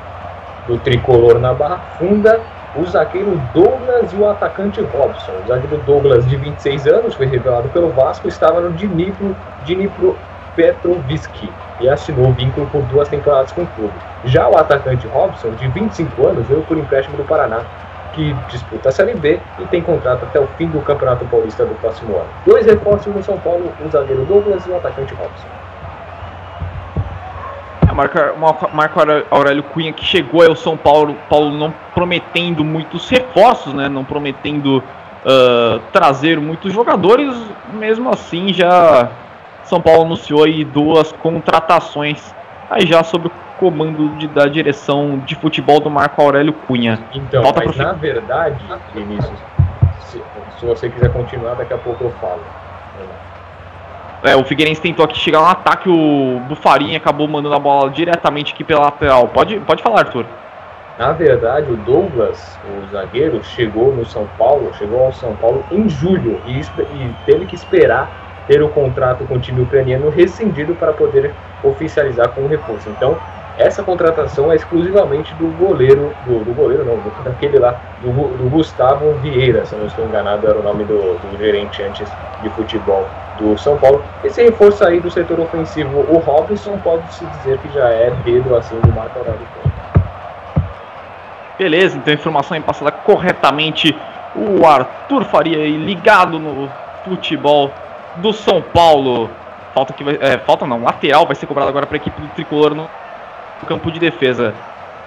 [0.65, 2.39] do tricolor na Barra Funda,
[2.75, 5.31] o zagueiro Douglas e o atacante Robson.
[5.43, 9.35] O zagueiro Douglas, de 26 anos, foi revelado pelo Vasco, estava no Dnipro,
[9.65, 10.15] Dnipro
[10.55, 11.49] Petrovski.
[11.81, 13.93] e assinou vínculo por duas temporadas com o clube.
[14.25, 17.61] Já o atacante Robson, de 25 anos, veio por empréstimo do Paraná,
[18.19, 21.73] que disputa a Série B e tem contrato até o fim do Campeonato Paulista do
[21.75, 22.27] próximo ano.
[22.45, 25.47] Dois reforços no São Paulo, o zagueiro Douglas e o atacante Robson.
[27.87, 28.99] É, Marco
[29.31, 33.87] Aurélio Cunha que chegou ao São Paulo, Paulo não prometendo muitos reforços, né?
[33.87, 34.83] Não prometendo
[35.23, 37.33] uh, trazer muitos jogadores,
[37.73, 39.09] mesmo assim já
[39.63, 42.35] São Paulo anunciou aí duas contratações
[42.69, 46.99] aí já sobre o comando de, da direção de futebol do Marco Aurélio Cunha.
[47.13, 48.63] Então, Volta mas na verdade,
[48.93, 49.39] Vinícius,
[50.05, 50.21] se,
[50.57, 52.41] se você quiser continuar, daqui a pouco eu falo.
[54.23, 58.53] É, o Figueirense tentou aqui chegar no ataque, o Bufarinha acabou mandando a bola diretamente
[58.53, 59.27] aqui pela lateral.
[59.29, 60.25] Pode, pode falar, Arthur.
[60.97, 65.87] Na verdade, o Douglas, o zagueiro, chegou no São Paulo, chegou ao São Paulo em
[65.87, 68.09] julho e, e teve que esperar
[68.45, 71.33] ter o contrato com o time ucraniano rescindido para poder
[71.63, 72.89] oficializar com o reforço.
[72.89, 73.15] Então,
[73.59, 78.49] essa contratação é exclusivamente do goleiro, do, do goleiro não, do, daquele lá, do, do,
[78.49, 82.09] Gustavo Vieira, se não estou enganado, era o nome do, do gerente antes
[82.41, 83.05] de futebol
[83.37, 84.01] do São Paulo.
[84.23, 88.79] Esse reforço aí do setor ofensivo, o Robinson pode-se dizer que já é dedo assim
[88.79, 89.45] do Marco Aurélio
[91.57, 93.93] Beleza, então a informação é passada corretamente.
[94.33, 96.71] O Arthur Faria aí ligado no
[97.03, 97.69] futebol
[98.15, 99.29] do São Paulo.
[99.73, 102.29] Falta que vai, é, falta não, lateral vai ser cobrado agora para a equipe do
[102.29, 102.89] tricolor no
[103.65, 104.53] campo de defesa.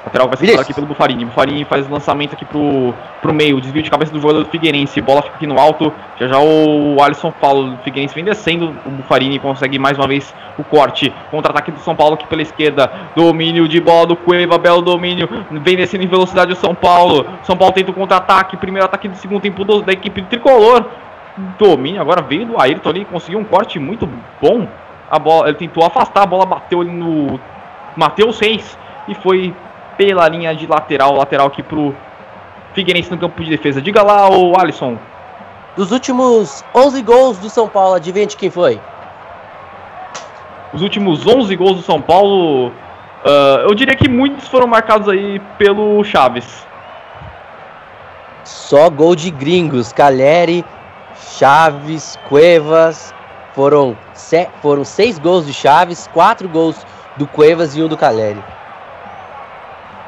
[0.04, 1.24] Lateral vai ser cobrado aqui pelo Bufarini.
[1.24, 3.60] Bufarini faz o lançamento aqui pro, pro meio.
[3.60, 5.00] Desvio de cabeça do jogador do Figueirense.
[5.00, 5.92] Bola fica aqui no alto.
[6.18, 7.74] Já já o Alisson fala.
[7.74, 8.74] O Figueirense vem descendo.
[8.84, 11.12] O Bufarini consegue mais uma vez o corte.
[11.30, 12.90] Contra-ataque do São Paulo aqui pela esquerda.
[13.14, 14.58] Domínio de bola do Cueva.
[14.58, 15.28] Belo domínio.
[15.50, 17.24] Vem descendo em velocidade o São Paulo.
[17.44, 18.56] São Paulo tenta o contra-ataque.
[18.56, 20.84] Primeiro ataque do segundo tempo do, da equipe do tricolor.
[21.58, 23.04] Domínio agora veio do Ayrton ali.
[23.04, 24.08] Conseguiu um corte muito
[24.40, 24.66] bom.
[25.08, 26.24] A bola, ele tentou afastar.
[26.24, 27.38] A bola bateu ali no
[27.96, 28.78] Mateus Reis.
[29.08, 29.54] E foi
[29.96, 31.94] pela linha de lateral, lateral aqui pro
[32.74, 33.80] Figueirense no campo de defesa.
[33.80, 34.98] Diga lá, o Alisson.
[35.76, 38.80] Dos últimos 11 gols do São Paulo, adivinha de quem foi?
[40.72, 45.38] Os últimos 11 gols do São Paulo, uh, eu diria que muitos foram marcados aí
[45.58, 46.66] pelo Chaves.
[48.44, 50.64] Só gol de gringos, Caleri,
[51.38, 53.14] Chaves, Cuevas,
[53.54, 53.96] foram,
[54.60, 56.86] foram seis gols de Chaves, quatro gols
[57.16, 58.42] do Cuevas e um do Caleri.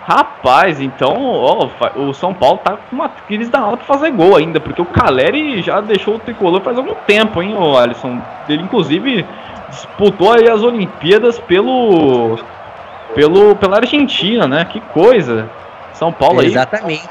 [0.07, 4.61] Rapaz, então ó, o São Paulo tá com uma crise danada pra fazer gol ainda,
[4.61, 8.21] porque o Caleri já deixou o tricolor faz algum tempo, hein, o Alisson.
[8.47, 9.25] Ele inclusive
[9.71, 12.39] disputou aí as Olimpíadas pelo,
[13.15, 14.67] pelo pela Argentina, né?
[14.67, 15.49] Que coisa.
[15.95, 16.49] São Paulo aí.
[16.49, 17.09] Exatamente.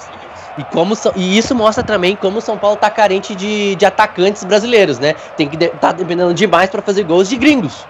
[0.56, 4.44] E, como, e isso mostra também como o São Paulo tá carente de, de atacantes
[4.44, 5.16] brasileiros, né?
[5.36, 7.88] Tem que de, tá dependendo demais para fazer gols de gringos.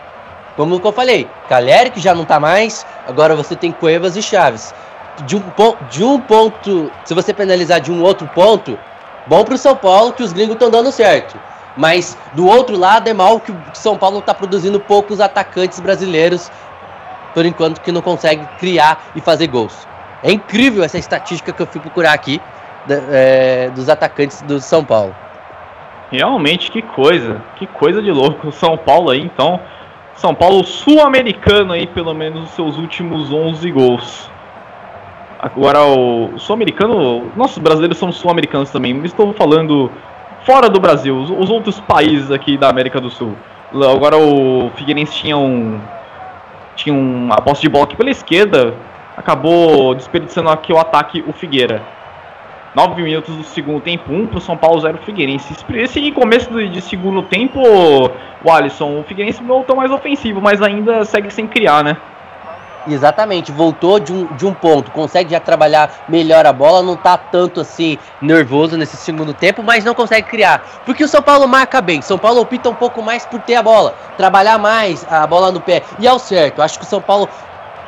[0.55, 4.73] Como eu falei, Caleri que já não tá mais, agora você tem Cuevas e Chaves
[5.21, 5.41] de um,
[5.89, 8.77] de um ponto, se você penalizar de um outro ponto,
[9.27, 11.37] bom para o São Paulo que os gringos estão dando certo.
[11.75, 16.51] Mas do outro lado é mal que o São Paulo está produzindo poucos atacantes brasileiros,
[17.33, 19.87] por enquanto que não consegue criar e fazer gols.
[20.21, 22.39] É incrível essa estatística que eu fui procurar aqui
[23.11, 25.15] é, dos atacantes do São Paulo.
[26.11, 28.49] Realmente, que coisa, que coisa de louco.
[28.49, 29.59] O São Paulo aí, então,
[30.15, 34.29] São Paulo sul-americano aí, pelo menos os seus últimos 11 gols.
[35.39, 39.91] Agora, o sul-americano, nossos brasileiros são sul-americanos também, estou falando
[40.43, 43.35] fora do Brasil, os, os, outros países aqui da América do Sul.
[43.73, 45.79] Agora, o Figueirense tinha um.
[46.75, 48.73] Tinha uma posse de bola aqui pela esquerda,
[49.15, 51.83] acabou desperdiçando aqui o ataque, o Figueira.
[52.75, 55.53] 9 minutos do segundo tempo, 1 um para o São Paulo, 0 Figueirense.
[55.73, 61.31] Esse começo de segundo tempo, o Alisson, o Figueirense voltou mais ofensivo, mas ainda segue
[61.31, 61.97] sem criar, né?
[62.87, 67.15] Exatamente, voltou de um, de um ponto, consegue já trabalhar melhor a bola, não tá
[67.15, 70.81] tanto assim nervoso nesse segundo tempo, mas não consegue criar.
[70.85, 73.63] Porque o São Paulo marca bem, São Paulo opta um pouco mais por ter a
[73.63, 75.83] bola, trabalhar mais a bola no pé.
[75.99, 77.29] E é o certo, acho que o São Paulo,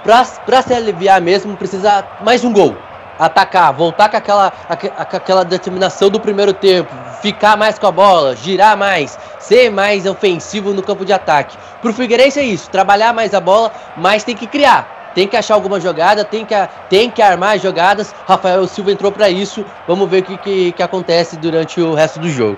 [0.03, 2.78] pra, pra se aliviar mesmo, precisa mais um gol
[3.20, 8.78] atacar, voltar com aquela, aquela determinação do primeiro tempo, ficar mais com a bola, girar
[8.78, 11.58] mais, ser mais ofensivo no campo de ataque.
[11.82, 14.96] Pro Figueirense é isso, trabalhar mais a bola, mas tem que criar.
[15.16, 16.54] Tem que achar alguma jogada, tem que,
[16.90, 18.14] tem que armar jogadas.
[18.28, 19.64] Rafael Silva entrou para isso.
[19.88, 22.58] Vamos ver o que, que, que acontece durante o resto do jogo.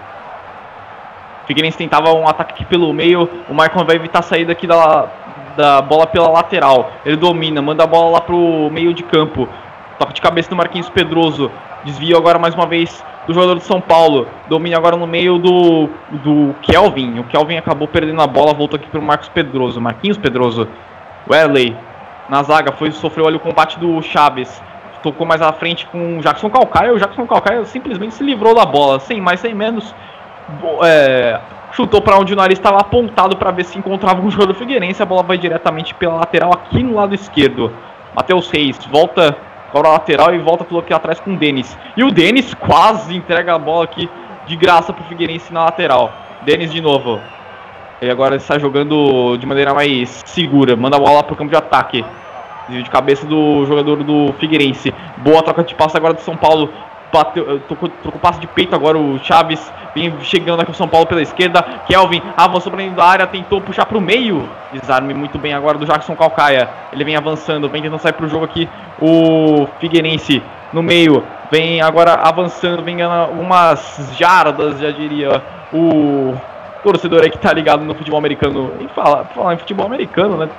[1.46, 3.30] Figueirense tentava um ataque aqui pelo meio.
[3.48, 5.08] O Marcon vai evitar a saída aqui da,
[5.56, 6.92] da bola pela lateral.
[7.06, 9.48] Ele domina, manda a bola lá pro meio de campo.
[10.00, 11.52] Toque de cabeça do Marquinhos Pedroso.
[11.84, 14.28] Desvio agora mais uma vez do jogador do São Paulo.
[14.48, 17.20] Domina agora no meio do, do Kelvin.
[17.20, 19.82] O Kelvin acabou perdendo a bola, voltou aqui para o Marcos Pedroso.
[19.82, 20.68] Marquinhos Pedroso.
[21.30, 21.76] Wesley
[22.30, 24.62] na zaga foi sofreu ali o combate do Chaves.
[25.02, 26.94] Tocou mais à frente com o Jackson Calcaia.
[26.94, 29.96] O Jackson Calcaia simplesmente se livrou da bola, sem mais, sem menos.
[30.84, 31.40] É,
[31.72, 35.02] chutou para onde o nariz estava apontado para ver se encontrava um jogador figueirense.
[35.02, 37.72] A bola vai diretamente pela lateral aqui no lado esquerdo.
[38.16, 39.38] Matheus Reis volta
[39.72, 41.78] para a lateral e volta pelo aqui atrás com o Denis.
[41.96, 44.10] E o Denis quase entrega a bola aqui
[44.46, 46.12] de graça para o Figueirense na lateral.
[46.44, 47.20] Denis de novo.
[48.02, 50.76] E agora está jogando de maneira mais segura.
[50.76, 52.06] Manda a bola para o campo de ataque.
[52.70, 54.94] De cabeça do jogador do Figueirense.
[55.18, 56.70] Boa troca de passe agora do São Paulo
[57.12, 61.08] bateu, tocou, trocou passe de peito agora o Chaves, vem chegando aqui o São Paulo
[61.08, 65.38] pela esquerda, Kelvin avançou para dentro da área, tentou puxar para o meio, desarme muito
[65.38, 68.68] bem agora do Jackson Calcaia, ele vem avançando, vem tentando sair para o jogo aqui
[69.02, 70.42] o Figueirense
[70.74, 75.42] no meio, vem agora avançando, vem ganhando algumas jardas, já diria
[75.74, 76.36] o
[76.84, 80.50] torcedor aí que tá ligado no futebol americano, e fala, falar em futebol americano, né,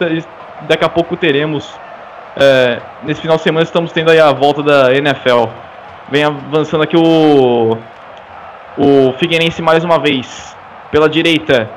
[0.62, 1.72] daqui a pouco teremos,
[2.36, 5.46] é, nesse final de semana estamos tendo aí a volta da NFL,
[6.10, 7.76] Vem avançando aqui o.
[8.78, 10.56] O Figueirense mais uma vez.
[10.90, 11.68] Pela direita.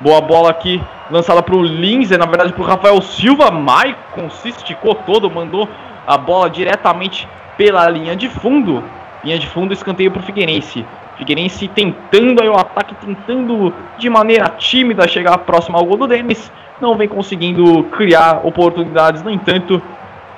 [0.00, 0.82] Boa bola aqui.
[1.10, 2.18] Lançada para o Lindsay.
[2.18, 3.50] Na verdade para o Rafael Silva.
[3.50, 5.30] Maicon se esticou todo.
[5.30, 5.68] Mandou
[6.06, 7.26] a bola diretamente
[7.56, 8.84] pela linha de fundo.
[9.24, 10.84] Linha de fundo, escanteio para o Figueirense.
[11.16, 16.50] Figueirense tentando aí o ataque, tentando de maneira tímida chegar próximo ao gol do Denis.
[16.80, 19.80] Não vem conseguindo criar oportunidades, no entanto,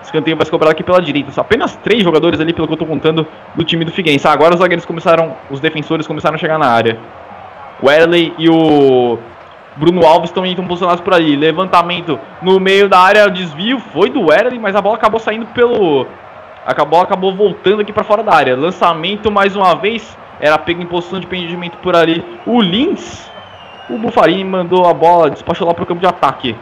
[0.04, 1.32] Escanteio vai ser cobrado aqui pela direita.
[1.32, 4.26] Só apenas três jogadores ali, pelo que eu estou contando, do time do Figueirense.
[4.26, 6.98] Ah, agora os zagueiros começaram, os defensores começaram a chegar na área.
[7.82, 9.18] O Erley e o
[9.76, 11.36] Bruno Alves estão posicionados por ali.
[11.36, 16.06] Levantamento no meio da área, desvio foi do Erley, mas a bola acabou saindo pelo.
[16.66, 18.56] A bola acabou voltando aqui para fora da área.
[18.56, 20.16] Lançamento mais uma vez.
[20.40, 22.24] Era pego em posição de pendimento por ali.
[22.46, 23.30] O Lins.
[23.88, 26.56] O Bufarini mandou a bola, despachou lá para o campo de ataque.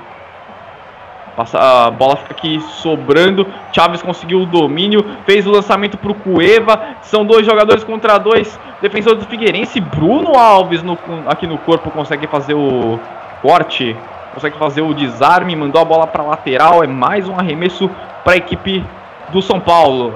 [1.36, 3.46] Passa, a bola fica aqui sobrando.
[3.72, 5.04] Chaves conseguiu o domínio.
[5.24, 6.96] Fez o lançamento para o Cueva.
[7.02, 8.58] São dois jogadores contra dois.
[8.82, 9.80] Defensor do Figueirense.
[9.80, 13.00] Bruno Alves no, aqui no corpo consegue fazer o
[13.40, 13.96] corte.
[14.34, 15.56] Consegue fazer o desarme.
[15.56, 16.84] Mandou a bola para lateral.
[16.84, 17.90] É mais um arremesso
[18.22, 18.84] para a equipe
[19.30, 20.14] do São Paulo.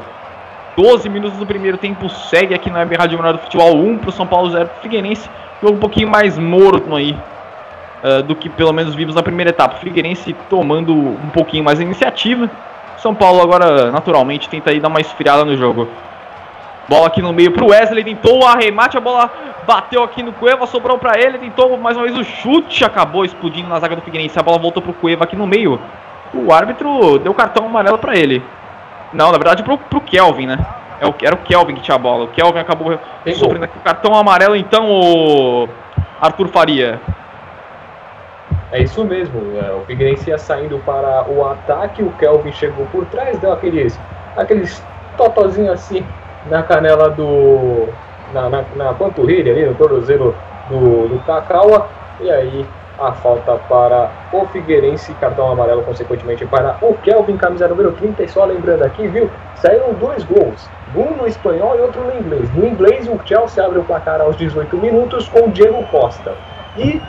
[0.76, 2.10] 12 minutos do primeiro tempo.
[2.10, 3.74] Segue aqui na Web Rádio Menor do Futebol.
[3.74, 5.30] 1 para o São Paulo, 0 para o Figueirense.
[5.62, 7.16] Jogo um pouquinho mais morto aí
[8.06, 9.76] uh, do que pelo menos vimos na primeira etapa.
[9.76, 12.48] Figueirense tomando um pouquinho mais a iniciativa.
[12.98, 15.88] São Paulo agora, naturalmente, tenta aí dar uma esfriada no jogo.
[16.88, 19.28] Bola aqui no meio pro Wesley, tentou o arremate, a bola
[19.66, 23.68] bateu aqui no Cueva, sobrou para ele, tentou mais uma vez o chute, acabou explodindo
[23.68, 24.38] na zaga do Figueirense.
[24.38, 25.80] A bola voltou pro Cueva aqui no meio.
[26.32, 28.42] O árbitro deu cartão amarelo para ele.
[29.12, 30.58] Não, na verdade pro, pro Kelvin, né?
[31.00, 32.24] É era o Kelvin que tinha a bola.
[32.24, 33.38] O Kelvin acabou Pegou.
[33.38, 35.68] sofrendo aqui o cartão amarelo, então o
[36.20, 37.00] Arthur Faria.
[38.72, 43.06] É isso mesmo, é, o Figueirense ia saindo para o ataque, o Kelvin chegou por
[43.06, 43.98] trás, deu aqueles,
[44.36, 44.82] aqueles
[45.16, 46.04] totozinhos assim
[46.50, 47.88] na canela do.
[48.32, 50.34] na, na, na panturrilha ali, no tornozelo
[50.68, 51.88] do, do Cacau,
[52.20, 52.66] e aí
[52.98, 58.28] a falta para o Figueirense, cartão amarelo consequentemente para o Kelvin, camisa número 30, e
[58.28, 62.52] só lembrando aqui, viu, saíram dois gols, um no espanhol e outro no inglês.
[62.54, 66.34] No inglês, o Chelsea abre o placar aos 18 minutos com o Diego Costa.
[66.76, 67.00] E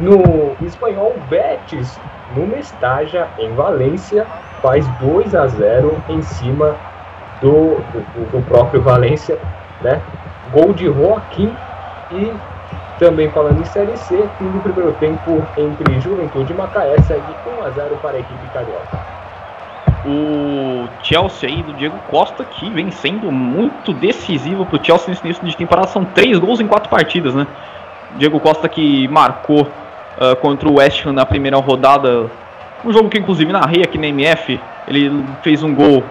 [0.00, 1.98] no espanhol, Betis,
[2.34, 4.26] no Mestaja, em Valência,
[4.62, 6.76] faz 2 a 0 em cima
[7.40, 9.38] do, do, do próprio Valência,
[9.80, 10.00] né?
[10.52, 11.54] Gol de Joaquim
[12.12, 12.32] e
[12.98, 17.20] também falando em Série C, fim do primeiro tempo entre Juventude e Macaé, segue
[17.60, 19.16] 1 a 0 para a equipe carioca.
[20.06, 25.22] O Chelsea aí do Diego Costa que vem sendo muito decisivo para o Chelsea nesse
[25.24, 27.46] início de temporada, são três gols em quatro partidas, né?
[28.16, 29.68] Diego Costa que marcou
[30.18, 32.30] uh, contra o West Ham na primeira rodada.
[32.84, 34.60] Um jogo que inclusive narrei aqui na MF.
[34.86, 36.04] Ele fez um gol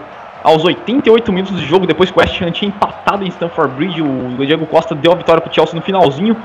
[0.43, 4.01] aos 88 minutos de jogo, depois que o West Ham tinha empatado em Stamford Bridge.
[4.01, 6.35] O Diego Costa deu a vitória para o Chelsea no finalzinho.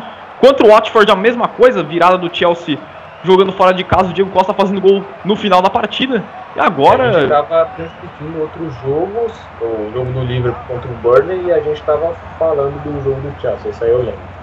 [0.41, 2.79] Contra o Watford, a mesma coisa, virada do Chelsea
[3.23, 6.25] jogando fora de casa, o Diego Costa fazendo gol no final da partida.
[6.57, 7.11] E agora.
[7.11, 11.61] A gente estava transmitindo outros jogos, o jogo do Liverpool contra o Burnley, e a
[11.61, 14.40] gente estava falando do jogo do Chelsea, isso aí eu lembro.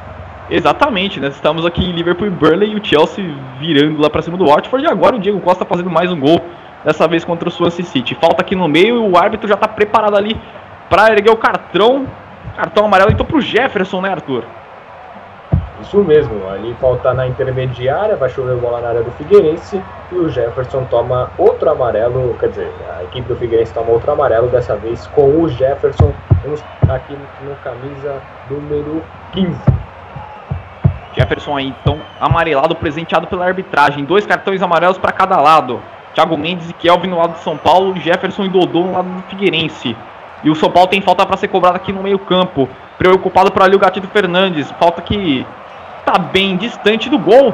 [0.49, 1.27] Exatamente, né?
[1.27, 3.25] Estamos aqui em Liverpool e Burnley o Chelsea
[3.59, 4.85] virando lá para cima do Watford.
[4.85, 6.39] E agora o Diego Costa fazendo mais um gol,
[6.85, 8.15] dessa vez contra o Swansea City.
[8.15, 10.39] Falta aqui no meio e o árbitro já está preparado ali
[10.89, 12.07] para erguer o cartão.
[12.55, 14.45] Cartão amarelo então para o Jefferson, né, Arthur?
[15.81, 19.79] Isso mesmo, ali falta na intermediária, vai chover bola na área do Figueirense
[20.11, 24.47] e o Jefferson toma outro amarelo, quer dizer, a equipe do Figueirense toma outro amarelo,
[24.47, 26.11] dessa vez com o Jefferson,
[26.89, 28.19] aqui no camisa
[28.49, 29.03] número
[29.33, 29.86] 15.
[31.17, 34.05] Jefferson aí, então, amarelado, presenteado pela arbitragem.
[34.05, 35.81] Dois cartões amarelos para cada lado.
[36.13, 39.21] Thiago Mendes e Kelvin no lado de São Paulo, Jefferson e Dodô no lado do
[39.23, 39.95] Figueirense.
[40.43, 42.69] E o São Paulo tem falta para ser cobrada aqui no meio-campo.
[42.97, 44.69] Preocupado por ali o Gatito Fernandes.
[44.79, 45.45] Falta que
[46.05, 47.53] tá bem distante do gol.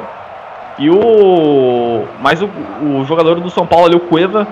[0.78, 2.06] E o.
[2.20, 2.50] Mas o,
[2.82, 4.46] o jogador do São Paulo ali, o Cueva,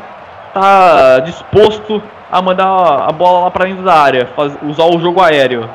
[0.54, 2.66] tá disposto a mandar
[3.08, 5.68] a bola lá para dentro da área, faz, usar o jogo aéreo.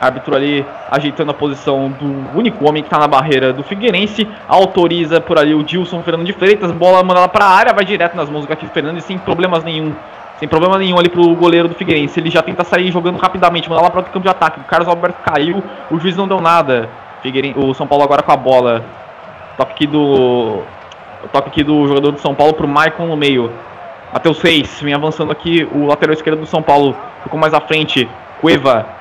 [0.00, 4.28] Árbitro ali ajeitando a posição do único homem que está na barreira do Figueirense.
[4.46, 6.70] Autoriza por ali o Dilson Fernando de Freitas.
[6.70, 9.94] Bola mandada para a área, vai direto nas mãos do Gatito Fernandes sem problemas nenhum.
[10.38, 12.20] Sem problema nenhum ali pro goleiro do Figueirense.
[12.20, 14.60] Ele já tenta sair jogando rapidamente, mandar lá para o campo de ataque.
[14.60, 16.90] O Carlos Alberto caiu, o juiz não deu nada.
[17.22, 18.84] Figueirense, o São Paulo agora com a bola.
[19.56, 20.62] Toque aqui do.
[21.32, 23.50] Toque aqui do jogador do São Paulo pro Maicon no meio.
[24.12, 25.66] Matheus Reis vem avançando aqui.
[25.72, 28.06] O lateral esquerdo do São Paulo ficou mais à frente.
[28.42, 28.95] Cueva.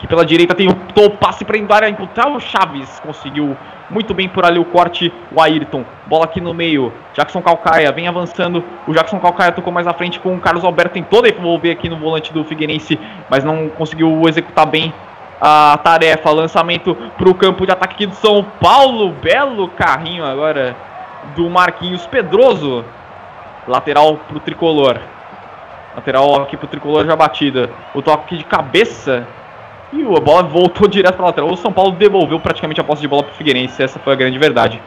[0.00, 1.88] Que pela direita tem o passe para a área.
[1.88, 2.98] Encontrar o Chaves.
[3.00, 3.54] Conseguiu
[3.90, 5.12] muito bem por ali o corte.
[5.30, 5.84] O Ayrton.
[6.06, 6.90] Bola aqui no meio.
[7.12, 8.64] Jackson Calcaia vem avançando.
[8.86, 10.94] O Jackson Calcaia tocou mais à frente com o Carlos Alberto.
[10.94, 12.98] Tentou devolver aqui no volante do Figueirense.
[13.28, 14.90] Mas não conseguiu executar bem
[15.38, 16.30] a tarefa.
[16.30, 19.10] Lançamento para o campo de ataque do São Paulo.
[19.20, 20.74] Belo carrinho agora
[21.36, 22.86] do Marquinhos Pedroso.
[23.68, 24.98] Lateral para o tricolor.
[25.94, 27.68] Lateral aqui para o tricolor já batida.
[27.92, 29.26] O toque de cabeça.
[29.92, 31.50] E a bola voltou direto para lateral.
[31.50, 33.82] O São Paulo devolveu praticamente a posse de bola para o Figueirense.
[33.82, 34.80] Essa foi a grande verdade.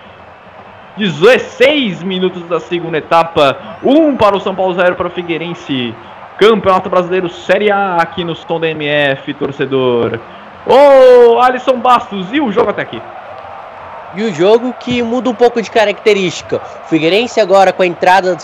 [0.97, 3.57] 16 minutos da segunda etapa.
[3.83, 5.93] 1 para o São Paulo, 0 para o Figueirense.
[6.37, 10.19] Campeonato Brasileiro Série A aqui no Som da MF, torcedor.
[10.65, 13.01] Ô, Alisson Bastos, e o jogo até aqui?
[14.15, 16.61] E o jogo que muda um pouco de característica.
[16.85, 18.37] O Figueirense agora com a entrada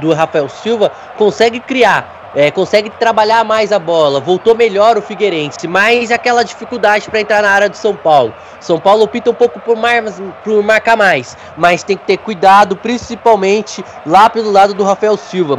[0.00, 5.66] do Rafael Silva consegue criar é, consegue trabalhar mais a bola, voltou melhor o Figueirense,
[5.66, 8.34] mas aquela dificuldade para entrar na área do São Paulo.
[8.60, 10.02] São Paulo opta um pouco por, mar,
[10.44, 15.56] por marcar mais, mas tem que ter cuidado, principalmente lá pelo lado do Rafael Silva.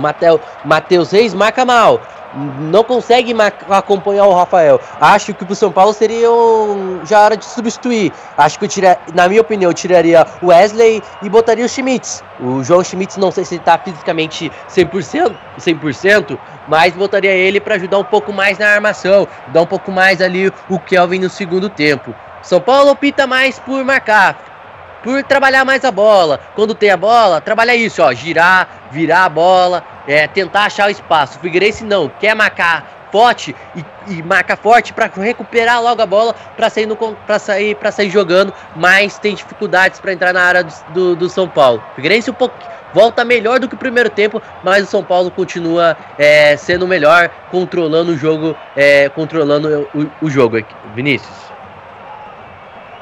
[0.63, 1.99] Matheus Reis marca mal,
[2.35, 3.33] não consegue
[3.69, 4.79] acompanhar o Rafael.
[4.99, 8.11] Acho que pro São Paulo seria um, já hora de substituir.
[8.37, 12.23] Acho que eu tira, na minha opinião, eu tiraria o Wesley e botaria o Schmitz.
[12.39, 16.37] O João Schmitz não sei se ele tá fisicamente 100%, 100%
[16.67, 20.51] mas botaria ele para ajudar um pouco mais na armação, dar um pouco mais ali
[20.69, 22.13] o Kelvin no segundo tempo.
[22.41, 24.56] São Paulo opta mais por marcar,
[25.03, 26.39] por trabalhar mais a bola.
[26.55, 30.91] Quando tem a bola, trabalha isso, ó, girar, virar a bola, é, tentar achar o
[30.91, 31.37] espaço.
[31.37, 36.35] O Figueirense não, quer marcar forte e, e marca forte para recuperar logo a bola
[36.55, 36.87] para sair
[37.25, 41.29] para sair para sair jogando, mas tem dificuldades para entrar na área do, do, do
[41.29, 41.81] São Paulo.
[41.91, 42.55] O Figueirense um pouco
[42.93, 47.29] volta melhor do que o primeiro tempo, mas o São Paulo continua é, sendo melhor,
[47.51, 50.57] controlando o jogo, é, controlando o, o jogo.
[50.95, 51.47] Vinícius.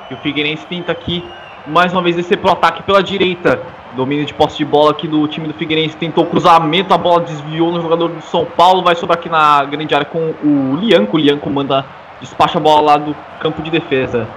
[0.09, 1.23] E o Figueirense tenta aqui
[1.67, 3.59] mais uma vez descer pro ataque pela direita.
[3.95, 5.95] Domínio de posse de bola aqui do time do Figueirense.
[5.95, 8.83] Tentou cruzamento, a bola desviou no jogador do São Paulo.
[8.83, 11.17] Vai sobrar aqui na grande área com o Lianco.
[11.17, 11.85] O Lianco manda,
[12.19, 14.27] despacha a bola lá do campo de defesa.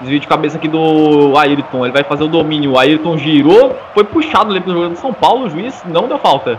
[0.00, 1.84] Desvio de cabeça aqui do Ayrton.
[1.84, 2.72] Ele vai fazer o domínio.
[2.72, 5.46] O Ayrton girou, foi puxado ali pelo jogador do São Paulo.
[5.46, 6.58] O juiz não deu falta.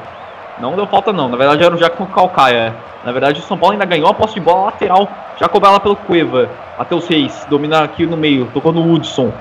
[0.59, 1.29] Não deu falta não.
[1.29, 2.75] Na verdade era o Jackson Calcaia.
[3.03, 5.09] Na verdade o São Paulo ainda ganhou a posse de bola lateral.
[5.39, 6.49] Já cobrada pelo Cueva.
[6.77, 7.47] Até os seis.
[7.49, 8.47] Domina aqui no meio.
[8.53, 9.31] Tocou no Hudson.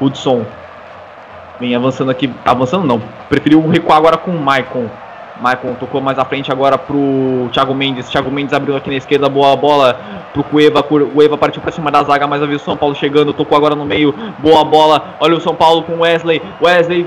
[0.00, 0.44] Hudson
[1.58, 2.32] vem avançando aqui.
[2.44, 3.00] Avançando não.
[3.28, 4.88] Preferiu recuar agora com o Maicon.
[5.40, 8.08] Maicon tocou mais à frente agora pro Thiago Mendes.
[8.08, 9.98] Thiago Mendes abriu aqui na esquerda, boa bola
[10.32, 10.82] pro Cueva.
[10.82, 13.32] Cueva partiu para cima da zaga, mas havia o São Paulo chegando.
[13.32, 15.16] Tocou agora no meio, boa bola.
[15.20, 16.40] Olha o São Paulo com Wesley.
[16.62, 17.06] Wesley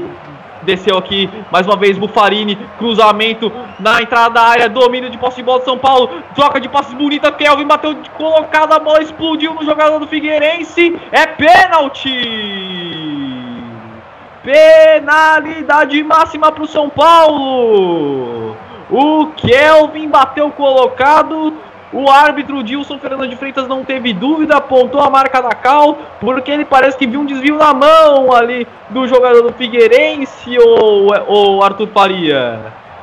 [0.70, 5.44] desceu aqui mais uma vez Bufarini, cruzamento na entrada da área, domínio de posse de
[5.44, 9.66] bola de São Paulo, troca de passes bonita, Kelvin bateu colocada, a bola explodiu no
[9.66, 12.10] jogador do Figueirense, é pênalti!
[14.44, 18.56] Penalidade máxima para o São Paulo!
[18.92, 21.54] O Kelvin bateu colocado,
[21.92, 26.52] o árbitro Dilson Fernando de Freitas não teve dúvida, apontou a marca da Cal, porque
[26.52, 31.64] ele parece que viu um desvio na mão ali do jogador do Figueirense, ou, ou
[31.64, 32.60] Arthur Faria.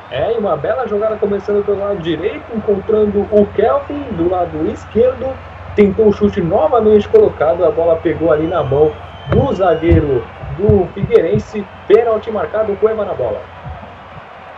[0.09, 5.27] É, e uma bela jogada começando pelo lado direito, encontrando o Kelvin do lado esquerdo,
[5.75, 8.93] tentou o chute novamente colocado, a bola pegou ali na mão
[9.29, 10.23] do zagueiro
[10.57, 13.41] do Figueirense, pênalti marcado, Cueva na bola.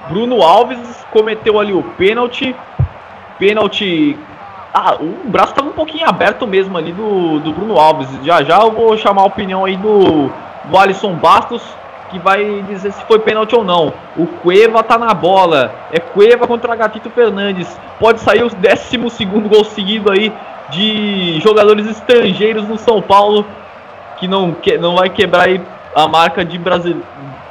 [0.08, 2.56] Bruno Alves cometeu ali o pênalti,
[3.40, 4.18] pênalti.
[4.72, 8.08] Ah, o braço estava um pouquinho aberto mesmo ali do, do Bruno Alves.
[8.24, 10.30] Já já eu vou chamar a opinião aí do,
[10.66, 11.64] do Alisson Bastos,
[12.12, 13.92] que vai dizer se foi pênalti ou não.
[14.16, 15.74] O Cueva tá na bola.
[15.92, 17.68] É Cueva contra Gatito Fernandes.
[18.00, 20.32] Pode sair o 12 gol seguido aí
[20.70, 23.46] de jogadores estrangeiros no São Paulo.
[24.18, 25.62] Que não, que, não vai quebrar aí
[25.96, 27.02] a marca de, Brasil,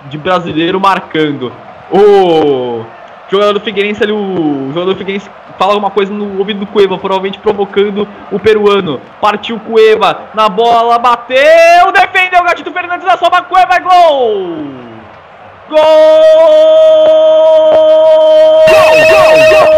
[0.09, 1.51] de brasileiro marcando.
[1.91, 2.85] O
[3.31, 6.97] jogador do Figueirense ali, o jogador do Figueirense fala alguma coisa no ouvido do Cueva,
[6.97, 9.01] provavelmente provocando o peruano.
[9.21, 14.57] Partiu Cueva, na bola, bateu, defendeu o Gatito Fernandes na sobra, Cueva, é gol!
[15.69, 15.79] Gol!
[18.69, 19.69] Gol, gol, gol!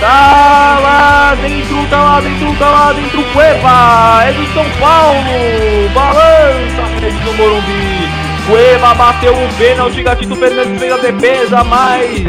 [0.00, 6.73] Tá lá dentro, tá lá dentro, tá lá dentro, Cueva, é do São Paulo, balança
[7.12, 8.08] do Morumbi,
[8.48, 12.24] Cueva bateu o pênalti, Gatito Fernandes fez a defesa, mas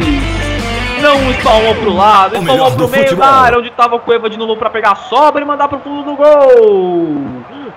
[1.00, 3.26] não espalmou pro lado, espalmou pro meio futebol.
[3.26, 5.78] da área, onde tava o Cueva de novo pra pegar a sobra e mandar pro
[5.78, 7.24] fundo do gol.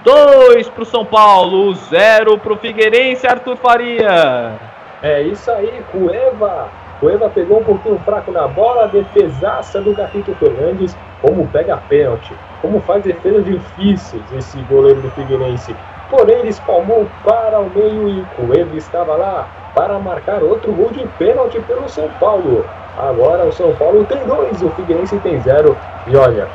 [0.03, 4.53] 2 pro São Paulo, 0 pro Figueirense, Arthur Faria.
[5.01, 6.69] É isso aí, Cueva
[6.99, 12.81] Cueva pegou um pouquinho fraco na bola, defesaça do Gatito Fernandes, como pega pênalti, como
[12.81, 15.73] faz defesas difíceis esse goleiro do Figueirense.
[16.09, 21.07] Porém, ele espalmou para o meio e Cueva estava lá para marcar outro gol de
[21.19, 22.65] pênalti pelo São Paulo.
[22.97, 25.77] Agora o São Paulo tem dois, o Figueirense tem zero.
[26.07, 26.47] E olha,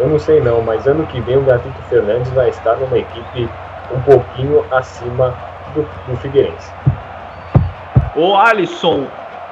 [0.00, 3.48] eu não sei não, mas ano que vem o Gatito Fernandes vai estar numa equipe
[3.94, 5.34] um pouquinho acima
[5.74, 6.72] do, do Figueirense.
[8.16, 9.06] O Alisson,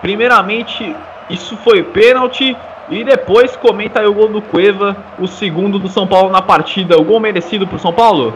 [0.05, 0.95] Primeiramente,
[1.31, 2.55] isso foi pênalti.
[2.91, 6.99] E depois comenta aí o gol do Cueva, o segundo do São Paulo na partida.
[6.99, 8.35] O gol merecido pro São Paulo?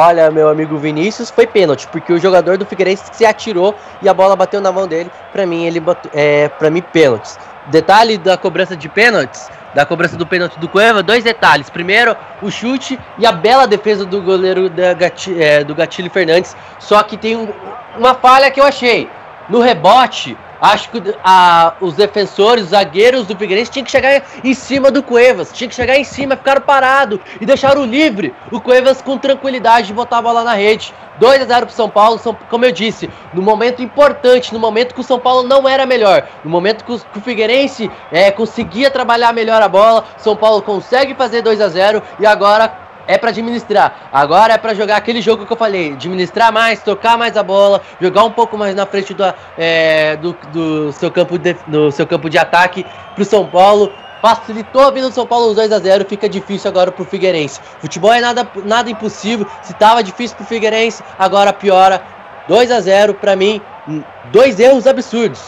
[0.00, 4.14] Olha, meu amigo Vinícius, foi pênalti, porque o jogador do Figueirense se atirou e a
[4.14, 5.10] bola bateu na mão dele.
[5.32, 5.82] Para mim, ele
[6.14, 7.36] é, para mim pênaltis.
[7.66, 11.68] Detalhe da cobrança de pênaltis, da cobrança do pênalti do Cueva, dois detalhes.
[11.68, 16.56] Primeiro, o chute e a bela defesa do goleiro da Gati, é, do Gatilho Fernandes.
[16.78, 17.48] Só que tem um,
[17.96, 19.10] uma falha que eu achei.
[19.48, 24.54] No rebote, Acho que a, os defensores, os zagueiros do Figueirense tinham que chegar em
[24.54, 25.52] cima do Cuevas.
[25.52, 28.34] Tinha que chegar em cima, ficar parado e deixar o livre.
[28.50, 30.92] O Cuevas com tranquilidade botar a bola na rede.
[31.18, 34.94] 2 a 0 para São Paulo, São, como eu disse, no momento importante, no momento
[34.94, 38.30] que o São Paulo não era melhor, no momento que o, que o Figueirense é,
[38.30, 43.16] conseguia trabalhar melhor a bola, São Paulo consegue fazer 2 a 0 e agora é
[43.16, 44.10] para administrar.
[44.12, 47.80] Agora é para jogar aquele jogo que eu falei, administrar mais, tocar mais a bola,
[48.00, 49.24] jogar um pouco mais na frente do,
[49.56, 53.90] é, do, do, seu, campo de, do seu campo de ataque pro São Paulo.
[54.20, 57.60] Facilitou a vida do São Paulo os 2 a 0 fica difícil agora pro Figueirense.
[57.80, 59.46] Futebol é nada, nada impossível.
[59.62, 62.02] Se tava difícil pro Figueirense, agora piora.
[62.48, 63.60] 2 a 0 para mim,
[64.32, 65.40] dois erros absurdos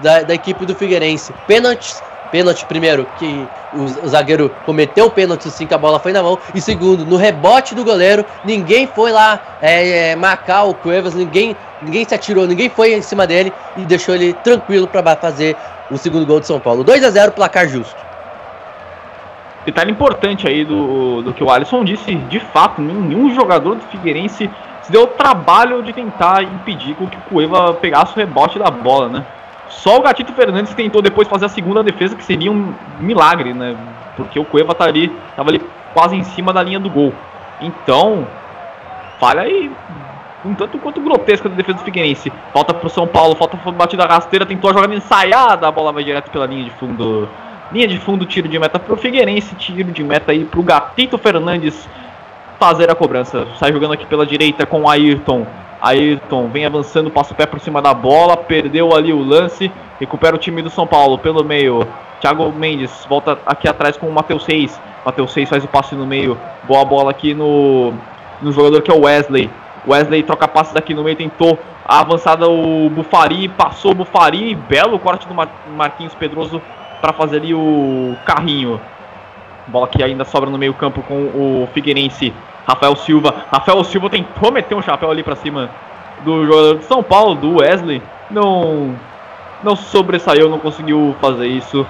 [0.00, 1.34] da, da equipe do Figueirense.
[1.46, 2.02] Pênaltis
[2.34, 6.36] Pênalti, primeiro, que o, zagueiro cometeu o pênalti assim que a bola foi na mão.
[6.52, 11.56] E segundo, no rebote do goleiro, ninguém foi lá é, é, marcar o Cuevas, ninguém,
[11.80, 15.56] ninguém se atirou, ninguém foi em cima dele e deixou ele tranquilo para fazer
[15.88, 16.82] o segundo gol de São Paulo.
[16.82, 18.04] 2 a 0 placar justo.
[19.64, 24.50] Detalhe importante aí do, do que o Alisson disse, de fato, nenhum jogador do Figueirense
[24.82, 29.08] se deu o trabalho de tentar impedir que o Cueva pegasse o rebote da bola,
[29.08, 29.24] né?
[29.76, 33.76] Só o Gatito Fernandes tentou depois fazer a segunda defesa, que seria um milagre, né?
[34.16, 35.60] Porque o Cueva tá ali, tava ali
[35.92, 37.12] quase em cima da linha do gol.
[37.60, 38.26] Então,
[39.18, 39.70] falha aí
[40.44, 42.32] um tanto quanto grotesca da defesa do Figueirense.
[42.52, 46.30] Falta pro São Paulo, falta batida rasteira, tentou a jogada ensaiada, a bola vai direto
[46.30, 47.28] pela linha de fundo.
[47.72, 51.88] Linha de fundo, tiro de meta pro Figueirense, tiro de meta aí pro Gatito Fernandes
[52.58, 53.46] fazer a cobrança.
[53.58, 55.46] Sai jogando aqui pela direita com o Ayrton.
[55.84, 59.70] Ayrton vem avançando, passa o pé por cima da bola, perdeu ali o lance,
[60.00, 61.86] recupera o time do São Paulo pelo meio.
[62.20, 64.80] Thiago Mendes volta aqui atrás com o Matheus Seis.
[65.04, 66.38] Matheus Seis faz o passe no meio.
[66.62, 67.92] Boa bola aqui no,
[68.40, 69.50] no jogador que é o Wesley.
[69.86, 74.98] Wesley troca passes daqui no meio, tentou a avançada o Bufari, passou o Bufari, belo
[74.98, 76.62] corte do Mar Marquinhos Pedroso
[77.02, 78.80] para fazer ali o carrinho.
[79.66, 82.32] Bola que ainda sobra no meio campo com o Figueirense.
[82.66, 83.34] Rafael Silva.
[83.50, 85.70] Rafael Silva tentou meter um chapéu ali para cima
[86.24, 88.02] do jogador de São Paulo, do Wesley.
[88.30, 88.94] Não
[89.62, 91.86] não sobressaiu, não conseguiu fazer isso.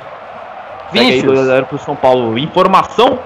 [0.93, 1.39] Vinícius.
[1.39, 2.39] 2x0 pro São Paulo.
[2.39, 3.19] Informação?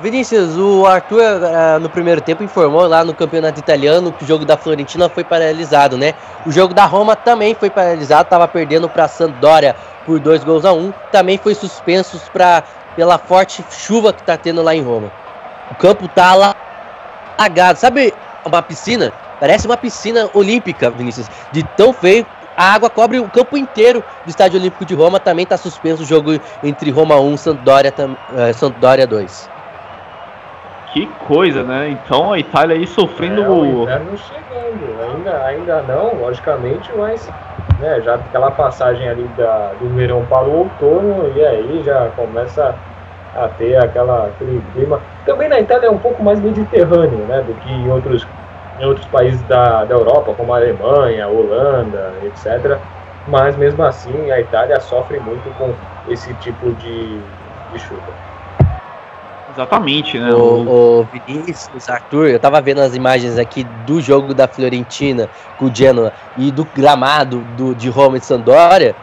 [0.00, 4.44] Vinícius, o Arthur uh, no primeiro tempo informou lá no campeonato italiano que o jogo
[4.44, 6.14] da Florentina foi paralisado, né?
[6.44, 10.72] O jogo da Roma também foi paralisado, estava perdendo para Sampdoria por dois gols a
[10.72, 10.92] um.
[11.10, 12.62] Também foi suspenso pra,
[12.96, 15.10] pela forte chuva que está tendo lá em Roma.
[15.70, 16.54] O campo tá lá
[17.38, 17.78] alagado.
[17.78, 18.12] Sabe
[18.44, 19.12] uma piscina?
[19.40, 21.28] Parece uma piscina olímpica, Vinícius.
[21.52, 22.26] De tão feio,
[22.56, 25.18] a água cobre o campo inteiro do Estádio Olímpico de Roma.
[25.18, 29.50] Também está suspenso o jogo entre Roma 1 e Sampdoria, uh, Sampdoria 2.
[30.92, 31.88] Que coisa, né?
[31.88, 37.28] Então a Itália aí sofrendo é, o inverno chegando, ainda, ainda não, logicamente, mas
[37.80, 42.76] né, já aquela passagem ali da, do verão para o outono e aí já começa
[43.34, 45.00] a ter aquela, aquele clima.
[45.26, 48.26] Também na Itália é um pouco mais mediterrâneo né, do que em outros,
[48.80, 52.78] em outros países da, da Europa, como a Alemanha, a Holanda, etc.
[53.26, 55.72] Mas mesmo assim a Itália sofre muito com
[56.08, 57.18] esse tipo de,
[57.72, 58.34] de chuva.
[59.54, 60.32] Exatamente, né?
[60.34, 65.28] O, o Vinícius, Arthur, eu tava vendo as imagens aqui do jogo da Fiorentina
[65.58, 68.96] com o Genoa e do gramado do, de Roma e Sampdoria.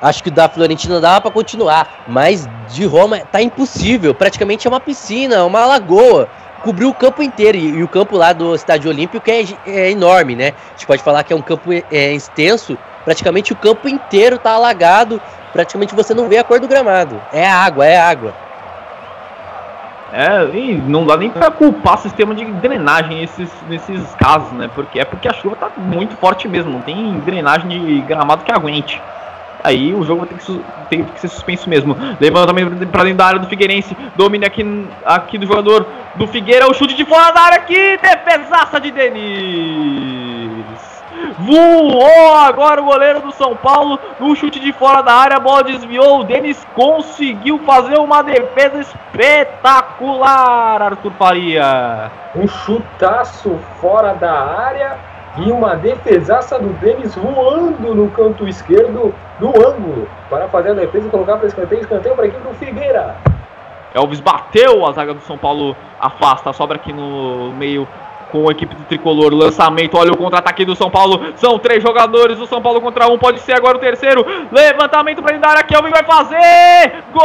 [0.00, 4.14] Acho que da Florentina dava para continuar, mas de Roma tá impossível.
[4.14, 6.28] Praticamente é uma piscina, uma lagoa.
[6.62, 10.34] Cobriu o campo inteiro e, e o campo lá do Estádio Olímpico é, é, enorme,
[10.34, 10.48] né?
[10.48, 12.76] A gente pode falar que é um campo é, extenso.
[13.04, 15.20] Praticamente o campo inteiro tá alagado.
[15.52, 17.20] Praticamente você não vê a cor do gramado.
[17.32, 18.34] É água, é água.
[20.12, 24.70] É, e não dá nem para culpar o sistema de drenagem nesses, nesses casos, né?
[24.74, 28.52] Porque é porque a chuva tá muito forte mesmo, não tem drenagem de gramado que
[28.52, 29.00] aguente.
[29.62, 31.96] Aí o jogo ter que, tem que ser suspenso mesmo.
[32.20, 33.96] Levantamento para dentro da área do Figueirense.
[34.14, 36.68] Domínio aqui, aqui do jogador do Figueira.
[36.68, 37.98] O chute de fora da área aqui.
[37.98, 40.86] Defesaça de Denis.
[41.38, 45.64] Voou agora o goleiro do São Paulo no chute de fora da área, a bola
[45.64, 46.20] desviou.
[46.20, 52.10] O Denis conseguiu fazer uma defesa espetacular, Arthur Faria.
[52.34, 54.98] Um chutaço fora da área
[55.38, 61.06] e uma defesaça do Denis voando no canto esquerdo do ângulo para fazer a defesa
[61.06, 61.82] e colocar para escanteio.
[61.82, 63.16] Escanteio para a equipe do Figueira.
[63.94, 67.88] Elvis bateu, a zaga do São Paulo afasta, sobra aqui no meio
[68.30, 69.32] com a equipe do tricolor.
[69.32, 71.32] Lançamento, olha o contra-ataque do São Paulo.
[71.36, 74.26] São três jogadores, o São Paulo contra um, pode ser agora o terceiro.
[74.50, 77.04] Levantamento para dar aqui, Elvin vai fazer!
[77.12, 77.22] Gol!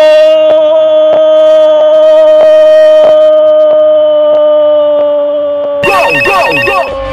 [5.84, 7.11] Gol, gol, gol!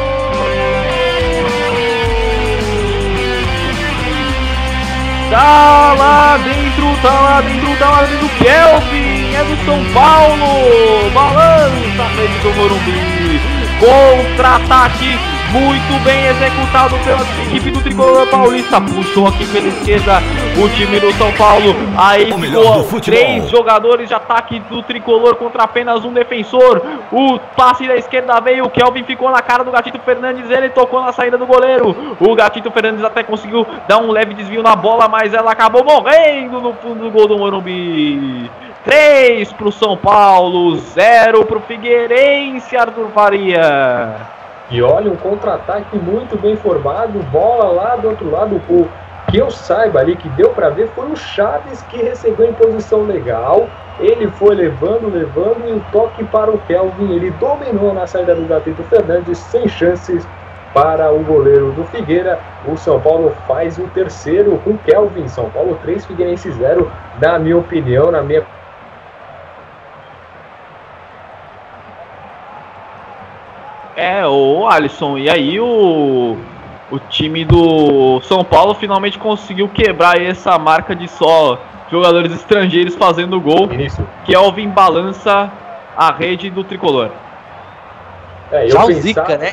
[5.29, 8.29] Tá lá dentro, tá lá dentro, tá lá dentro.
[8.29, 11.11] Kelvin é do São Paulo.
[11.13, 13.39] Balança a do Morumbi.
[13.79, 15.19] Contra-ataque
[15.51, 18.79] muito bem executado pela equipe do Tricolor Paulista.
[18.79, 20.21] Puxou aqui pela esquerda
[20.63, 21.75] o time do São Paulo.
[21.97, 26.81] Aí ficou três jogadores de ataque do Tricolor contra apenas um defensor.
[27.11, 28.65] O passe da esquerda veio.
[28.65, 30.49] O Kelvin ficou na cara do Gatito Fernandes.
[30.49, 32.15] Ele tocou na saída do goleiro.
[32.19, 36.61] O Gatito Fernandes até conseguiu dar um leve desvio na bola, mas ela acabou morrendo
[36.61, 38.49] no fundo do gol do Morumbi.
[38.85, 44.38] 3 para o São Paulo, 0 para o Figueirense, Arthur Faria.
[44.71, 48.61] E olha, um contra-ataque muito bem formado, bola lá do outro lado.
[48.69, 48.87] O
[49.31, 53.03] que eu saiba ali, que deu para ver, foi o Chaves que recebeu em posição
[53.03, 53.67] legal.
[53.99, 57.13] Ele foi levando, levando e o toque para o Kelvin.
[57.13, 60.27] Ele dominou na saída do Gatito Fernandes, sem chances
[60.73, 62.39] para o goleiro do Figueira.
[62.67, 65.27] O São Paulo faz o terceiro com Kelvin.
[65.27, 66.89] São Paulo 3, Figueirense 0.
[67.19, 68.43] Na minha opinião, na minha
[73.99, 76.37] É, o Alisson, e aí o,
[76.89, 81.59] o time do São Paulo finalmente conseguiu quebrar essa marca de só
[81.91, 84.01] jogadores estrangeiros fazendo gol, Isso.
[84.23, 85.51] que Elvin balança
[85.97, 87.09] a rede do tricolor.
[88.53, 89.51] É, eu pensava, zica, né?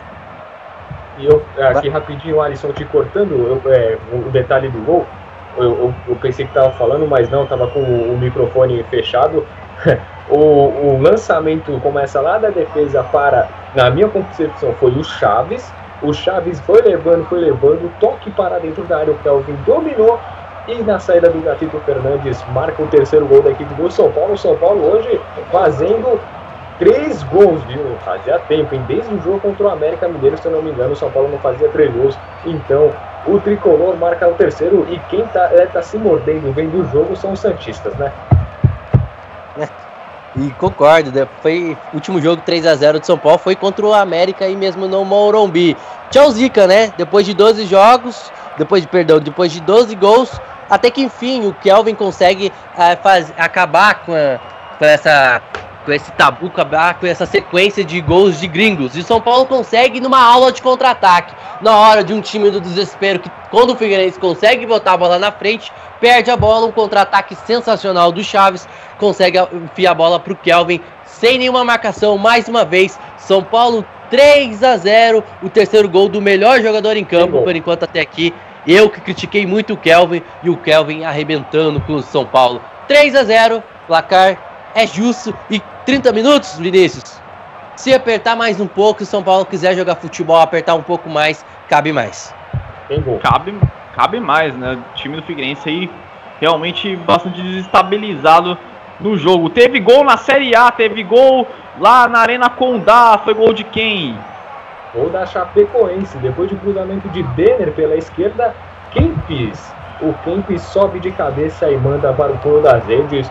[1.18, 5.05] E eu, aqui rapidinho, Alisson, te cortando, eu, é, o detalhe do gol,
[5.56, 9.44] eu, eu, eu pensei que tava falando, mas não, tava com o microfone fechado.
[10.31, 15.70] o, o lançamento começa lá da defesa para, na minha concepção, foi o Chaves.
[16.03, 20.19] O Chaves foi levando, foi levando, toque para dentro da área, o Kelvin dominou.
[20.66, 24.32] E na saída do Gatito Fernandes marca o terceiro gol da equipe do São Paulo.
[24.32, 25.20] O São Paulo hoje
[25.53, 26.19] fazendo
[26.78, 27.85] três gols, viu?
[28.05, 28.82] Fazia tempo, hein?
[28.89, 31.28] Desde o jogo contra o América Mineiro, se eu não me engano, o São Paulo
[31.28, 32.19] não fazia três gols.
[32.44, 32.90] Então,
[33.27, 37.15] o tricolor marca o terceiro e quem tá, é, tá se mordendo vendo o jogo
[37.15, 38.11] são os Santistas, né?
[40.38, 41.26] E concordo, né?
[41.40, 44.86] foi último jogo 3 a 0 de São Paulo foi contra o América e mesmo
[44.86, 45.76] no Morumbi.
[46.10, 46.92] Tchau Zica, né?
[46.96, 50.38] Depois de 12 jogos, depois de perdão, depois de 12 gols,
[50.68, 54.38] até que enfim o Kelvin consegue uh, faz, acabar com, a,
[54.78, 55.40] com essa
[55.86, 58.96] com esse tabu, com essa sequência de gols de gringos.
[58.96, 61.32] E São Paulo consegue numa aula de contra-ataque,
[61.62, 65.18] na hora de um time do desespero, que quando o Figueirense consegue botar a bola
[65.18, 68.68] na frente, perde a bola, um contra-ataque sensacional do Chaves,
[68.98, 73.86] consegue enfiar a bola para o Kelvin, sem nenhuma marcação, mais uma vez, São Paulo
[74.10, 78.34] 3 a 0 o terceiro gol do melhor jogador em campo, por enquanto até aqui,
[78.66, 82.60] eu que critiquei muito o Kelvin, e o Kelvin arrebentando com o São Paulo.
[82.88, 84.45] 3 a 0 placar
[84.77, 87.19] é justo e 30 minutos, Vinícius.
[87.77, 91.09] Se apertar mais um pouco, se o São Paulo quiser jogar futebol, apertar um pouco
[91.09, 92.35] mais, cabe mais.
[93.23, 93.59] Cabe,
[93.94, 94.74] cabe mais, né?
[94.74, 95.90] O time do Figueirense aí
[96.39, 98.59] realmente bastante desestabilizado
[99.01, 99.48] no jogo.
[99.48, 101.48] Teve gol na Série A, teve gol
[101.81, 103.19] lá na Arena Condá.
[103.24, 104.15] Foi gol de quem?
[104.94, 106.19] Gol da Chapecoense.
[106.19, 108.55] Depois de cruzamento de Denner pela esquerda,
[108.90, 109.73] Kempis.
[110.03, 113.31] O Kempis sobe de cabeça e manda para o pulo das redes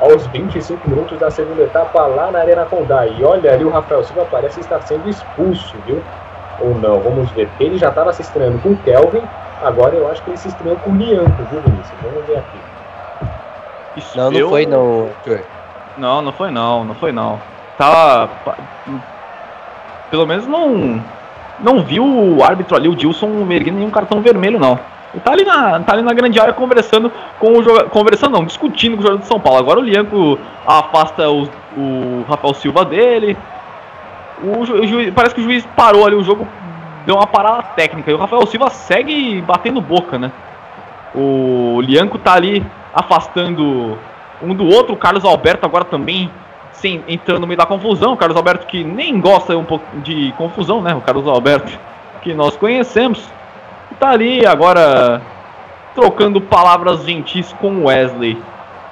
[0.00, 3.06] aos 25 minutos da segunda etapa lá na Arena Condá.
[3.06, 6.02] E olha ali, o Rafael Silva parece estar sendo expulso, viu?
[6.60, 7.48] Ou não, vamos ver.
[7.60, 9.22] Ele já estava se estreando com o Kelvin,
[9.62, 11.98] agora eu acho que ele se estreou com o Lianco, viu, Vinícius?
[12.02, 12.58] Vamos ver aqui.
[13.96, 14.48] Isso não, não eu...
[14.48, 15.08] foi não.
[15.96, 17.40] Não, não foi não, não foi não.
[17.78, 18.30] Tava.
[20.10, 21.02] Pelo menos não.
[21.58, 24.78] Não viu o árbitro ali, o Dilson, erguendo nenhum cartão vermelho, não.
[25.24, 27.90] Tá ali na, tá ali na grande área conversando com o jogador.
[27.90, 29.58] Conversando não, discutindo com o jogador de São Paulo.
[29.58, 33.36] Agora o Lianco afasta o, o Rafael Silva dele.
[34.42, 36.46] O, o juiz, parece que o juiz parou ali o jogo,
[37.06, 38.10] deu uma parada técnica.
[38.10, 40.30] E o Rafael Silva segue batendo boca, né?
[41.14, 42.64] O Lianco tá ali
[42.94, 43.98] afastando
[44.42, 44.92] um do outro.
[44.92, 46.30] O Carlos Alberto agora também
[46.72, 48.12] sem, entrando no meio da confusão.
[48.12, 50.94] O Carlos Alberto que nem gosta um pouco de confusão, né?
[50.94, 51.72] O Carlos Alberto
[52.20, 53.26] que nós conhecemos.
[53.98, 55.22] Tá ali agora
[55.94, 58.40] trocando palavras gentis com o Wesley.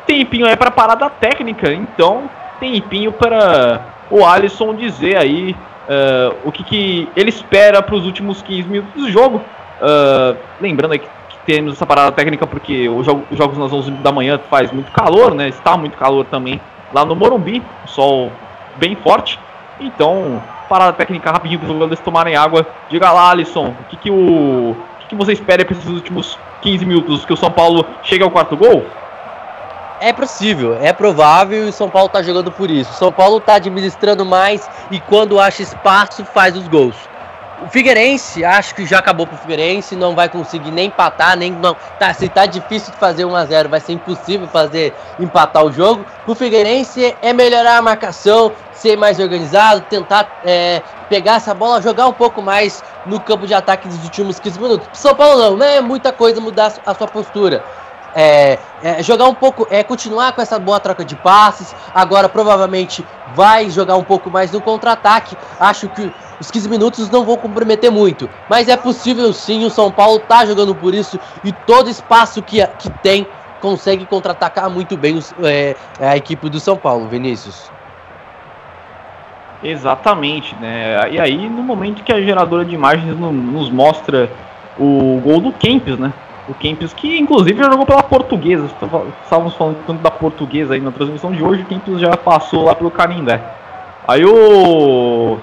[0.07, 2.29] Tempinho é para parada técnica, então
[2.59, 5.55] tempinho para o Alisson dizer aí
[5.89, 9.43] uh, o que, que ele espera para os últimos 15 minutos do jogo.
[9.81, 11.09] Uh, lembrando aí que
[11.45, 15.49] temos essa parada técnica porque os jogos nas 11 da manhã faz muito calor, né?
[15.49, 16.61] Está muito calor também
[16.93, 18.31] lá no Morumbi, sol
[18.77, 19.39] bem forte.
[19.81, 22.67] Então, parada técnica rapidinho para os jogadores tomarem água.
[22.89, 26.85] Diga lá, Alisson, o que, que, o, o que, você espera para esses últimos 15
[26.87, 27.25] minutos?
[27.25, 28.87] Que o São Paulo chegue ao quarto gol?
[30.01, 32.91] É possível, é provável e o São Paulo está jogando por isso.
[32.91, 36.97] O São Paulo está administrando mais e quando acha espaço faz os gols.
[37.63, 41.77] O Figueirense, acho que já acabou pro Figueirense, não vai conseguir nem empatar, nem não.
[41.99, 45.73] Tá, se tá difícil de fazer 1 a 0, vai ser impossível fazer empatar o
[45.73, 46.05] jogo.
[46.27, 52.09] O Figueirense é melhorar a marcação, ser mais organizado, tentar é, pegar essa bola, jogar
[52.09, 54.89] um pouco mais no campo de ataque nos últimos 15 minutos.
[54.93, 57.65] São Paulo não, não é muita coisa mudar a sua postura.
[58.15, 61.74] É, é, jogar um pouco, é continuar com essa boa troca de passes.
[61.93, 63.05] Agora provavelmente
[63.35, 65.36] vai jogar um pouco mais no contra-ataque.
[65.59, 69.65] Acho que os 15 minutos não vão comprometer muito, mas é possível sim.
[69.65, 73.27] O São Paulo tá jogando por isso e todo espaço que, que tem
[73.61, 77.73] consegue contra-atacar muito bem os, é, a equipe do São Paulo, Vinícius.
[79.62, 81.11] Exatamente, né?
[81.11, 84.31] E aí, no momento que a geradora de imagens nos mostra
[84.78, 86.12] o gol do Kempis, né?
[86.49, 88.66] O Kempis, que inclusive já jogou pela portuguesa.
[89.23, 91.62] Estávamos falando tanto da portuguesa aí na transmissão de hoje.
[91.62, 93.41] O Kempis já passou lá pelo Canindé.
[94.07, 95.39] Aí o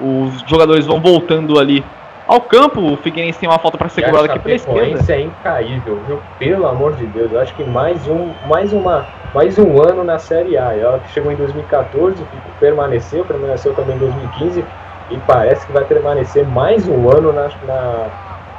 [0.00, 1.84] os jogadores vão voltando ali
[2.26, 2.80] ao campo.
[2.80, 5.12] O Figueirense tem uma falta para segurar aqui para esquerda.
[5.12, 6.20] é incaível, viu?
[6.38, 10.18] Pelo amor de Deus, eu acho que mais um, mais uma, mais um ano na
[10.18, 10.74] Série A.
[10.74, 12.22] Ela chegou em 2014,
[12.58, 14.64] permaneceu, permaneceu também em 2015
[15.10, 18.06] e parece que vai permanecer mais um ano na, na,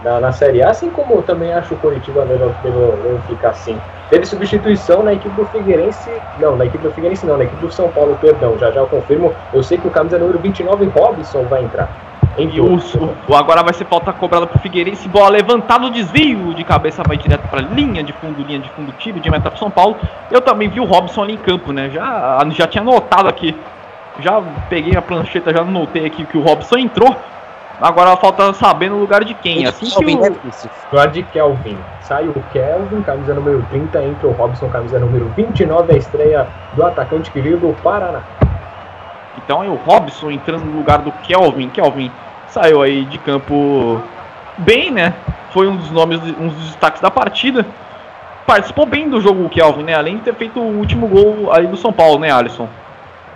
[0.03, 2.97] na, na Série A, assim como também acho o Curitiba melhor, melhor
[3.27, 3.77] ficar assim.
[4.09, 6.09] Teve substituição na equipe do Figueirense.
[6.39, 8.57] Não, na equipe do Figueirense não, na equipe do São Paulo, perdão.
[8.59, 9.33] Já já eu confirmo.
[9.53, 11.89] Eu sei que o camisa número 29, Robson, vai entrar.
[12.37, 12.77] E o,
[13.27, 17.47] o, agora vai ser falta cobrada pro Figueirense, bola levantada, desvio de cabeça vai direto
[17.49, 19.97] para linha de fundo, linha de fundo, tiro de meta pro São Paulo.
[20.31, 21.89] Eu também vi o Robson ali em campo, né?
[21.89, 23.55] Já, já tinha notado aqui,
[24.19, 27.15] já peguei a prancheta, já notei aqui que o Robson entrou.
[27.81, 29.65] Agora falta saber no lugar de quem.
[29.65, 30.25] Assim que o...
[30.25, 30.29] É
[30.91, 31.77] lugar de Kelvin.
[32.01, 36.85] Sai o Kelvin, camisa número 30, entra o Robson, camisa número 29, a estreia do
[36.85, 38.21] atacante querido do Paraná.
[39.37, 41.69] Então é o Robson entrando no lugar do Kelvin.
[41.69, 42.11] Kelvin
[42.49, 43.99] saiu aí de campo
[44.59, 45.15] bem, né?
[45.49, 47.65] Foi um dos nomes, um dos destaques da partida.
[48.45, 49.95] Participou bem do jogo o Kelvin, né?
[49.95, 52.67] Além de ter feito o último gol aí do São Paulo, né, Alisson?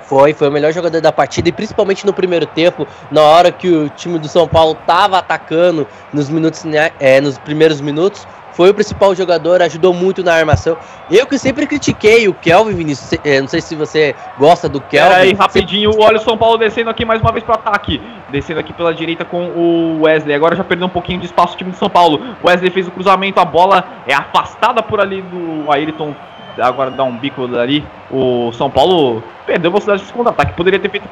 [0.07, 3.69] Foi, foi o melhor jogador da partida e principalmente no primeiro tempo, na hora que
[3.69, 8.69] o time do São Paulo estava atacando nos minutos, né, é, nos primeiros minutos, foi
[8.69, 10.77] o principal jogador, ajudou muito na armação.
[11.11, 15.13] Eu que sempre critiquei o Kelvin, Vinícius, é, não sei se você gosta do Kelvin.
[15.13, 18.01] aí, rapidinho, olha o São Paulo descendo aqui mais uma vez para ataque.
[18.29, 20.33] Descendo aqui pela direita com o Wesley.
[20.33, 22.19] Agora já perdeu um pouquinho de espaço o time de São Paulo.
[22.41, 26.15] Wesley fez o cruzamento, a bola é afastada por ali do Ayrton
[26.57, 27.85] agora dá um bico ali.
[28.11, 30.53] O São Paulo perdeu velocidade de contra-ataque.
[30.53, 31.07] Poderia ter feito,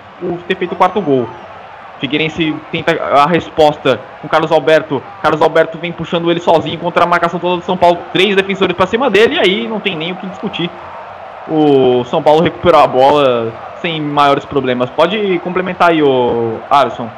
[0.47, 1.27] ter feito o quarto gol.
[1.99, 5.01] Figueirense tenta a resposta com Carlos Alberto.
[5.21, 7.97] Carlos Alberto vem puxando ele sozinho contra a marcação toda do São Paulo.
[8.11, 10.69] Três defensores para cima dele e aí não tem nem o que discutir.
[11.47, 14.89] O São Paulo recuperou a bola sem maiores problemas.
[14.89, 17.09] Pode complementar aí, o Alisson.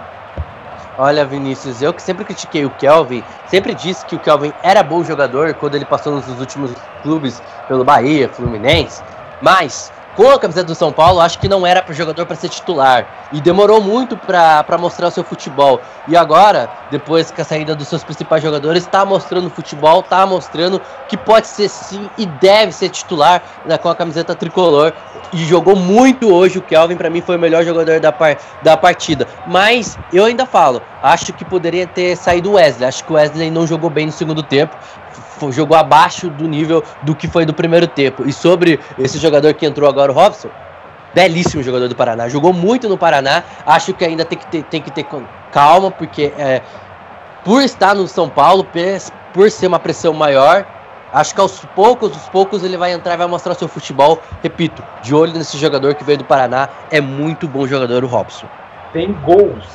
[0.98, 5.04] Olha, Vinícius, eu que sempre critiquei o Kelvin, sempre disse que o Kelvin era bom
[5.04, 6.72] jogador quando ele passou nos últimos
[7.04, 9.02] clubes pelo Bahia, Fluminense.
[9.42, 12.50] Mas com a camiseta do São Paulo, acho que não era para jogador para ser
[12.50, 13.06] titular.
[13.34, 15.82] E demorou muito para mostrar o seu futebol.
[16.08, 20.82] E agora, depois que a saída dos seus principais jogadores, está mostrando futebol, está mostrando
[21.10, 24.94] que pode ser sim e deve ser titular né, com a camiseta tricolor.
[25.34, 26.60] E jogou muito hoje.
[26.60, 29.28] O Kelvin, para mim, foi o melhor jogador da, par da partida.
[29.46, 32.88] Mas eu ainda falo, acho que poderia ter saído o Wesley.
[32.88, 34.78] Acho que o Wesley não jogou bem no segundo tempo
[35.52, 38.28] jogou abaixo do nível do que foi do primeiro tempo.
[38.28, 40.50] E sobre esse jogador que entrou agora, o Robson,
[41.14, 42.28] belíssimo jogador do Paraná.
[42.28, 43.44] Jogou muito no Paraná.
[43.66, 45.06] Acho que ainda tem que ter, tem que ter
[45.52, 46.62] calma, porque é,
[47.44, 48.68] por estar no São Paulo,
[49.34, 50.66] por ser uma pressão maior,
[51.14, 54.22] acho que aos poucos, aos poucos ele vai entrar e vai mostrar seu futebol.
[54.44, 56.70] Repito, de olho nesse jogador que veio do Paraná.
[56.92, 58.48] É muito bom jogador o Robson.
[58.92, 59.66] Tem gols.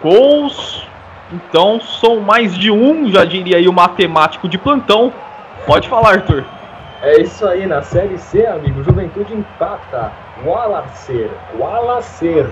[0.00, 0.87] Gols
[1.32, 5.12] então, sou mais de um, já diria aí o matemático de plantão.
[5.66, 6.44] Pode falar, Arthur.
[7.02, 10.10] É isso aí, na Série C, amigo, Juventude empata.
[10.44, 12.46] Wallacer, Wallacer.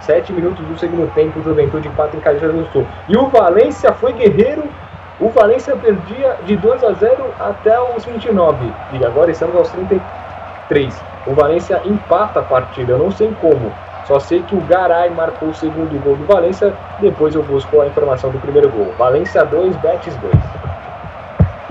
[0.00, 2.86] Sete minutos do segundo tempo, Juventude empata em Caxias do Sul.
[3.08, 4.64] E o Valência foi guerreiro.
[5.20, 8.70] O Valência perdia de 2 a 0 até os 29.
[8.92, 11.02] E agora estamos aos 33.
[11.26, 13.72] O Valência empata a partida, eu não sei como.
[14.06, 16.72] Só sei que o Garay marcou o segundo gol do Valência.
[17.00, 18.94] Depois eu busco a informação do primeiro gol.
[18.96, 20.34] Valência 2, Betis 2.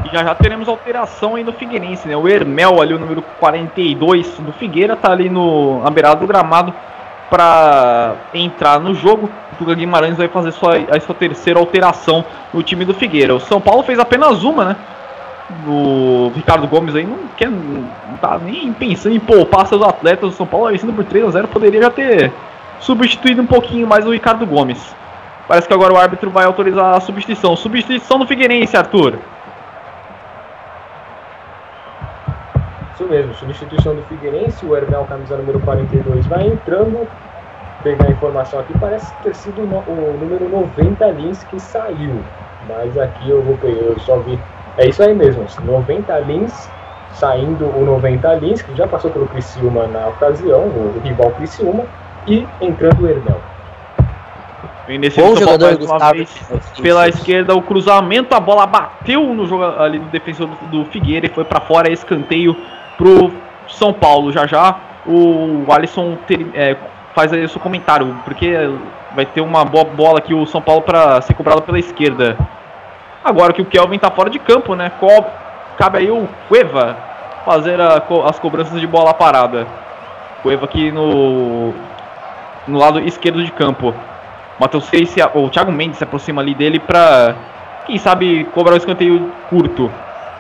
[0.06, 2.16] E já já teremos alteração aí no Figueirense, né?
[2.16, 6.74] O Hermel ali, o número 42 do Figueira, tá ali no, na beirada do gramado
[7.30, 9.30] para entrar no jogo.
[9.54, 13.34] O Tuga Guimarães vai fazer sua, a sua terceira alteração no time do Figueira.
[13.34, 14.76] O São Paulo fez apenas uma, né?
[15.68, 20.34] O Ricardo Gomes aí não quer não tá nem pensando em poupar seus atletas.
[20.34, 22.32] O São Paulo vencendo por 3 a 0 poderia já ter
[22.80, 24.96] substituído um pouquinho mais o Ricardo Gomes.
[25.48, 27.56] Parece que agora o árbitro vai autorizar a substituição.
[27.56, 29.20] Substituição do Figueirense, Arthur.
[32.96, 34.66] Isso mesmo, substituição do Figueirense.
[34.66, 37.08] O Hermel, camisa número 42, vai entrando.
[37.84, 42.20] Pegar a informação aqui, parece ter sido o número 90 Lins que saiu.
[42.68, 44.40] Mas aqui eu vou eu só vi
[44.78, 46.70] é isso aí mesmo, 90 lins,
[47.14, 51.86] saindo o 90 lins, que já passou pelo Criciúma na ocasião, o rival Criciúma,
[52.28, 53.40] e entrando o Hernel.
[55.18, 56.26] Bom jogador Gustavo.
[56.82, 61.26] Pela esquerda, o cruzamento, a bola bateu no jogo ali do defensor do, do Figueira
[61.26, 62.56] e foi para fora, escanteio
[62.98, 63.32] pro
[63.68, 64.32] São Paulo.
[64.32, 64.78] Já já
[65.08, 66.76] o Alisson ter, é,
[67.16, 68.54] faz aí o seu comentário, porque
[69.16, 72.38] vai ter uma boa bola aqui o São Paulo para ser cobrado pela esquerda.
[73.26, 74.92] Agora que o Kelvin tá fora de campo, né?
[75.80, 76.96] Cabe aí o Cueva
[77.44, 79.66] fazer a, as cobranças de bola parada.
[80.44, 81.74] Cueva aqui no,
[82.68, 83.96] no lado esquerdo de campo.
[84.60, 87.34] Matheus Reis, o Thiago Mendes se aproxima ali dele pra,
[87.88, 89.92] quem sabe, cobrar o escanteio curto.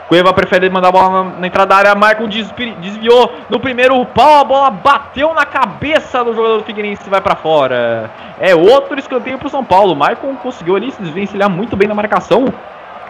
[0.07, 1.95] Cueva prefere mandar a bola na, na entrada da área.
[1.95, 4.41] Marco desviou no primeiro pau.
[4.41, 8.11] A bola bateu na cabeça do jogador do Figueirense e vai para fora.
[8.39, 9.95] É outro escanteio para o São Paulo.
[9.95, 12.53] Maicon conseguiu ali se desvencilhar muito bem na marcação.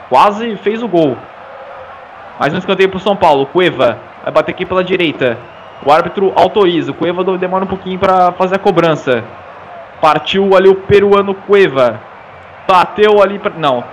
[0.09, 1.17] Quase fez o gol.
[2.39, 3.45] Mais um escanteio para o São Paulo.
[3.47, 5.37] Cueva vai bater aqui pela direita.
[5.85, 6.93] O árbitro autoriza.
[6.93, 9.23] Cueva demora um pouquinho para fazer a cobrança.
[10.01, 11.99] Partiu ali o peruano Cueva.
[12.67, 13.53] Bateu ali para.
[13.57, 13.83] Não.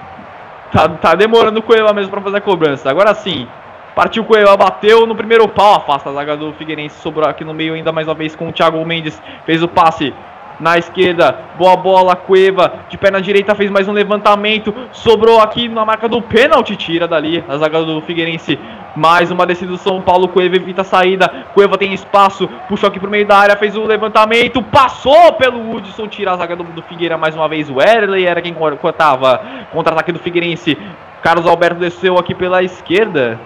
[0.73, 2.91] Tá, tá demorando o Cueva mesmo para fazer a cobrança.
[2.91, 3.47] Agora sim.
[3.95, 5.77] Partiu Cueva, bateu no primeiro pau.
[5.77, 7.01] Afasta a zaga do Figueirense.
[7.01, 9.21] Sobrou aqui no meio ainda mais uma vez com o Thiago Mendes.
[9.45, 10.13] Fez o passe
[10.61, 15.85] na esquerda, boa bola, Cueva, de perna direita fez mais um levantamento, sobrou aqui na
[15.85, 18.59] marca do pênalti, tira dali a zaga do Figueirense,
[18.95, 23.01] mais uma descida do São Paulo, Cueva evita a saída, Cueva tem espaço, puxou aqui
[23.01, 26.65] pro meio da área, fez o um levantamento, passou pelo Hudson, tira a zaga do,
[26.65, 29.41] do Figueira mais uma vez, o Erley era quem cortava,
[29.73, 30.79] contra-ataque do Figueirense,
[31.23, 33.39] Carlos Alberto desceu aqui pela esquerda,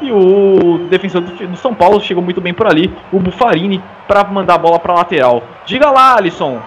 [0.00, 4.54] e o defensor do, São Paulo chegou muito bem por ali, o Bufarini, para mandar
[4.54, 5.42] a bola para lateral.
[5.66, 6.60] Diga lá, Alisson.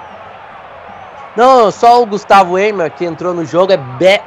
[1.35, 3.79] Não, só o Gustavo Eimer que entrou no jogo, é,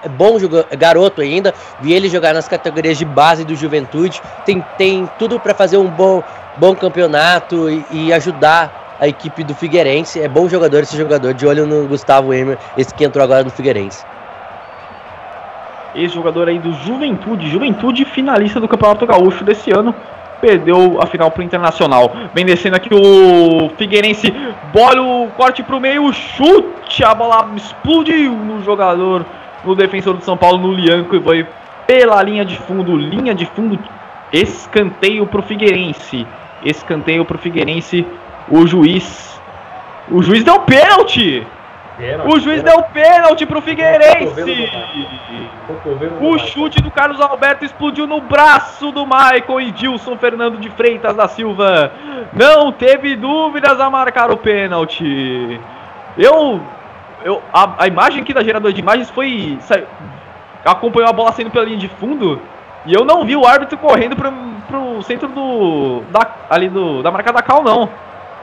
[0.03, 0.37] é bom
[0.77, 1.55] garoto ainda.
[1.81, 4.21] Vi ele jogar nas categorias de base do Juventude.
[4.45, 6.23] Tem, tem tudo para fazer um bom,
[6.57, 10.21] bom campeonato e, e, ajudar a equipe do Figueirense.
[10.21, 11.33] É bom jogador esse jogador.
[11.33, 14.05] De olho no Gustavo Eimer, esse que entrou agora no Figueirense
[15.97, 19.95] ex-jogador aí do Juventude, Juventude finalista do Campeonato Gaúcho desse ano,
[20.41, 22.15] perdeu a final pro Internacional.
[22.35, 24.33] Vem descendo aqui o Figueirense,
[24.73, 29.25] bola o corte pro meio, chute, a bola explodiu no jogador,
[29.65, 31.47] no defensor do São Paulo, no Lianco, e foi
[31.87, 33.79] pela linha de fundo, linha de fundo,
[34.33, 36.27] escanteio pro Figueirense,
[36.65, 38.07] escanteio pro Figueirense,
[38.49, 39.41] o juiz,
[40.11, 41.47] o juiz deu pênalti,
[42.27, 44.71] o juiz deu pênalti pro Figueirense.
[46.21, 51.17] O chute do Carlos Alberto explodiu no braço do Michael e Dilson Fernando de Freitas
[51.17, 51.91] da Silva.
[52.35, 55.59] Não teve dúvidas a marcar o pênalti.
[56.19, 56.61] Eu.
[57.25, 59.59] eu a, a imagem aqui da geradora de imagens foi.
[60.65, 62.41] acompanhou a bola saindo pela linha de fundo.
[62.85, 64.33] E eu não vi o árbitro correndo pro,
[64.69, 66.03] pro centro do.
[66.11, 67.89] Da, ali do, da marca da Cal, não.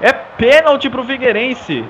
[0.01, 1.85] É pênalti pro Figueirense.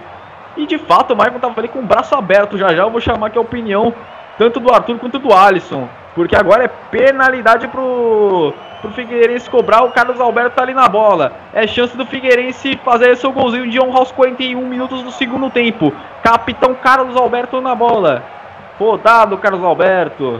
[0.55, 2.57] E de fato o Michael tava ali com o braço aberto.
[2.57, 3.93] Já já eu vou chamar aqui a opinião
[4.37, 5.87] tanto do Arthur quanto do Alisson.
[6.15, 9.83] Porque agora é penalidade pro, pro Figueirense cobrar.
[9.83, 11.33] O Carlos Alberto tá ali na bola.
[11.53, 15.91] É chance do Figueirense fazer seu golzinho de honra aos 41 minutos do segundo tempo.
[16.21, 18.23] Capitão Carlos Alberto na bola.
[18.79, 20.39] Rodado Carlos Alberto.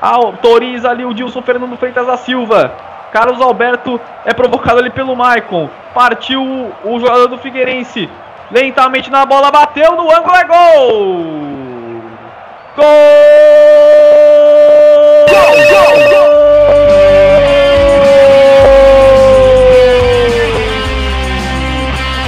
[0.00, 2.72] Autoriza ali o Dilson Fernando Freitas da Silva.
[3.12, 5.70] Carlos Alberto é provocado ali pelo Maicon.
[5.94, 6.42] Partiu
[6.82, 8.08] o jogador do Figueirense.
[8.52, 11.24] Lentamente na bola, bateu no ângulo, é gol!
[12.76, 12.84] Gol!
[15.30, 16.32] Gol, gol, gol!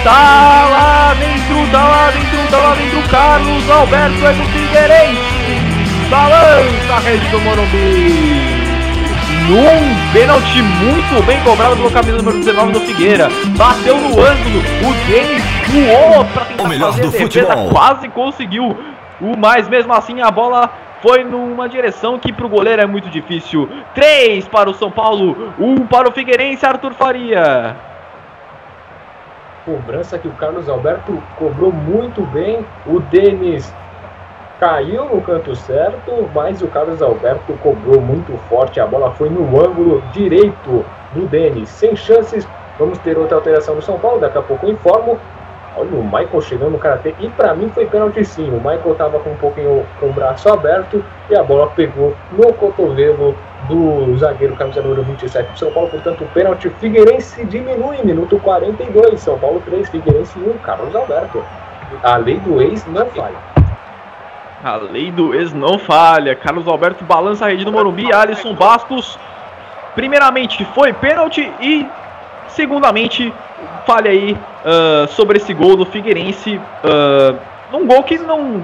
[0.03, 5.61] Tá lá dentro, tá lá dentro, tá lá dentro, Carlos Alberto é do Figueirense.
[6.09, 8.64] Balança a rede do Morumbi
[9.49, 13.29] num pênalti muito bem cobrado pelo camisa número 19 do Figueira.
[13.57, 17.71] Bateu no ângulo, o Denis voou para tentar o melhor fazer do defesa, futebol.
[17.71, 18.77] quase conseguiu.
[19.21, 20.71] O mais mesmo assim a bola
[21.03, 23.69] foi numa direção que para o goleiro é muito difícil.
[23.95, 27.77] 3 para o São Paulo, 1 um para o Figueirense, Arthur Faria.
[29.67, 32.65] Cobrança que o Carlos Alberto cobrou muito bem.
[32.87, 33.73] O Denis
[34.59, 38.81] caiu no canto certo, mas o Carlos Alberto cobrou muito forte.
[38.81, 41.69] A bola foi no ângulo direito do Denis.
[41.69, 42.47] Sem chances,
[42.79, 44.21] vamos ter outra alteração no São Paulo.
[44.21, 45.19] Daqui a pouco eu informo.
[45.77, 47.15] Olha o Michael chegando no karatê.
[47.19, 48.49] E para mim foi pênalti sim.
[48.49, 52.53] O Michael tava com um pouquinho com o braço aberto e a bola pegou no
[52.53, 53.35] cotovelo
[53.69, 55.91] do zagueiro camisa número 27 do São Paulo.
[55.91, 57.99] Portanto, o pênalti Figueirense diminui.
[58.05, 59.21] Minuto 42.
[59.21, 60.59] São Paulo 3, Figueirense 1.
[60.59, 61.43] Carlos Alberto.
[62.03, 63.54] A lei do ex não falha.
[64.65, 66.35] A lei do ex não falha.
[66.35, 68.11] Carlos Alberto balança a rede do Morumbi.
[68.11, 69.19] Alisson Bastos.
[69.95, 71.87] Primeiramente foi pênalti e
[72.49, 73.31] segundamente
[73.87, 76.57] falha aí uh, sobre esse gol do Figueirense.
[76.57, 78.63] Uh, um gol que não,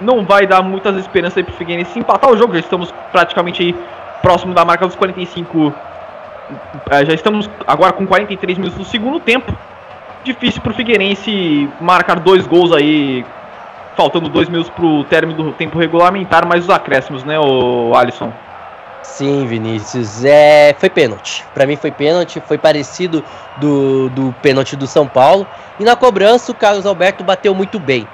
[0.00, 2.54] não vai dar muitas esperanças aí pro Figueirense empatar o jogo.
[2.54, 3.76] Já estamos praticamente aí
[4.22, 5.58] próximo da marca dos 45.
[5.58, 5.74] Uh,
[7.04, 9.54] já estamos agora com 43 minutos do segundo tempo.
[10.24, 13.26] Difícil pro Figueirense marcar dois gols aí
[13.96, 18.32] faltando dois minutos para o término do tempo regulamentar, mais os acréscimos, né, o Alisson?
[19.02, 20.24] Sim, Vinícius.
[20.24, 21.44] É, foi pênalti.
[21.54, 23.22] Para mim foi pênalti, foi parecido
[23.58, 25.46] do, do pênalti do São Paulo.
[25.78, 28.08] E na cobrança o Carlos Alberto bateu muito bem.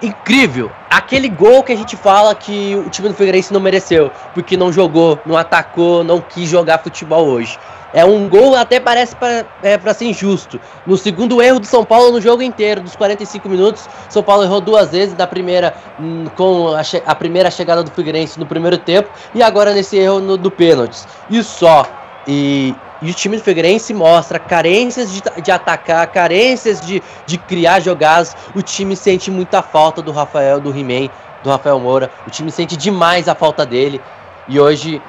[0.00, 0.70] Incrível!
[0.88, 4.72] Aquele gol que a gente fala que o time do Figueirense não mereceu, porque não
[4.72, 7.58] jogou, não atacou, não quis jogar futebol hoje.
[7.96, 10.60] É um gol até parece para é, ser injusto.
[10.86, 14.60] No segundo erro do São Paulo no jogo inteiro, dos 45 minutos, São Paulo errou
[14.60, 19.08] duas vezes, da primeira hum, com a, a, primeira chegada do Figueirense no primeiro tempo
[19.34, 21.08] e agora nesse erro no, do pênaltis.
[21.30, 21.86] E só.
[22.28, 27.80] E, e o time do Figueirense mostra carências de, de atacar, carências de, de criar
[27.80, 28.36] jogadas.
[28.54, 31.08] O time sente muita falta do Rafael, do He-Man,
[31.42, 32.10] do Rafael Moura.
[32.26, 34.02] O time sente demais a falta dele.
[34.46, 35.00] E hoje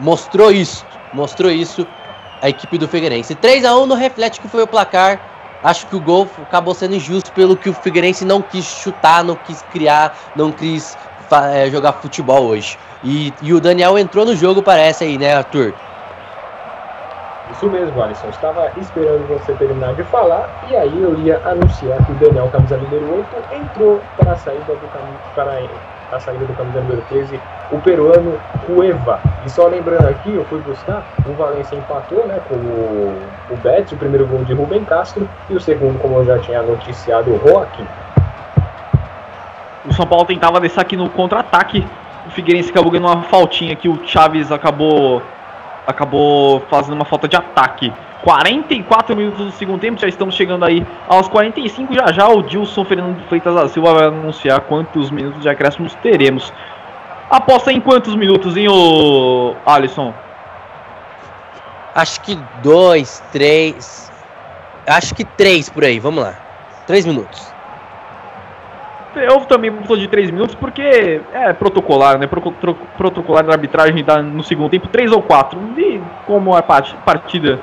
[0.00, 0.84] mostrou isso.
[1.12, 1.86] Mostrou isso
[2.44, 3.34] a equipe do Figueirense.
[3.34, 5.18] 3 a 1 não reflete que foi o placar.
[5.62, 9.34] Acho que o gol acabou sendo injusto pelo que o Figueirense não quis chutar, não
[9.34, 10.94] quis criar, não quis
[11.54, 12.78] é, jogar futebol hoje.
[13.02, 15.72] E, e o Daniel entrou no jogo, parece aí, né, Arthur?
[17.50, 18.28] Isso mesmo, Alisson.
[18.28, 22.76] Estava esperando você terminar de falar e aí eu ia anunciar que o Daniel, camisa
[22.76, 25.62] número 8, entrou para a saída do caminho para
[26.12, 27.40] a saída do camisa número 13,
[27.70, 29.20] o peruano Cueva.
[29.44, 33.92] E só lembrando aqui, eu fui buscar, o Valência empatou né, com o, o Betis,
[33.92, 37.48] o primeiro gol de Rubem Castro, e o segundo, como eu já tinha noticiado, o
[37.48, 37.86] Joaquim.
[39.86, 41.86] O São Paulo tentava descer aqui no contra-ataque,
[42.26, 45.22] o Figueirense acabou ganhando uma faltinha que o Chaves acabou
[45.86, 47.92] acabou fazendo uma falta de ataque.
[48.24, 51.92] 44 minutos do segundo tempo, já estamos chegando aí aos 45.
[51.92, 56.50] Já já o Dilson Fernando Freitas da Silva vai anunciar quantos minutos de acréscimos teremos.
[57.28, 60.14] Aposta em quantos minutos, hein, o Alisson?
[61.94, 64.10] Acho que dois, três.
[64.86, 66.34] Acho que três por aí, vamos lá.
[66.86, 67.52] Três minutos.
[69.14, 72.26] Eu também vou de 3 minutos porque é protocolar, né?
[72.96, 75.56] Protocolar da arbitragem dá no segundo tempo 3 ou 4.
[75.78, 77.60] E como a partida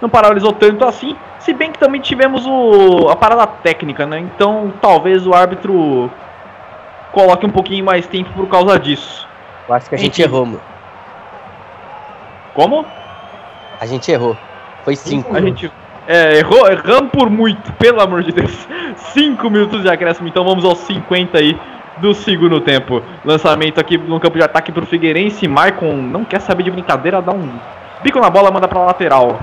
[0.00, 1.16] não paralisou tanto assim.
[1.38, 4.18] Se bem que também tivemos o, a parada técnica, né?
[4.18, 6.10] Então talvez o árbitro
[7.12, 9.26] coloque um pouquinho mais tempo por causa disso.
[9.68, 10.60] Eu acho que a gente errou, mano.
[12.54, 12.84] Como?
[13.80, 14.36] A gente errou.
[14.84, 15.36] Foi 5.
[15.36, 15.70] A gente
[16.06, 18.66] é, errou, erramos por muito, pelo amor de Deus.
[19.12, 21.58] 5 minutos de acréscimo, então vamos aos 50 aí
[21.98, 23.02] do segundo tempo.
[23.24, 25.46] Lançamento aqui no campo de ataque pro Figueirense.
[25.46, 27.48] Maicon não quer saber de brincadeira, dá um
[28.02, 29.38] bico na bola, manda pra lateral.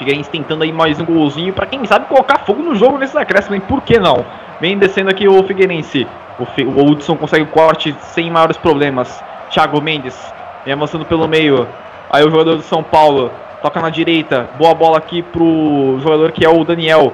[0.00, 3.56] Figueirense tentando aí mais um golzinho para quem sabe colocar fogo no jogo nesses acréscimos,
[3.56, 3.64] hein?
[3.68, 4.24] Por que não?
[4.58, 6.06] Vem descendo aqui o Figueirense.
[6.38, 9.22] O, o Hudson consegue o corte sem maiores problemas.
[9.50, 10.18] Thiago Mendes
[10.64, 11.68] vem avançando pelo meio.
[12.08, 14.48] Aí o jogador do São Paulo toca na direita.
[14.56, 17.12] Boa bola aqui pro jogador que é o Daniel.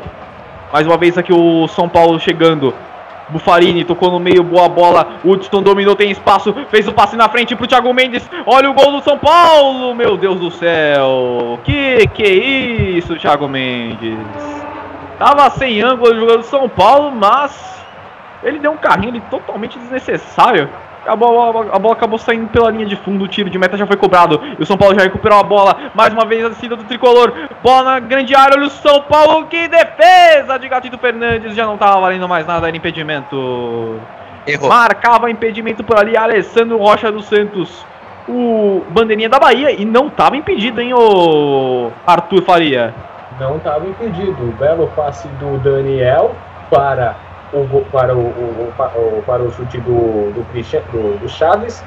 [0.73, 2.73] Mais uma vez aqui o São Paulo chegando.
[3.29, 5.19] Bufarini tocou no meio, boa bola.
[5.25, 8.29] Hudson dominou, tem espaço, fez o passe na frente pro Thiago Mendes.
[8.47, 11.59] Olha o gol do São Paulo, meu Deus do céu.
[11.65, 14.19] Que que é isso, Thiago Mendes?
[15.19, 17.83] Tava sem ângulo o jogador do São Paulo, mas
[18.43, 20.69] ele deu um carrinho totalmente desnecessário
[21.07, 23.87] a bola, a bola acabou saindo pela linha de fundo, o tiro de meta já
[23.87, 24.41] foi cobrado.
[24.59, 25.77] E o São Paulo já recuperou a bola.
[25.95, 27.33] Mais uma vez a descida do tricolor.
[27.63, 29.47] Bola na grande área, olha o São Paulo.
[29.47, 31.55] Que defesa de Gatito Fernandes.
[31.55, 34.01] Já não estava valendo mais nada, era impedimento.
[34.47, 34.69] Errou.
[34.69, 37.85] Marcava impedimento por ali, Alessandro Rocha dos Santos.
[38.29, 42.93] O bandeirinha da Bahia e não estava impedido, hein, o Arthur Faria?
[43.39, 44.55] Não estava impedido.
[44.59, 46.35] Belo passe do Daniel
[46.71, 47.15] para
[47.61, 51.83] o, para, o, o, para o chute do, do, Christian, do, do Chaves.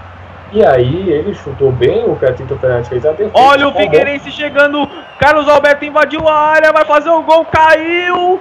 [0.51, 3.31] E aí ele chutou bem, o Catito Fernandes fez a defesa.
[3.35, 4.89] Olha o Figueirense chegando,
[5.19, 8.39] Carlos Alberto invadiu a área, vai fazer o gol, caiu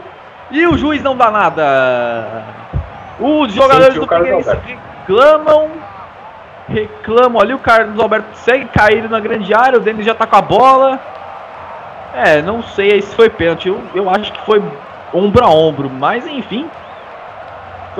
[0.51, 2.45] e o juiz não dá nada.
[3.21, 4.51] Os jogadores do Figueirense
[5.07, 5.71] reclamam,
[6.67, 10.37] reclamam ali, o Carlos Alberto segue caído na grande área, o Denis já tá com
[10.37, 10.99] a bola.
[12.15, 14.63] É, não sei se foi pênalti, eu, eu acho que foi
[15.13, 16.69] ombro a ombro, mas enfim,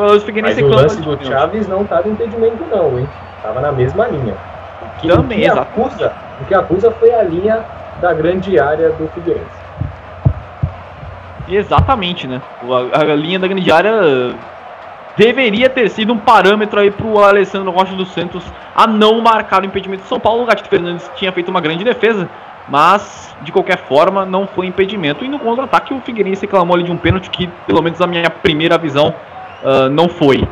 [0.05, 3.09] os Mas o lance do Chaves não estava impedimento não, hein?
[3.43, 4.35] Tava na mesma linha.
[4.83, 7.65] O que, Também, o que acusa, o que acusa foi a linha
[8.01, 9.59] da grande área do Figueirense.
[11.49, 12.43] Exatamente, né?
[12.93, 14.35] A, a, linha da grande área
[15.17, 18.45] deveria ter sido um parâmetro aí pro Alessandro Rocha dos Santos
[18.75, 20.43] a não marcar o impedimento de São Paulo.
[20.43, 22.29] O Gatito Fernandes tinha feito uma grande defesa,
[22.69, 25.25] mas de qualquer forma não foi impedimento.
[25.25, 28.29] E no contra-ataque o Figueirense reclamou ali de um pênalti que, pelo menos na minha
[28.29, 29.15] primeira visão,
[29.63, 30.47] uh, não foi.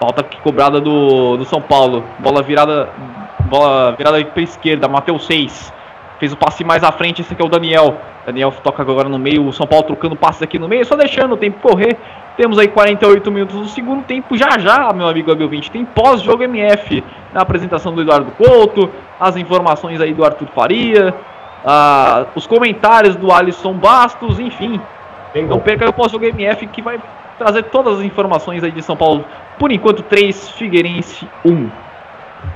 [0.00, 2.04] Falta cobrada do, do São Paulo.
[2.18, 2.88] Bola virada
[3.50, 4.88] bola virada para esquerda.
[4.88, 5.72] Mateus 6.
[6.18, 7.20] Fez o passe mais à frente.
[7.20, 7.96] Esse aqui é o Daniel.
[8.24, 9.46] Daniel toca agora no meio.
[9.46, 10.84] O São Paulo trocando passes aqui no meio.
[10.86, 11.98] Só deixando o tempo correr.
[12.36, 14.36] Temos aí 48 minutos do segundo tempo.
[14.36, 15.70] Já já, meu amigo Abel 20.
[15.70, 17.04] Tem pós-jogo MF.
[17.34, 18.90] Na apresentação do Eduardo Couto.
[19.18, 21.14] As informações aí do Arthur Faria.
[22.34, 24.40] Os comentários do Alisson Bastos.
[24.40, 24.80] Enfim.
[25.46, 26.98] Não perca o pós-jogo MF que vai
[27.40, 29.24] trazer todas as informações aí de São Paulo.
[29.58, 31.70] Por enquanto, 3, Figueirense 1.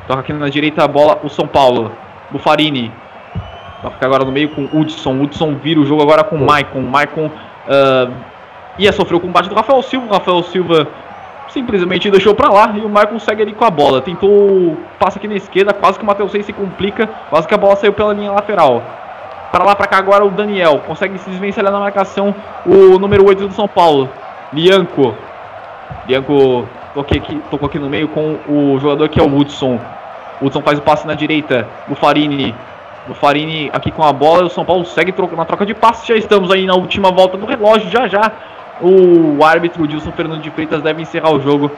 [0.07, 1.91] Toca aqui na direita a bola o São Paulo.
[2.31, 2.93] Bufarini.
[3.81, 5.23] Toca agora no meio com o Hudson.
[5.23, 6.83] Hudson vira o jogo agora com o Maicon.
[6.83, 8.13] Maicon uh,
[8.79, 10.07] ia sofrer o combate do Rafael Silva.
[10.07, 10.87] O Rafael Silva
[11.49, 14.03] simplesmente deixou para lá e o Maicon segue ali com a bola.
[14.03, 17.77] Tentou, passa aqui na esquerda, quase que o Matheus se complica, quase que a bola
[17.77, 18.83] saiu pela linha lateral.
[19.51, 22.35] Para lá, para cá agora o Daniel, consegue se desvencilhar na marcação
[22.67, 24.11] o número 8 do São Paulo.
[24.55, 25.15] Lianco.
[26.09, 29.79] Lianco toquei aqui, tocou aqui no meio com o jogador que é o Hudson.
[30.41, 31.67] Hudson faz o passe na direita.
[31.89, 32.55] O Farini.
[33.09, 34.45] O Farini aqui com a bola.
[34.45, 36.09] O São Paulo segue na troca de passe.
[36.09, 37.91] Já estamos aí na última volta do relógio.
[37.91, 38.33] Já já
[38.81, 41.71] o árbitro Dilson Fernando de Freitas deve encerrar o jogo.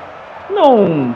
[0.50, 1.14] Não.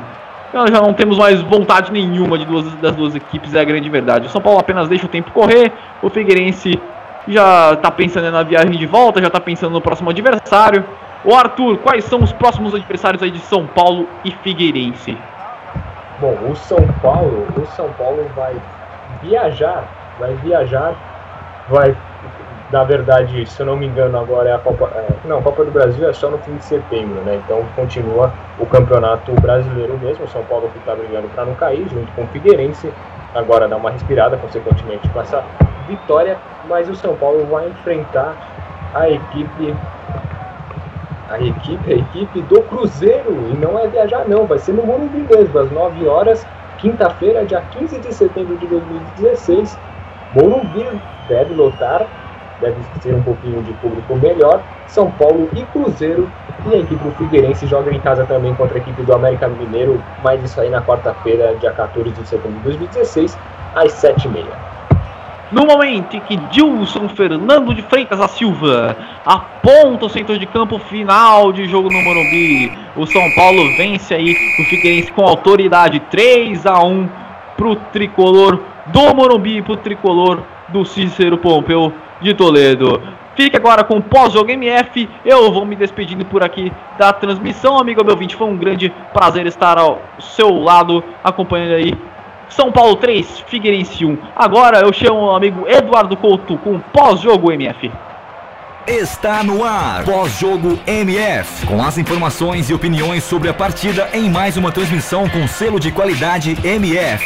[0.52, 4.26] Já não temos mais vontade nenhuma de duas, das duas equipes, é a grande verdade.
[4.26, 5.72] O São Paulo apenas deixa o tempo correr.
[6.02, 6.80] O Figueirense
[7.28, 10.84] já está pensando na viagem de volta, já está pensando no próximo adversário.
[11.22, 15.18] O Arthur, quais são os próximos adversários aí de São Paulo e Figueirense?
[16.18, 18.56] Bom, o São Paulo, o São Paulo vai
[19.22, 19.84] viajar,
[20.18, 20.94] vai viajar,
[21.68, 21.94] vai,
[22.72, 25.62] na verdade, se eu não me engano, agora é a Copa, é, não, a Copa
[25.62, 27.38] do Brasil é só no fim de setembro, né?
[27.44, 31.86] Então continua o Campeonato Brasileiro mesmo, o São Paulo que está brigando para não cair,
[31.90, 32.90] junto com o Figueirense,
[33.34, 35.44] agora dá uma respirada, consequentemente com essa
[35.86, 38.34] vitória, mas o São Paulo vai enfrentar
[38.94, 39.76] a equipe
[41.30, 43.48] a equipe, a equipe do Cruzeiro.
[43.48, 46.44] E não é viajar não, vai ser no Morumbi mesmo, às 9 horas,
[46.76, 49.78] quinta-feira, dia 15 de setembro de 2016.
[50.32, 52.10] Morumbi deve lotar,
[52.60, 54.64] deve ser um pouquinho de público melhor.
[54.86, 56.32] São Paulo e Cruzeiro.
[56.66, 60.02] E a equipe do Figueirense joga em casa também contra a equipe do América Mineiro,
[60.20, 63.38] mas isso aí na quarta-feira, dia 14 de setembro de 2016,
[63.72, 64.69] às 7h30.
[65.52, 68.96] No momento em que Dilson Fernando de Freitas da Silva
[69.26, 72.72] aponta o centro de campo final de jogo no Morumbi.
[72.94, 77.08] O São Paulo vence aí o Figueirense com autoridade 3 a 1
[77.56, 83.02] pro tricolor do Morumbi, pro tricolor do Cícero Pompeu de Toledo.
[83.34, 85.08] Fique agora com o pós-jogo MF.
[85.24, 88.36] Eu vou me despedindo por aqui da transmissão, amigo meu ouvinte.
[88.36, 91.94] Foi um grande prazer estar ao seu lado, acompanhando aí
[92.50, 94.18] São Paulo 3, Figueirense 1.
[94.36, 97.90] Agora eu chamo o amigo Eduardo Couto com o pós-jogo MF.
[98.86, 104.56] Está no ar, pós-jogo MF, com as informações e opiniões sobre a partida em mais
[104.56, 107.24] uma transmissão com selo de qualidade MF.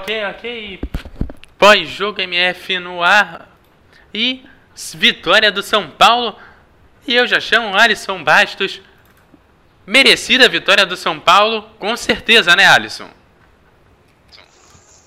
[0.00, 0.80] Ok, ok.
[1.56, 3.48] Pós-jogo MF no ar.
[4.12, 4.44] E
[4.96, 6.34] vitória do São Paulo.
[7.06, 8.80] E eu já chamo Alisson Bastos.
[9.86, 13.08] Merecida vitória do São Paulo, com certeza, né, Alisson?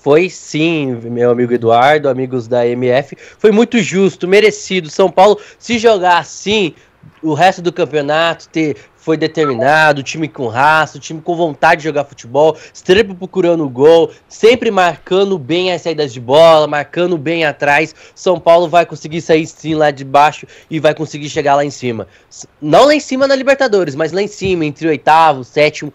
[0.02, 3.16] Foi sim, meu amigo Eduardo, amigos da MF.
[3.38, 4.90] Foi muito justo, merecido.
[4.90, 6.74] São Paulo, se jogar assim,
[7.22, 12.04] o resto do campeonato ter foi determinado, time com raça, time com vontade de jogar
[12.04, 17.94] futebol, sempre procurando o gol, sempre marcando bem as saídas de bola, marcando bem atrás.
[18.14, 21.70] São Paulo vai conseguir sair sim lá de baixo e vai conseguir chegar lá em
[21.70, 22.08] cima.
[22.62, 25.92] Não lá em cima na Libertadores, mas lá em cima, entre o oitavo, sétimo,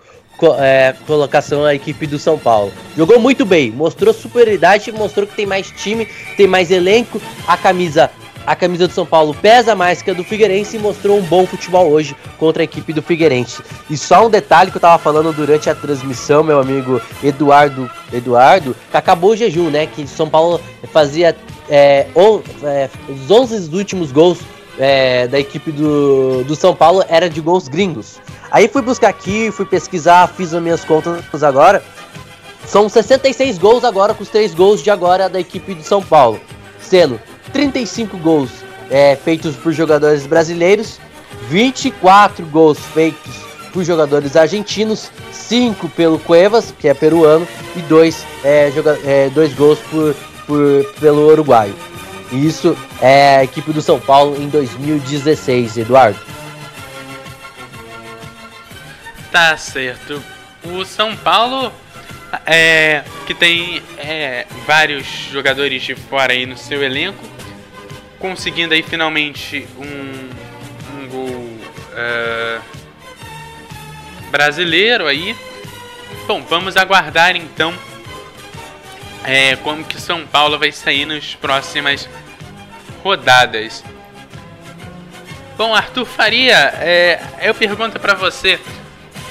[0.60, 2.72] é, colocação a equipe do São Paulo.
[2.96, 6.08] Jogou muito bem, mostrou superioridade, mostrou que tem mais time,
[6.38, 8.12] tem mais elenco, a camisa
[8.46, 11.46] a camisa do São Paulo pesa mais que a do Figueirense e mostrou um bom
[11.46, 13.64] futebol hoje contra a equipe do Figueirense.
[13.90, 18.76] E só um detalhe que eu tava falando durante a transmissão, meu amigo Eduardo, Eduardo,
[18.90, 19.86] que acabou o jejum, né?
[19.88, 20.60] Que São Paulo
[20.92, 21.36] fazia
[21.70, 24.40] é, on, é, os 11 últimos gols
[24.80, 28.20] é, da equipe do, do São Paulo era de gols gringos.
[28.52, 31.84] Aí fui buscar aqui, fui pesquisar, fiz as minhas contas agora.
[32.66, 36.40] São 66 gols agora com os três gols de agora da equipe de São Paulo.
[36.80, 37.20] Sendo
[37.52, 38.50] 35 gols
[38.90, 41.00] é, feitos por jogadores brasileiros,
[41.50, 43.36] 24 gols feitos
[43.72, 48.72] por jogadores argentinos, 5 pelo Cuevas, que é peruano, e 2 é,
[49.06, 50.16] é, dois gols por,
[50.48, 51.76] por, pelo uruguaio.
[52.32, 56.20] Isso é a equipe do São Paulo em 2016, Eduardo.
[59.32, 60.22] Tá certo.
[60.64, 61.72] O São Paulo
[62.46, 67.24] é, que tem é, vários jogadores de fora aí no seu elenco,
[68.20, 70.30] conseguindo aí finalmente um,
[71.00, 71.60] um gol
[71.94, 72.62] uh,
[74.30, 75.36] brasileiro aí.
[76.28, 77.74] Bom, vamos aguardar então
[79.24, 82.08] é, como que São Paulo vai sair nas próximas
[83.04, 83.84] rodadas.
[85.58, 88.60] Bom, Arthur Faria, é, eu pergunto para você,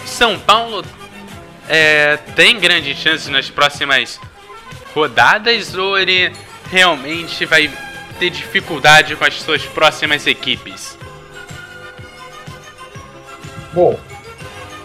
[0.05, 0.85] São Paulo
[1.69, 4.20] é, tem grandes chances nas próximas
[4.94, 6.32] rodadas ou ele
[6.70, 7.70] realmente vai
[8.19, 10.99] ter dificuldade com as suas próximas equipes?
[13.73, 13.97] Bom,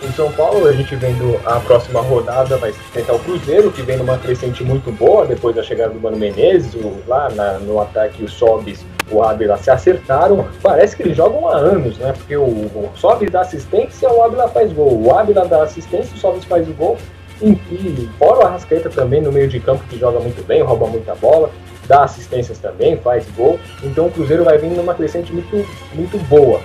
[0.04, 3.98] em São Paulo a gente vendo a próxima rodada vai tentar o Cruzeiro, que vem
[3.98, 6.76] numa crescente muito boa depois da chegada do Mano Menezes,
[7.08, 10.48] lá na, no ataque o Sobis, o Ávila se acertaram.
[10.62, 12.14] Parece que eles jogam há anos, né?
[12.14, 15.02] Porque o, o Sobis dá assistência, o Ávila faz gol.
[15.02, 16.98] O Ávila dá assistência, o Sobis faz o gol.
[17.42, 21.16] E, fora o Arrascaeta também no meio de campo que joga muito bem, rouba muita
[21.16, 21.50] bola
[21.88, 23.60] dá assistências também, faz gol.
[23.84, 26.62] Então o Cruzeiro vai vindo numa crescente muito, muito boa.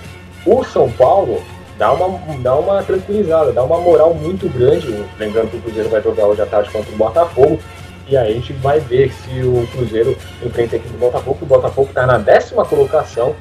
[0.47, 1.43] O São Paulo
[1.79, 5.05] dá uma, dá uma tranquilizada, dá uma moral muito grande.
[5.19, 7.59] Lembrando que o Cruzeiro vai jogar hoje à tarde contra o Botafogo.
[8.09, 11.39] E aí a gente vai ver se o Cruzeiro enfrenta a equipe do Botafogo.
[11.43, 13.35] O Botafogo está na décima colocação.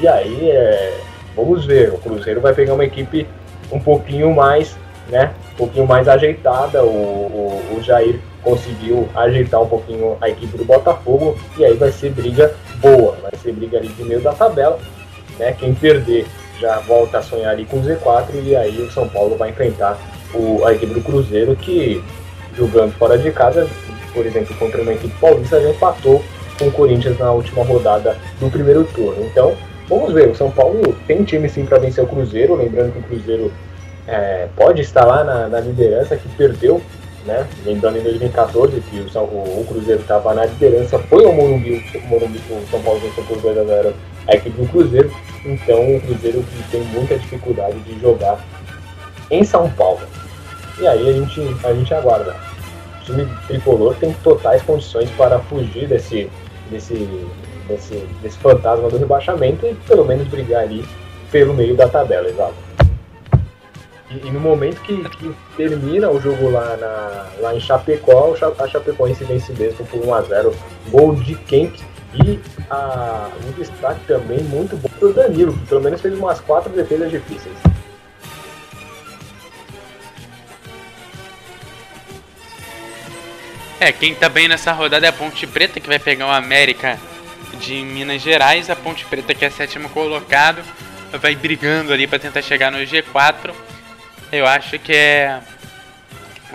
[0.00, 0.94] E aí é,
[1.34, 1.92] vamos ver.
[1.92, 3.26] O Cruzeiro vai pegar uma equipe
[3.70, 4.76] um pouquinho mais,
[5.08, 5.32] né?
[5.54, 6.84] Um pouquinho mais ajeitada.
[6.84, 11.92] O, o, o Jair conseguiu ajeitar um pouquinho a equipe do Botafogo e aí vai
[11.92, 14.78] ser briga boa, vai ser briga ali de meio da tabela,
[15.38, 15.52] né?
[15.52, 16.26] Quem perder
[16.60, 19.98] já volta a sonhar ali com o Z4 e aí o São Paulo vai enfrentar
[20.34, 22.02] o, a equipe do Cruzeiro que
[22.56, 23.68] jogando fora de casa,
[24.12, 26.22] por exemplo, contra uma equipe paulista já empatou
[26.58, 29.24] com o Corinthians na última rodada do primeiro turno.
[29.24, 29.56] Então,
[29.88, 33.02] vamos ver, o São Paulo tem time sim para vencer o Cruzeiro, lembrando que o
[33.02, 33.52] Cruzeiro
[34.06, 36.80] é, pode estar lá na, na liderança, que perdeu
[37.24, 37.46] né?
[37.64, 42.06] Lembrando em 2014 que o, o, o Cruzeiro estava na liderança, foi ao Morumbi, o
[42.08, 43.94] Morumbi o São Paulo venceu por 2 a 0
[44.28, 45.12] a equipe do Cruzeiro.
[45.44, 48.38] Então o Cruzeiro tem muita dificuldade de jogar
[49.30, 50.00] em São Paulo.
[50.78, 52.36] E aí a gente, a gente aguarda.
[53.00, 56.30] O time tricolor tem totais condições para fugir desse,
[56.70, 57.08] desse,
[57.66, 60.84] desse, desse fantasma do rebaixamento e pelo menos brigar ali
[61.30, 62.54] pelo meio da tabela, exato.
[64.12, 68.68] E, e no momento que, que, termina o jogo lá, na, lá em Chapecó, a
[68.68, 70.54] Chapecoense vence mesmo por 1x0.
[70.90, 71.74] Gol de Kemp
[72.14, 72.38] e
[72.70, 77.10] a, um destaque também muito bom pro Danilo, que pelo menos fez umas quatro defesas
[77.10, 77.56] difíceis.
[83.80, 87.00] É, quem tá bem nessa rodada é a Ponte Preta, que vai pegar o América
[87.58, 88.70] de Minas Gerais.
[88.70, 90.62] A Ponte Preta, que é sétimo colocado,
[91.20, 93.52] vai brigando ali para tentar chegar no G4.
[94.32, 95.40] Eu acho que é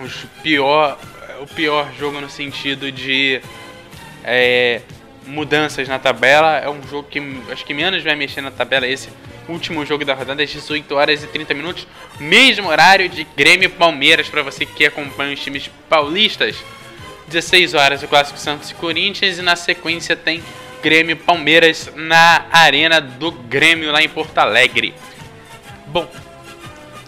[0.00, 0.98] o pior,
[1.40, 3.40] o pior jogo no sentido de
[4.24, 4.80] é,
[5.24, 6.58] mudanças na tabela.
[6.58, 7.22] É um jogo que
[7.52, 8.84] acho que menos vai mexer na tabela.
[8.84, 9.10] Esse
[9.48, 11.86] último jogo da rodada às 18 horas e 30 minutos,
[12.18, 16.56] mesmo horário de Grêmio Palmeiras para você que acompanha os times paulistas.
[17.28, 20.42] 16 horas o clássico Santos e Corinthians e na sequência tem
[20.82, 24.92] Grêmio Palmeiras na Arena do Grêmio lá em Porto Alegre.
[25.86, 26.10] Bom,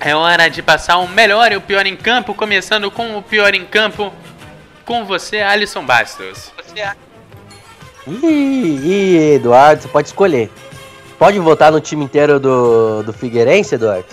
[0.01, 3.55] é hora de passar o melhor e o pior em campo, começando com o pior
[3.55, 4.13] em campo
[4.87, 6.51] com você, Alisson Bastos.
[6.57, 6.83] Você...
[8.07, 10.51] Ih, ih, Eduardo, você pode escolher.
[11.19, 14.07] Pode votar no time inteiro do, do Figueirense, Eduardo?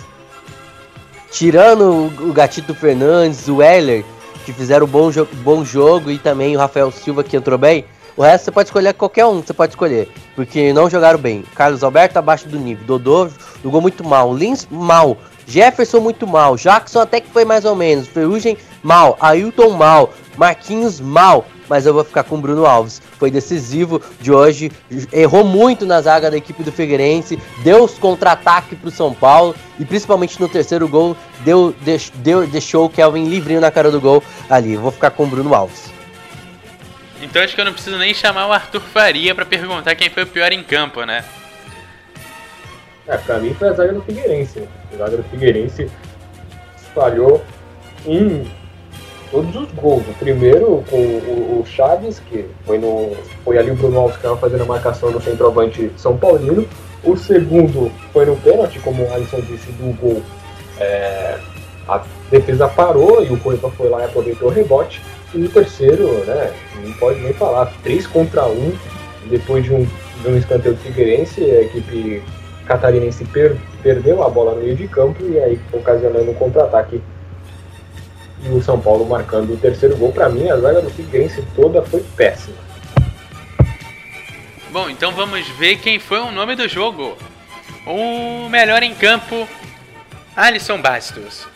[1.30, 4.04] Tirando o Gatito Fernandes, o Heller,
[4.44, 7.84] que fizeram bom, jo bom jogo, e também o Rafael Silva, que entrou bem,
[8.18, 10.08] o resto você pode escolher qualquer um, você pode escolher.
[10.34, 11.44] Porque não jogaram bem.
[11.54, 12.84] Carlos Alberto abaixo do nível.
[12.84, 13.28] Dodô
[13.62, 14.34] jogou muito mal.
[14.34, 15.16] Lins mal.
[15.48, 16.56] Jefferson muito mal.
[16.56, 18.06] Jackson até que foi mais ou menos.
[18.06, 19.16] Ferrugem mal.
[19.18, 20.12] Ailton mal.
[20.36, 21.46] Marquinhos mal.
[21.68, 23.00] Mas eu vou ficar com o Bruno Alves.
[23.18, 24.70] Foi decisivo de hoje.
[25.12, 27.38] Errou muito na zaga da equipe do Figueirense.
[27.62, 29.54] Deu os contra-ataque pro São Paulo.
[29.78, 31.74] E principalmente no terceiro gol, deu,
[32.16, 34.74] deu, deixou o Kelvin livrinho na cara do gol ali.
[34.74, 35.90] Eu vou ficar com o Bruno Alves.
[37.20, 40.22] Então acho que eu não preciso nem chamar o Arthur Faria para perguntar quem foi
[40.22, 41.24] o pior em campo, né?
[43.08, 44.68] É, pra mim foi a zaga do Figueirense.
[44.92, 45.90] A zaga do Figueirense
[46.94, 47.42] falhou
[48.06, 48.46] em
[49.30, 50.06] todos os gols.
[50.06, 54.36] O primeiro com o, o Chaves, que foi, no, foi ali o Bruno Alves que
[54.36, 56.68] fazendo a marcação no centroavante São Paulino.
[57.02, 60.22] O segundo foi no pênalti, como o Alisson disse, do gol.
[60.78, 61.38] É,
[61.88, 65.00] a defesa parou e o Coipa foi lá e aproveitou o rebote.
[65.32, 66.52] E o terceiro, né,
[66.84, 68.72] não pode nem falar, 3 contra 1,
[69.30, 72.22] depois de um, de um escanteio do Figueirense, a equipe
[72.68, 77.02] catarinense per, perdeu a bola no meio de campo e aí ocasionando um contra-ataque.
[78.44, 80.12] E o São Paulo marcando o terceiro gol.
[80.12, 82.56] Para mim, a zaga do Figueirense toda foi péssima.
[84.70, 87.16] Bom, então vamos ver quem foi o nome do jogo.
[87.86, 89.48] O melhor em campo,
[90.36, 91.48] Alisson Bastos.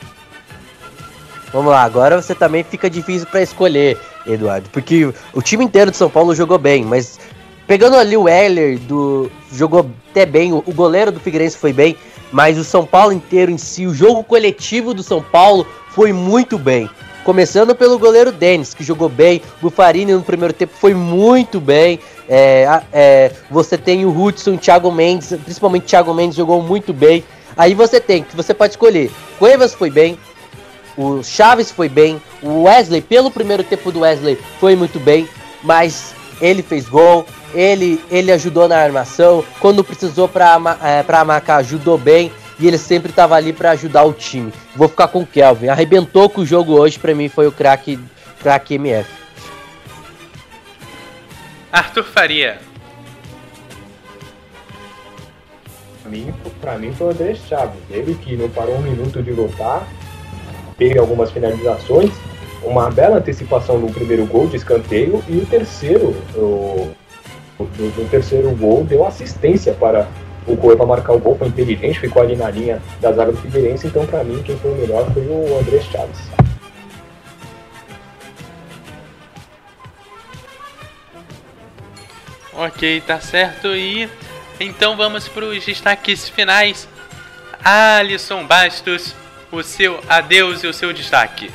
[1.53, 5.99] Vamos lá, agora você também fica difícil para escolher, Eduardo, porque o time inteiro de
[5.99, 7.21] São Paulo jogou bem, mas
[7.73, 11.97] Pegando ali o Heller, do, jogou até bem, o, goleiro do Figueirense foi bem,
[12.31, 16.59] mas o São Paulo inteiro em si, o jogo coletivo do São Paulo foi muito
[16.59, 16.91] bem.
[17.25, 19.41] Começando pelo goleiro Denis, que jogou bem.
[19.63, 21.99] Bufarini no primeiro tempo foi muito bem.
[22.29, 26.93] É, é, você tem o Hudson, o Thiago Mendes, principalmente o Thiago Mendes jogou muito
[26.93, 27.25] bem.
[27.57, 29.11] Aí você tem, que você pode escolher.
[29.39, 30.19] Cuevas foi bem,
[30.95, 35.27] o Chaves foi bem, o Wesley, pelo primeiro tempo do Wesley, foi muito bem,
[35.63, 37.25] mas ele fez gol,
[37.55, 42.33] ele, ele ajudou na armação, quando precisou para é, pra marcar, ajudou bem.
[42.59, 44.53] E ele sempre estava ali para ajudar o time.
[44.77, 45.69] Vou ficar com o Kelvin.
[45.69, 47.99] Arrebentou com o jogo hoje, para mim foi o craque
[48.41, 49.11] craque MF.
[51.73, 52.59] Arthur Faria.
[56.03, 57.81] Pra mim, pra mim foi o André Chaves.
[57.91, 59.89] Ele que não parou um minuto de lutar,
[60.77, 62.13] teve algumas finalizações,
[62.65, 66.93] uma bela antecipação no primeiro gol de escanteio e o terceiro, o,
[67.59, 70.09] do, terceiro gol, deu assistência para
[70.47, 73.87] o Cueva marcar o gol, foi inteligente, ficou ali na linha da zaga do Figueirense,
[73.87, 76.31] então para mim quem foi o melhor foi o André Chaves.
[82.55, 83.69] Ok, tá certo.
[83.69, 84.09] E
[84.61, 86.87] então vamos para os destaques finais.
[87.65, 89.15] Alisson Bastos,
[89.51, 91.51] o seu adeus e o seu destaque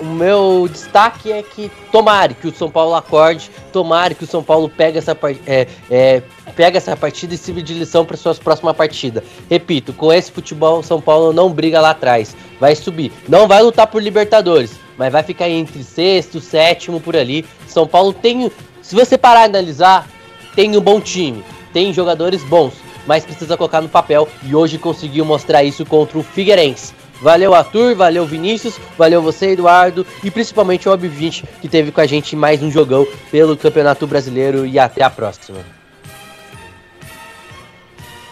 [0.00, 4.42] o meu destaque é que tomare que o São Paulo acorde, tomare que o São
[4.42, 5.16] Paulo pegue essa,
[5.46, 6.22] é, é,
[6.56, 9.22] pega essa partida e sirva de lição para suas próximas partidas.
[9.48, 13.12] Repito, com esse futebol, o São Paulo não briga lá atrás, vai subir.
[13.28, 17.44] Não vai lutar por Libertadores, mas vai ficar entre sexto, sétimo por ali.
[17.66, 18.50] São Paulo tem,
[18.82, 20.08] se você parar de analisar,
[20.54, 22.74] tem um bom time, tem jogadores bons,
[23.06, 26.99] mas precisa colocar no papel e hoje conseguiu mostrar isso contra o Figueirense.
[27.20, 32.06] Valeu, Arthur, valeu, Vinícius, valeu você, Eduardo, e principalmente o Ob20, que teve com a
[32.06, 35.58] gente mais um jogão pelo Campeonato Brasileiro e até a próxima.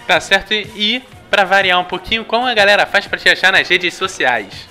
[0.06, 3.68] Tá certo, e para variar um pouquinho, como a galera faz para te achar nas
[3.68, 4.66] redes sociais?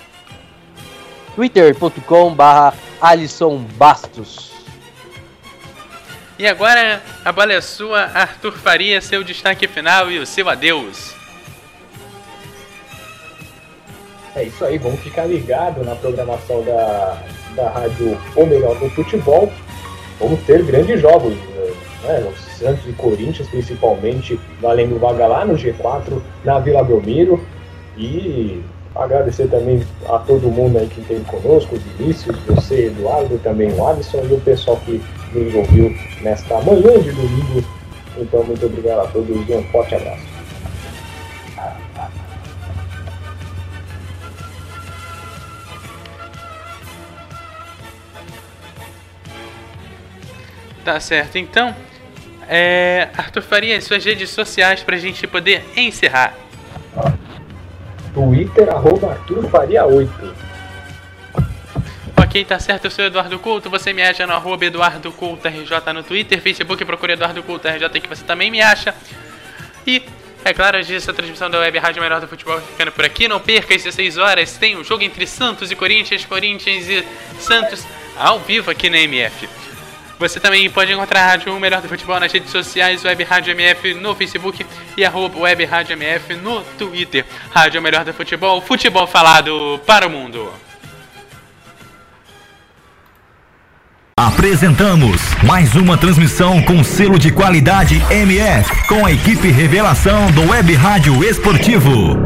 [1.36, 4.50] twitter.com barra Alisson Bastos.
[6.36, 11.17] E agora a bola é sua, Arthur Faria, seu destaque final e o seu adeus.
[14.38, 17.20] É isso aí, vamos ficar ligado na programação da,
[17.56, 19.50] da rádio O Melhor do Futebol.
[20.20, 21.34] Vamos ter grandes jogos,
[22.04, 22.24] né?
[22.24, 27.44] O Santos e Corinthians, principalmente, valendo vaga lá no G4, na Vila Belmiro.
[27.96, 28.62] E
[28.94, 33.84] agradecer também a todo mundo aí que esteve conosco, o Vinícius, você, Eduardo, também o
[33.88, 35.02] Alisson e o pessoal que
[35.34, 35.92] nos ouviu
[36.22, 37.64] nesta manhã de domingo.
[38.16, 40.37] Então, muito obrigado a todos e um forte abraço.
[50.88, 51.76] Tá certo, então.
[52.48, 56.32] É, Arthur Faria, suas redes sociais para a gente poder encerrar.
[58.14, 60.10] Twitter, arroba Arthur Faria 8.
[62.16, 65.92] Ok, tá certo, eu sou Eduardo Couto, você me acha no arroba Eduardo Couto RJ
[65.92, 68.94] no Twitter, Facebook, procure Eduardo Couto RJ que você também me acha.
[69.86, 70.02] E,
[70.42, 73.74] é claro, essa transmissão da Web Rádio Melhor do Futebol ficando por aqui, não perca
[73.74, 77.06] às 16 horas, tem o um jogo entre Santos e Corinthians, Corinthians e
[77.38, 77.86] Santos
[78.16, 79.67] ao vivo aqui na MF.
[80.18, 83.94] Você também pode encontrar a Rádio Melhor do Futebol nas redes sociais, Web Rádio MF
[83.94, 84.66] no Facebook
[84.96, 87.24] e arroba Web Rádio MF no Twitter.
[87.50, 90.52] Rádio Melhor do Futebol, futebol falado para o mundo.
[94.18, 100.74] Apresentamos mais uma transmissão com selo de qualidade MF, com a equipe revelação do Web
[100.74, 102.16] Rádio Esportivo.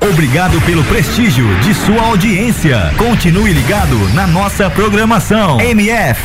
[0.00, 2.94] Obrigado pelo prestígio de sua audiência.
[2.96, 5.60] Continue ligado na nossa programação.
[5.60, 6.20] MF.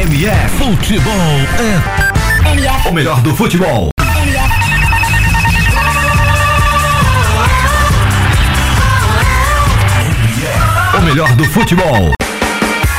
[0.00, 1.12] MF Futebol
[1.58, 2.88] é MF.
[2.88, 3.88] o melhor do futebol.
[10.96, 12.12] O melhor do futebol.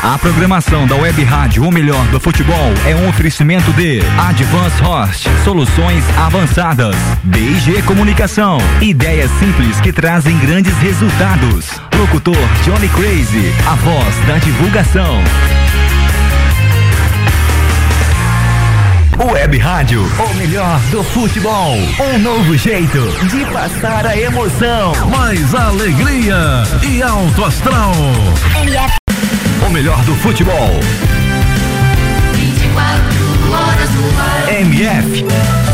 [0.03, 5.29] A programação da Web Rádio O Melhor do Futebol é um oferecimento de Advance Host,
[5.45, 11.79] soluções avançadas, BG Comunicação, ideias simples que trazem grandes resultados.
[11.97, 15.23] Locutor Johnny Crazy, a voz da divulgação.
[19.21, 21.75] Web Rádio, o melhor do futebol.
[21.99, 24.93] Um novo jeito de passar a emoção.
[25.09, 27.91] Mais alegria e alto astral.
[28.61, 28.95] MF.
[29.67, 30.69] O melhor do futebol.
[32.33, 34.53] 24 horas no ar.
[34.61, 35.68] MF.